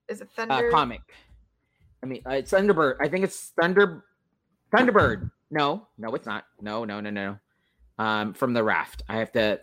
[0.08, 0.70] Is it uh, Thunder?
[0.70, 1.02] comic
[2.02, 4.04] i mean uh, it's thunderbird i think it's thunder
[4.72, 7.38] thunderbird no no it's not no no no no
[7.98, 9.60] um from the raft i have to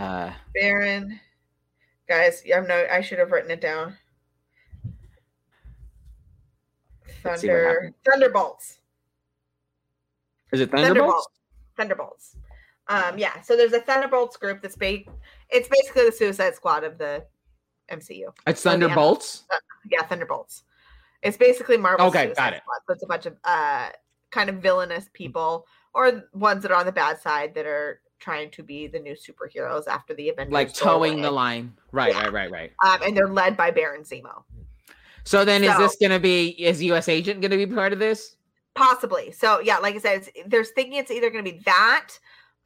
[0.00, 1.20] uh Baron.
[2.08, 3.96] Guys, I'm no I should have written it down.
[7.24, 7.94] Let's see what Thunder.
[8.08, 8.78] Thunderbolts.
[10.52, 11.26] is it thunderbolts
[11.76, 12.36] Thunderbolts.
[12.88, 13.40] Um, yeah.
[13.42, 15.02] So there's a Thunderbolts group that's ba-
[15.50, 17.24] it's basically the Suicide Squad of the
[17.90, 18.32] MCU.
[18.46, 19.44] it's thunderbolts
[19.90, 20.62] Yeah, Thunderbolts.
[21.22, 22.06] It's basically Marvel.
[22.06, 22.62] Okay, got it.
[22.62, 22.78] Squad.
[22.86, 23.88] So it's a bunch of uh
[24.30, 28.50] kind of villainous people or ones that are on the bad side that are trying
[28.50, 30.52] to be the new superheroes after the Avengers.
[30.52, 32.22] like towing the line right Yeah.
[32.24, 34.42] right right right Um, and they're led by Baron Zemo.
[35.24, 38.36] so then is this gonna be is us agent gonna be part of this
[38.76, 39.32] Possibly.
[39.32, 42.10] So yeah, like I said, it's, there's thinking it's either going to be that,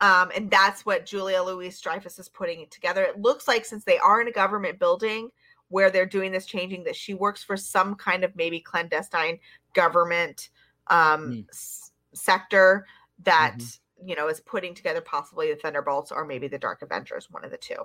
[0.00, 3.04] um, and that's what Julia Louise Dreyfus is putting it together.
[3.04, 5.30] It looks like since they are in a government building
[5.70, 9.38] where they're doing this changing, that she works for some kind of maybe clandestine
[9.74, 10.50] government
[10.88, 11.48] um, Mm.
[11.50, 12.86] s- sector
[13.22, 13.78] that Mhm.
[14.02, 17.50] you know is putting together possibly the Thunderbolts or maybe the Dark Avengers, one of
[17.52, 17.76] the two.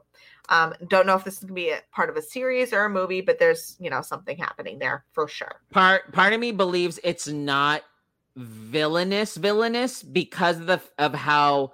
[0.50, 2.86] Um, don't know if this is going to be a part of a series or
[2.86, 5.62] a movie, but there's you know something happening there for sure.
[5.72, 7.84] part part of me believes it's not
[8.38, 11.72] villainous villainous because of the of how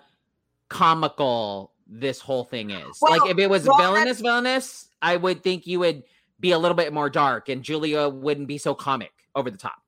[0.69, 5.68] comical this whole thing is like if it was well, villainous villainous i would think
[5.68, 6.03] you would
[6.39, 9.84] be a little bit more dark and julia wouldn't be so comic over the top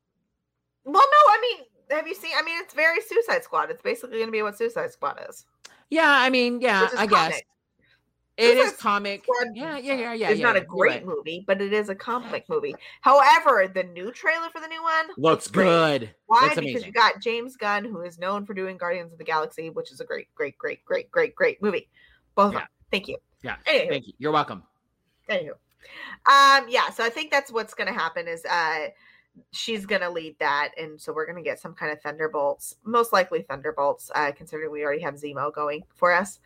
[0.86, 1.66] Well, no, I mean,
[1.98, 2.32] have you seen?
[2.38, 3.70] I mean, it's very Suicide Squad.
[3.72, 5.46] It's basically going to be what Suicide Squad is.
[5.90, 7.48] yeah i mean yeah i guess comic.
[8.38, 11.06] It is comic yeah yeah yeah yeah it's yeah, not yeah, a great right.
[11.06, 12.74] movie, but it is a comic movie.
[13.02, 15.66] However, the new trailer for the new one looks great.
[15.66, 16.42] good Why?
[16.42, 19.24] looks because amazing you got James Gunn, who is known for doing Guardians of the
[19.24, 21.90] Galaxy, which is a great, great, great, great, great, great movie.
[22.36, 22.68] Both of them.
[22.92, 23.18] Thank you.
[23.44, 24.64] yeah Anywho, thank you you're welcome
[25.30, 25.52] anywho.
[26.26, 28.88] Um, yeah, so I think that's what's gonna happen is uh
[29.52, 33.44] she's gonna lead that, and so we're gonna get some kind of thunderbolts, most likely
[33.44, 36.40] thunderbolts, uh, considering we already have Zemo going for us.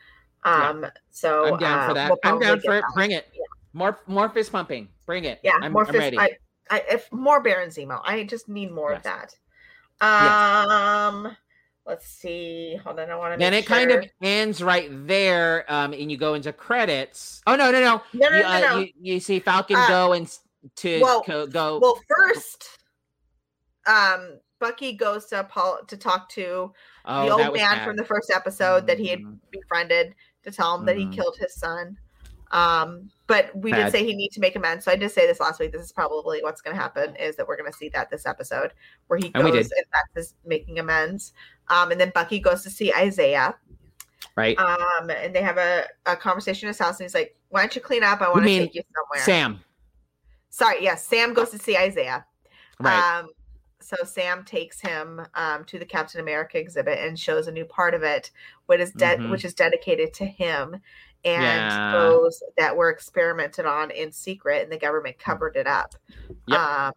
[0.43, 2.09] Um, so I'm down uh, for that.
[2.09, 2.81] we'll I'm down for it.
[2.81, 2.93] that.
[2.93, 3.27] Bring it.
[3.33, 3.41] Yeah.
[3.73, 4.87] More more fist pumping.
[5.05, 5.39] Bring it.
[5.43, 5.99] Yeah, I'm, more I'm fist.
[5.99, 6.17] ready.
[6.19, 6.31] I,
[6.69, 8.99] I, if more Baron Zemo, I just need more Yes.
[8.99, 9.35] of that.
[10.05, 11.35] Um,
[11.85, 12.75] let's see.
[12.83, 13.39] Hold on, I want to.
[13.39, 17.41] then it kind of ends right there, um, and you go into credits.
[17.47, 18.01] Oh no, no, no!
[18.13, 18.77] no, no, you, no, uh, no.
[18.79, 20.37] you, you see Falcon Uh, go and
[20.77, 21.79] to well- co- go.
[21.79, 22.67] Well, first,
[23.85, 26.73] um, Bucky goes to Paul to talk to
[27.05, 27.85] oh, the old man bad.
[27.85, 29.39] from the first episode that he had Mhm.
[29.51, 30.15] befriended
[30.47, 31.13] to tell him that he Mhm.
[31.13, 31.97] killed his son.
[32.51, 34.85] Um, but we did say he needs to make amends.
[34.85, 35.73] So I did say this last week.
[35.73, 38.25] This is probably what's going to happen is that we're going to see that this
[38.25, 38.71] episode
[39.07, 41.33] where he And goes and in fact is making amends.
[41.67, 43.55] Um, and then Bucky goes to see Isaiah.
[44.35, 44.57] right.
[44.57, 47.75] Um, and they have a, a conversation in his house, and he's like, "Why don't
[47.75, 48.21] you clean up?
[48.21, 49.59] I want to take you somewhere." Sam.
[50.49, 52.25] Sorry, yes, Sam goes to see Isaiah.
[52.79, 53.19] Right.
[53.19, 53.29] Um,
[53.79, 57.93] so Sam takes him um, to the Captain America exhibit and shows a new part
[57.93, 58.31] of it,
[58.65, 59.31] which is de- Mhm.
[59.31, 60.75] which is dedicated to him,
[61.23, 61.41] and
[61.71, 61.91] Yeah.
[61.93, 65.95] those that were experimented on in secret, and the government covered it up.
[66.47, 66.59] Yep.
[66.59, 66.93] Um,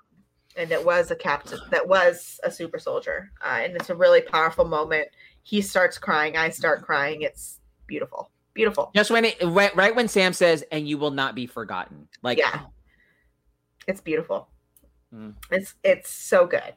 [0.57, 4.23] and it was a captain that was a super soldier, uh, and it's a really
[4.23, 5.09] powerful moment.
[5.43, 7.23] He starts crying, I start crying.
[7.23, 8.90] It's beautiful, beautiful.
[8.94, 12.39] Just when it right, right when Sam says, "And you will not be forgotten." Like,
[12.39, 12.66] Yeah.
[13.86, 14.48] It's beautiful.
[15.15, 15.35] Mm.
[15.51, 16.74] It's it's so good.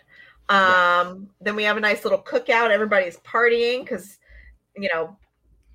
[0.49, 2.69] Um, then we have a nice little cookout.
[2.69, 4.19] Everybody's partying because
[4.75, 5.15] you know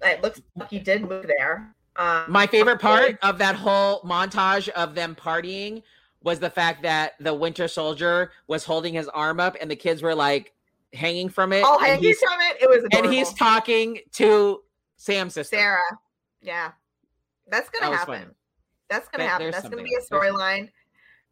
[0.03, 1.75] it looks like you did move there.
[1.97, 5.83] Um, My favorite part of that whole montage of them partying
[6.23, 10.03] was the fact that the Winter Soldier was holding his arm up and the kids
[10.03, 10.53] were like
[10.93, 11.63] hanging from it.
[11.67, 12.63] Oh, hanging from it.
[12.63, 13.09] It was adorable.
[13.09, 14.63] and he's talking to
[14.97, 15.57] Sam's sister.
[15.57, 15.81] Sarah.
[16.41, 16.73] Yeah,
[17.49, 18.15] that's gonna was happen.
[18.21, 18.31] funny.
[18.91, 19.51] That's gonna happen.
[19.51, 20.71] That's gonna be a storyline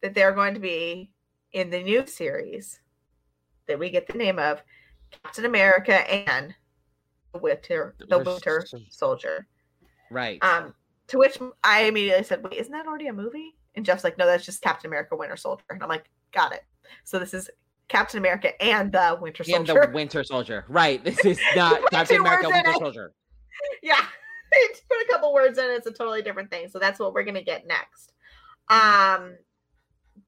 [0.01, 1.11] that they're going to be
[1.53, 2.79] in the new series
[3.67, 4.61] that we get the name of
[5.23, 6.53] Captain America and
[7.33, 9.47] the Winter the Winter Soldier.
[10.09, 10.41] Right.
[10.43, 10.73] Um,
[11.07, 14.25] to which I immediately said, "Wait, isn't that already a movie?" And Jeff's like, "No,
[14.25, 16.63] that's just Captain America: Winter Soldier." And I'm like, "Got it."
[17.03, 17.49] So this is
[17.87, 19.81] Captain America and the Winter Soldier.
[19.81, 20.65] and the Winter Soldier.
[20.67, 21.03] Right.
[21.03, 22.79] This is not Captain America Winter it.
[22.79, 23.13] Soldier.
[23.83, 24.05] yeah,
[24.89, 25.65] put a couple words in.
[25.69, 26.69] It's a totally different thing.
[26.69, 28.13] So that's what we're gonna get next.
[28.69, 29.23] Mm-hmm.
[29.23, 29.35] Um,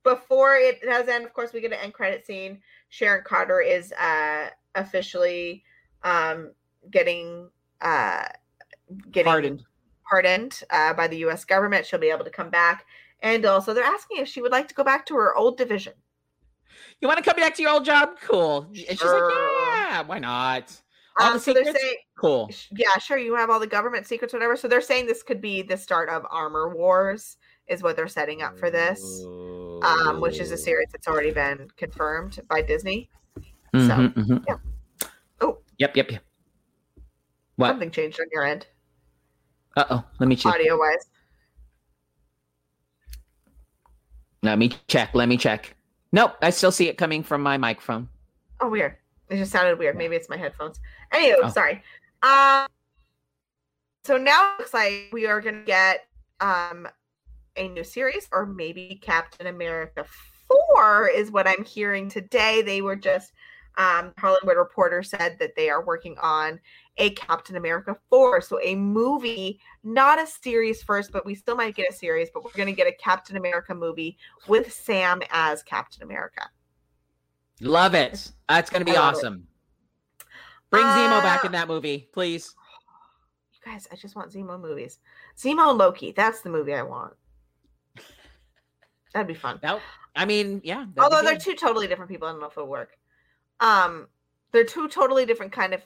[0.04, 2.60] before it does end, of course, we get an end credit scene.
[2.90, 5.64] Sharon Carter is uh officially
[6.04, 6.52] um
[6.92, 7.50] getting
[7.82, 8.26] uh
[9.12, 9.64] getting Pardoned.
[10.10, 11.46] pardoned uh, by the U.S.
[11.46, 11.86] government.
[11.86, 12.86] She'll be able to come back,
[13.22, 15.94] and also they're asking if she would like to go back to her old division.
[17.02, 18.18] You want to come back to your old job?
[18.22, 18.62] Cool.
[18.70, 20.82] And she's like, yeah, why not?
[21.20, 21.80] All Um, the so secrets?
[21.80, 22.50] saying, Cool.
[22.72, 24.56] yeah, sure, you have all the government secrets, whatever.
[24.56, 27.38] So they're saying this could be the start of Armor Wars,
[27.70, 29.02] is what they're setting up for this,
[29.84, 33.10] um, which is a series that's already been confirmed by Disney.
[33.74, 34.44] Mhm, mhm.
[34.48, 34.58] yeah.
[35.42, 35.60] Oh.
[35.78, 36.24] Yep, yep, yep.
[37.56, 37.70] What?
[37.70, 38.66] Something changed on your end,
[39.78, 40.04] Uh oh.
[40.20, 40.54] Let me check.
[40.54, 41.06] audio wise.
[44.42, 45.14] Let me check.
[45.14, 45.76] Let me check.
[46.12, 46.36] Nope.
[46.42, 48.08] I still see it coming from my microphone.
[48.62, 48.96] Oh, weird.
[49.30, 49.98] It just sounded weird.
[49.98, 50.80] Maybe it's my headphones.
[51.14, 51.50] Anywho, Oh.
[51.50, 51.84] sorry.
[52.24, 52.68] Um,
[54.04, 56.08] so now it looks like we are going to get
[56.42, 56.88] um
[57.56, 60.06] a new series, or maybe Captain America
[60.48, 62.62] Four is what I'm hearing today.
[62.62, 63.34] They were just
[63.78, 66.60] um, Hollywood Reporter said that they are working on
[66.98, 68.42] a Captain America 4.
[68.42, 72.44] So a movie, not a series first, but we still might get a series, but
[72.44, 74.18] we're going to get a Captain America movie
[74.48, 76.42] with Sam as Captain America.
[77.62, 78.32] Love it.
[78.50, 79.18] That's going to be love it.
[79.18, 79.48] awesome.
[80.72, 82.54] Bring Zemo back Uh, in that movie, please.
[83.54, 85.00] You guys, I just want Zemo movies.
[85.38, 86.12] Zemo and Loki.
[86.12, 87.14] That's the movie I want.
[89.14, 89.60] That'd be fun.
[89.64, 89.80] No,
[90.16, 90.86] I mean, yeah.
[90.98, 92.98] Although they're two totally different people, I don't know if it'll work.
[93.60, 94.08] Um,
[94.52, 95.82] they're two totally different kind of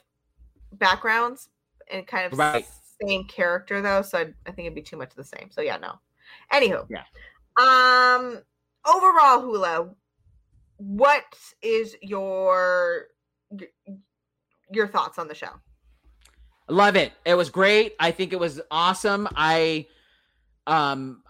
[0.72, 1.48] backgrounds
[1.90, 2.66] and kind of Right.
[3.06, 4.02] same character though.
[4.02, 5.50] So I, I think it'd be too much of the same.
[5.50, 5.98] So yeah, no.
[6.52, 7.04] Anywho, Yeah.
[7.56, 8.40] Um,
[8.86, 9.90] overall, Hula,
[10.76, 11.24] what
[11.62, 13.06] is your
[14.70, 15.50] your thoughts on the show?
[16.68, 17.12] Love it.
[17.24, 17.94] It was great.
[18.00, 19.28] I think it was awesome.
[19.36, 19.86] I,
[20.66, 21.22] um,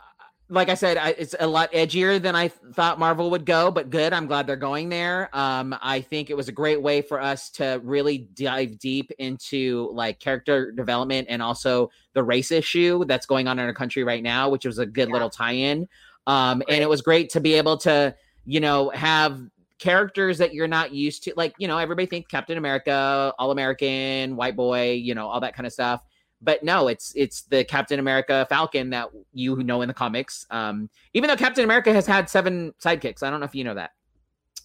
[0.50, 3.88] like I said, I, it's a lot edgier than I thought Marvel would go, but
[3.88, 4.12] good.
[4.12, 5.30] I'm glad they're going there.
[5.32, 9.88] Um, I think it was a great way for us to really dive deep into
[9.92, 14.22] like character development and also the race issue that's going on in our country right
[14.22, 15.14] now, which was a good Yeah.
[15.14, 15.88] little tie-in.
[16.26, 16.74] Um, Right.
[16.74, 18.14] and it was great to be able to,
[18.44, 19.40] you know, have
[19.78, 24.36] characters that you're not used to like you know everybody thinks captain america all american
[24.36, 26.00] white boy you know all that kind of stuff
[26.44, 30.46] but no, it's it's the Captain America Falcon that you know in the comics.
[30.50, 33.74] Um, even though Captain America has had seven sidekicks, I don't know if you know
[33.74, 33.90] that.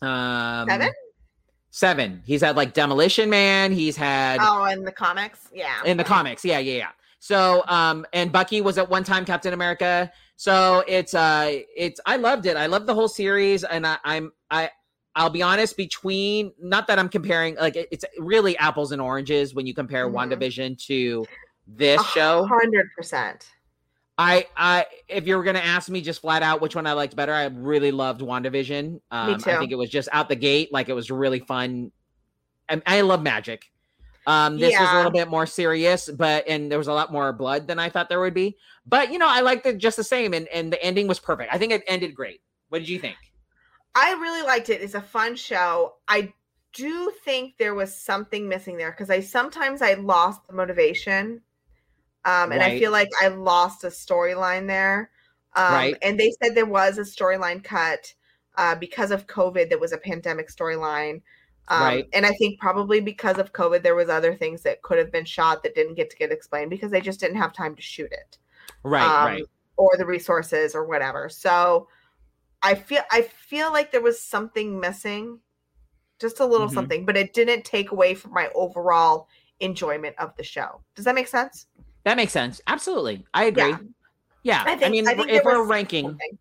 [0.05, 0.89] Um, Seven?
[1.71, 2.23] Seven.
[2.25, 3.71] He's had like Demolition Man.
[3.71, 5.83] He's had Oh, in the comics, yeah.
[5.85, 6.43] in the comics.
[6.43, 6.89] Yeah, yeah, yeah.
[7.19, 10.11] So, um, and Bucky was at one time Captain America.
[10.35, 12.55] So it's uh, it's I loved it.
[12.57, 14.71] I loved the whole series, and I, I'm I.
[15.15, 15.75] I'll be honest.
[15.75, 20.13] Between not that I'm comparing, like it's really apples and oranges when you compare Mhm.
[20.13, 21.25] WandaVision to
[21.75, 22.45] this show.
[22.45, 23.47] hundred percent.
[24.17, 27.15] I, I, if you were gonna ask me just flat out which one I liked
[27.15, 28.95] better, I really loved WandaVision.
[28.95, 29.57] Um, I too.
[29.57, 31.91] think it was just out the gate, like it was really fun.
[32.67, 33.71] And I love magic.
[34.27, 37.31] Um, this was a little bit more serious, but and there was a lot more
[37.33, 38.57] blood than I thought there would be.
[38.85, 41.53] But you know, I liked it just the same, and and the ending was perfect.
[41.53, 42.41] I think it ended great.
[42.67, 43.15] What did you think?
[43.95, 44.81] I really liked it.
[44.81, 45.95] It's a fun show.
[46.07, 46.33] I
[46.73, 51.41] do think there was something missing there because I sometimes I lost the motivation.
[52.25, 55.09] Um, and I feel like I lost a storyline there.
[55.55, 55.97] Um, Right.
[56.01, 58.13] And they said there was a storyline cut
[58.57, 59.69] uh, because of COVID.
[59.69, 61.21] That was a pandemic storyline.
[61.69, 62.09] Um, Right.
[62.13, 65.25] And I think probably because of COVID, there was other things that could have been
[65.25, 68.11] shot that didn't get to get explained because they just didn't have time to shoot
[68.11, 68.37] it
[68.83, 69.43] Right, um, right.
[69.77, 71.29] or the resources or whatever.
[71.29, 71.87] So
[72.61, 75.39] I feel I feel like there was something missing,
[76.19, 76.73] just a little Mhm.
[76.73, 79.29] something, but it didn't take away from my overall
[79.61, 80.81] enjoyment of the show.
[80.95, 81.67] Does that make sense?
[82.03, 82.61] That makes sense.
[82.67, 83.69] Absolutely, I agree.
[83.69, 83.77] Yeah.
[84.41, 86.37] Yeah, I I, mean, I if we're ranking, Something.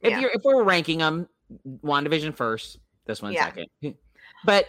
[0.00, 0.20] if Yeah.
[0.20, 1.28] you're if we're ranking them,
[1.84, 3.44] WandaVision first, this one Yeah.
[3.52, 3.66] second.
[4.44, 4.68] But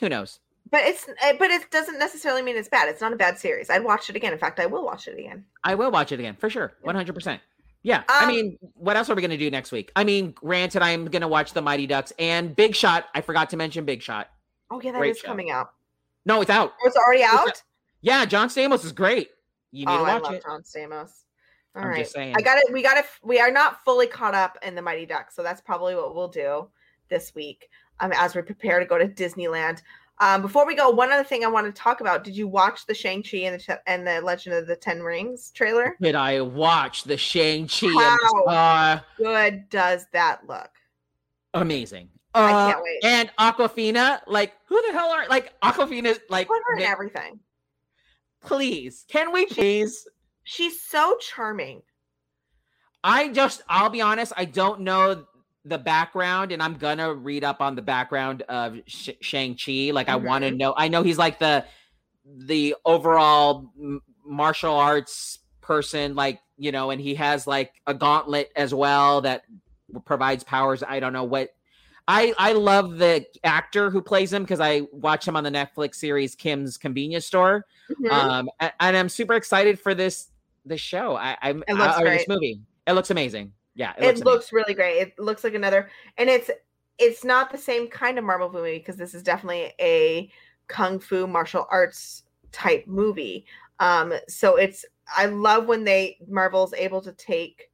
[0.00, 0.40] who knows?
[0.70, 2.88] But it's eh, but it doesn't necessarily mean it's bad.
[2.88, 3.68] It's not a bad series.
[3.70, 4.32] I'd watch it again.
[4.32, 5.44] In fact, I will watch it again.
[5.64, 7.40] I will watch it again for sure, one hundred percent.
[7.82, 9.90] Yeah, I Um, mean, what else are we gonna do next week?
[9.96, 13.06] I mean, granted, I'm gonna watch the Mighty Ducks and Big Shot.
[13.14, 14.28] I forgot to mention Big Shot.
[14.70, 15.26] Oh yeah, that is Great show.
[15.28, 15.72] coming out.
[16.26, 16.74] No, it's out.
[16.82, 17.62] Oh, it's already out.
[18.00, 19.30] Yeah, John Stamos is great.
[19.72, 20.42] You need oh, to I watch love it.
[20.44, 21.10] John Stamos.
[21.76, 21.98] All I'm right.
[21.98, 22.34] just saying.
[22.36, 22.72] I got it.
[22.72, 23.04] We got it.
[23.22, 26.28] We are not fully caught up in the Mighty Ducks, so that's probably what we'll
[26.28, 26.68] do
[27.08, 27.68] this week
[28.00, 29.82] um, as we prepare to go to Disneyland.
[30.20, 32.24] Um, before we go, one other thing I want to talk about.
[32.24, 35.00] Did you watch the Shang Chi and the Te- and the Legend of the Ten
[35.00, 35.96] Rings trailer?
[36.00, 37.86] Did I watch the Shang Chi?
[37.86, 38.44] How?
[38.44, 40.70] Uh, Good does that look?
[41.54, 42.08] amazing.
[42.34, 43.00] I Uh, can't wait.
[43.04, 46.18] And Awkwafina, like, who the hell are like Awkwafina?
[46.28, 47.40] Like, Put her in ma- everything.
[48.40, 50.06] Please, can we please?
[50.44, 51.82] She's so charming.
[53.04, 55.24] I just, I'll be honest, I don't know
[55.64, 59.90] the background, and I'm gonna read up on the background of Sh- Shang Chi.
[59.92, 60.74] Like, I want to know.
[60.76, 61.64] I know he's like the
[62.24, 68.50] the overall m- martial arts person, like you know, and he has like a gauntlet
[68.56, 69.42] as well that
[70.04, 70.82] provides powers.
[70.82, 71.50] I don't know what.
[72.08, 75.96] I I love the actor who plays him because I watch him on the Netflix
[75.96, 77.66] series Kim's Convenience Store.
[77.90, 78.10] Mhm.
[78.10, 80.28] Um, a- and, I'm super excited for this
[80.64, 81.16] this show.
[81.16, 82.28] I, I'm It looks uh, this great.
[82.28, 82.60] movie.
[82.86, 83.52] It looks amazing.
[83.74, 84.98] Yeah, it looks, looks, really great.
[84.98, 86.50] It looks like another, and it's
[86.98, 90.30] it's not the same kind of Marvel movie because this is definitely a
[90.66, 93.46] kung fu martial arts type movie.
[93.80, 97.70] Um, so it's I love when they Marvel's able to take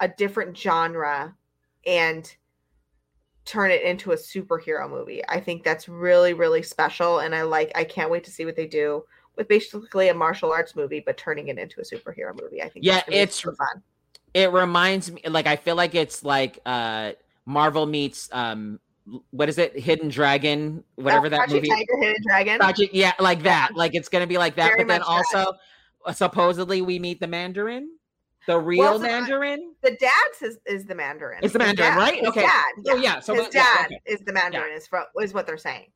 [0.00, 1.36] a different genre
[1.84, 2.34] and
[3.44, 5.22] turn it into a superhero movie.
[5.28, 7.72] I think that's really really special, and I like.
[7.74, 9.04] I can't wait to see what they do
[9.36, 12.62] with basically a martial arts movie, but turning it into a superhero movie.
[12.62, 13.82] I think Yeah, that's gonna be it's- fun.
[14.34, 17.12] It reminds me, like I feel like it's like uh
[17.44, 18.80] Marvel meets um
[19.30, 21.68] what is it, Hidden Dragon, whatever Uh, that movie.
[21.68, 22.88] Tiger, Hidden Dragon.
[22.92, 23.70] Yeah, like that.
[23.76, 24.68] Like it's gonna be like that.
[24.68, 25.06] Very but then that.
[25.06, 25.54] also,
[26.06, 27.90] uh, supposedly, we meet the Mandarin,
[28.46, 29.74] the real Well, so Mandarin.
[29.82, 31.40] the dad's is, is the Mandarin.
[31.42, 32.24] It's the Mandarin, dad- right?
[32.24, 32.42] Okay.
[32.42, 32.72] dad.
[32.88, 34.00] Oh yeah, so his but- yeah, dad okay.
[34.06, 34.72] is the Mandarin.
[34.74, 35.86] Is fro- is what they're saying.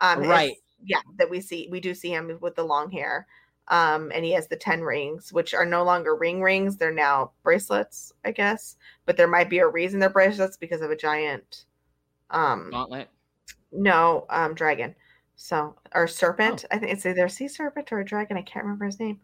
[0.00, 0.54] Um, is- Right.
[0.84, 1.68] Yeah, that we see.
[1.72, 3.26] We do see him with the long hair.
[3.66, 7.32] Um, and he has the ten rings, which are no longer ring rings; they're now
[7.42, 8.76] bracelets, I guess.
[9.04, 11.64] But there might be a reason they're bracelets because of a giant,
[12.30, 13.08] um, Gauntlet.
[13.72, 14.94] no, um, dragon.
[15.36, 16.64] So or serpent.
[16.70, 16.76] Oh.
[16.76, 18.36] I think it's either a sea serpent or a dragon.
[18.36, 19.20] I can't remember his name.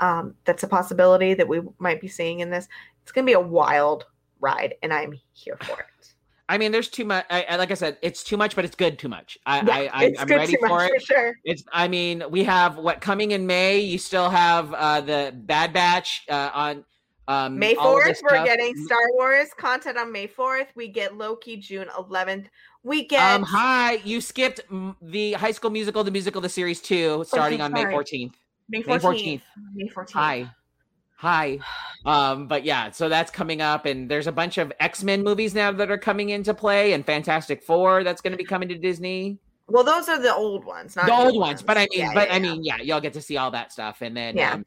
[0.00, 2.68] Um, that's a possibility that we might be seeing in this.
[3.02, 4.06] It's gonna be a wild
[4.40, 5.86] ride, and I'm here for it.
[6.50, 7.26] I mean, there's too much.
[7.28, 9.36] I, like I said, it's too much, but it's good too much.
[9.44, 10.92] I, Yeah, I, I good ready for it.
[10.94, 11.34] for sure.
[11.44, 11.62] It's.
[11.72, 13.80] I mean, we have what coming in May.
[13.80, 16.84] You still have uh the Bad Batch uh, on
[17.28, 18.46] um May fourth, we're stuff.
[18.46, 20.68] getting Star Wars content on May fourth.
[20.74, 22.48] We get Loki June eleventh.
[22.82, 24.60] We get Um, hi, you skipped
[25.02, 28.30] the High School Musical, the musical, the series two, starting on May sorry.
[28.70, 28.86] 14th.
[28.86, 29.42] May May fourteenth.
[29.74, 30.14] May fourteenth.
[30.14, 30.50] Hi,
[31.16, 31.58] hi.
[32.04, 35.54] Um, but yeah, so that's coming up, and there's a bunch of X Men movies
[35.54, 38.78] now that are coming into play, and Fantastic Four that's going to be coming to
[38.78, 39.38] Disney.
[39.66, 42.28] Well, those are the old ones, not the old ones, but I mean, Yeah, but
[42.28, 42.42] yeah, I yeah.
[42.42, 44.54] mean, yeah, y'all get to see all that stuff, and then Yeah.
[44.54, 44.66] um,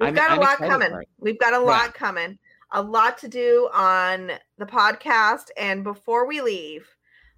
[0.00, 0.92] We've I'm- got a I'm lot coming.
[1.18, 2.38] We've got a lot coming.
[2.72, 5.48] A lot to do on the podcast.
[5.56, 6.86] And before we leave,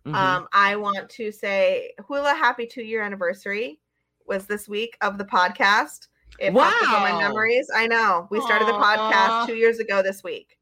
[0.06, 0.14] Mhm.
[0.14, 3.78] um, I want to say Hula happy two year anniversary
[4.30, 6.06] was this week of the podcast.
[6.38, 7.18] It up my Wow.
[7.18, 7.68] memories.
[7.74, 8.28] I know.
[8.30, 10.56] We started the podcast two years ago this week.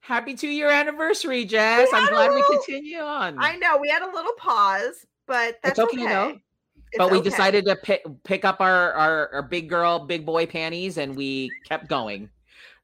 [0.00, 1.88] Happy two year anniversary, Jess.
[1.94, 3.36] I'm glad we continue on.
[3.38, 6.12] I know we had a little pause, but that's It's okay, okay.
[6.12, 6.28] though.
[6.30, 7.30] It's but we okay.
[7.30, 11.50] decided to pick pick up our, our our big girl, big boy panties, and we
[11.68, 12.28] kept going.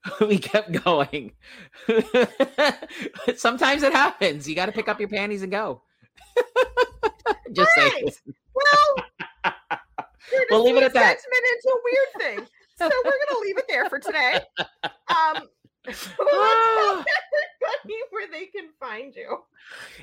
[0.21, 1.33] we kept going.
[3.37, 4.49] Sometimes it happens.
[4.49, 5.83] You got to pick up your panties and go.
[7.53, 8.11] Just saying.
[8.55, 9.05] Well,
[10.51, 11.21] We'll leave it at that.
[11.21, 12.49] Sentiment into a weird thing.
[12.79, 14.41] So we're gonna leave it there for today.
[15.09, 15.49] Um,
[15.89, 17.05] everybody
[18.11, 19.39] where they can find you.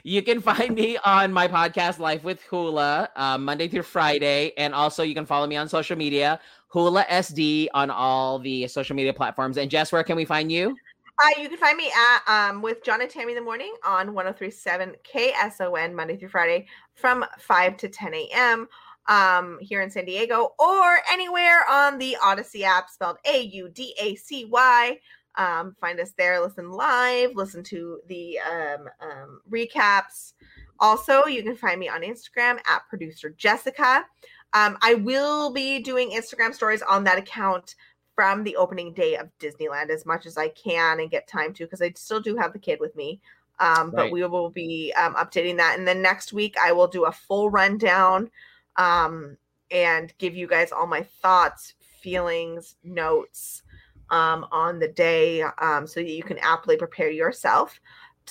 [0.04, 4.54] You can find me on my podcast, Life with Hula, uh, Monday through Friday.
[4.58, 8.96] And also, you can follow me on social media, Hula SD, on all the social
[8.96, 9.58] media platforms.
[9.58, 10.76] And Jess, where can we find you?
[11.22, 14.14] Uh, you can find me at um, with John and Tammy in the morning on
[14.14, 18.68] 1037 KSON Monday through Friday from 5 to 10 a.m.
[19.10, 23.96] Um, here in San Diego or anywhere on the Audacy app spelled A U D
[24.00, 25.00] A C Y.
[25.36, 30.34] Um, find us there, listen live, listen to the um, um, recaps.
[30.80, 34.06] Also, you can find me on Instagram at producer Jessica.
[34.54, 37.76] Um, I will be doing Instagram stories on that account
[38.16, 41.64] from the opening day of Disneyland as much as I can and get time to
[41.64, 43.22] because I still do have the kid with me.
[43.60, 45.78] Um, but we will be um, updating that.
[45.78, 48.30] And then next week, I will do a full rundown
[48.78, 49.38] um,
[49.72, 53.64] and give you guys all my thoughts, feelings, notes
[54.10, 57.80] um, on the day um, so that you can aptly prepare yourself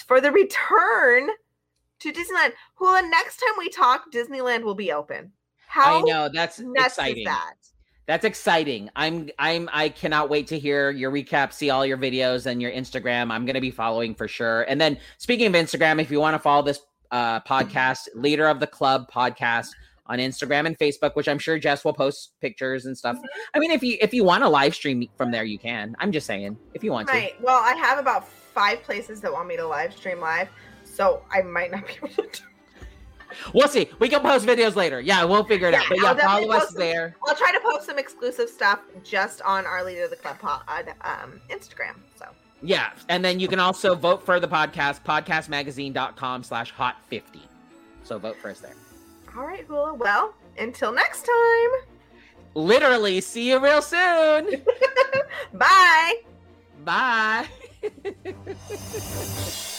[0.07, 1.29] for the return
[2.01, 2.53] to Disneyland.
[2.75, 5.33] Hula, next time we talk, Disneyland will be open.
[5.67, 7.25] How I know that's exciting.
[7.25, 7.55] that?
[8.07, 8.89] That's exciting.
[8.97, 12.73] I'm I'm I cannot wait to hear your recap, see all your videos and your
[12.73, 13.31] Instagram.
[13.31, 14.63] I'm gonna be following for sure.
[14.63, 18.61] And then speaking of Instagram, if you want to follow this uh podcast, Leader of
[18.61, 19.69] the Club podcast
[20.09, 23.19] on Instagram and Facebook, which I'm sure Jess will post pictures and stuff.
[23.55, 25.95] I mean, if you if you want to live stream from there, you can.
[25.99, 27.15] I'm just saying, if you want to.
[27.15, 27.41] Right.
[27.43, 30.49] Well, I have about five places that want me to live stream live,
[30.85, 32.23] so I might not be able to.
[32.23, 32.29] Do-
[33.53, 33.91] We'll see.
[33.99, 35.03] We can post videos later.
[35.03, 35.85] Yeah, we'll figure it out.
[35.91, 36.81] But yeah, I'll follow us them.
[36.81, 37.17] there.
[37.27, 40.63] I'll try to post some exclusive stuff just on our leader of the club pod
[41.03, 41.97] um, Instagram.
[42.19, 42.25] So
[42.63, 42.91] Yeah.
[43.11, 47.41] And then you can also vote for the podcast, podcastmagazine.com slash hot 50.
[48.03, 48.75] So vote for us there.
[49.39, 49.95] All right, Hula.
[49.95, 51.71] Well, until next time.
[52.55, 54.63] Literally, see you real soon.
[55.55, 56.15] Bye.
[56.85, 57.47] Bye.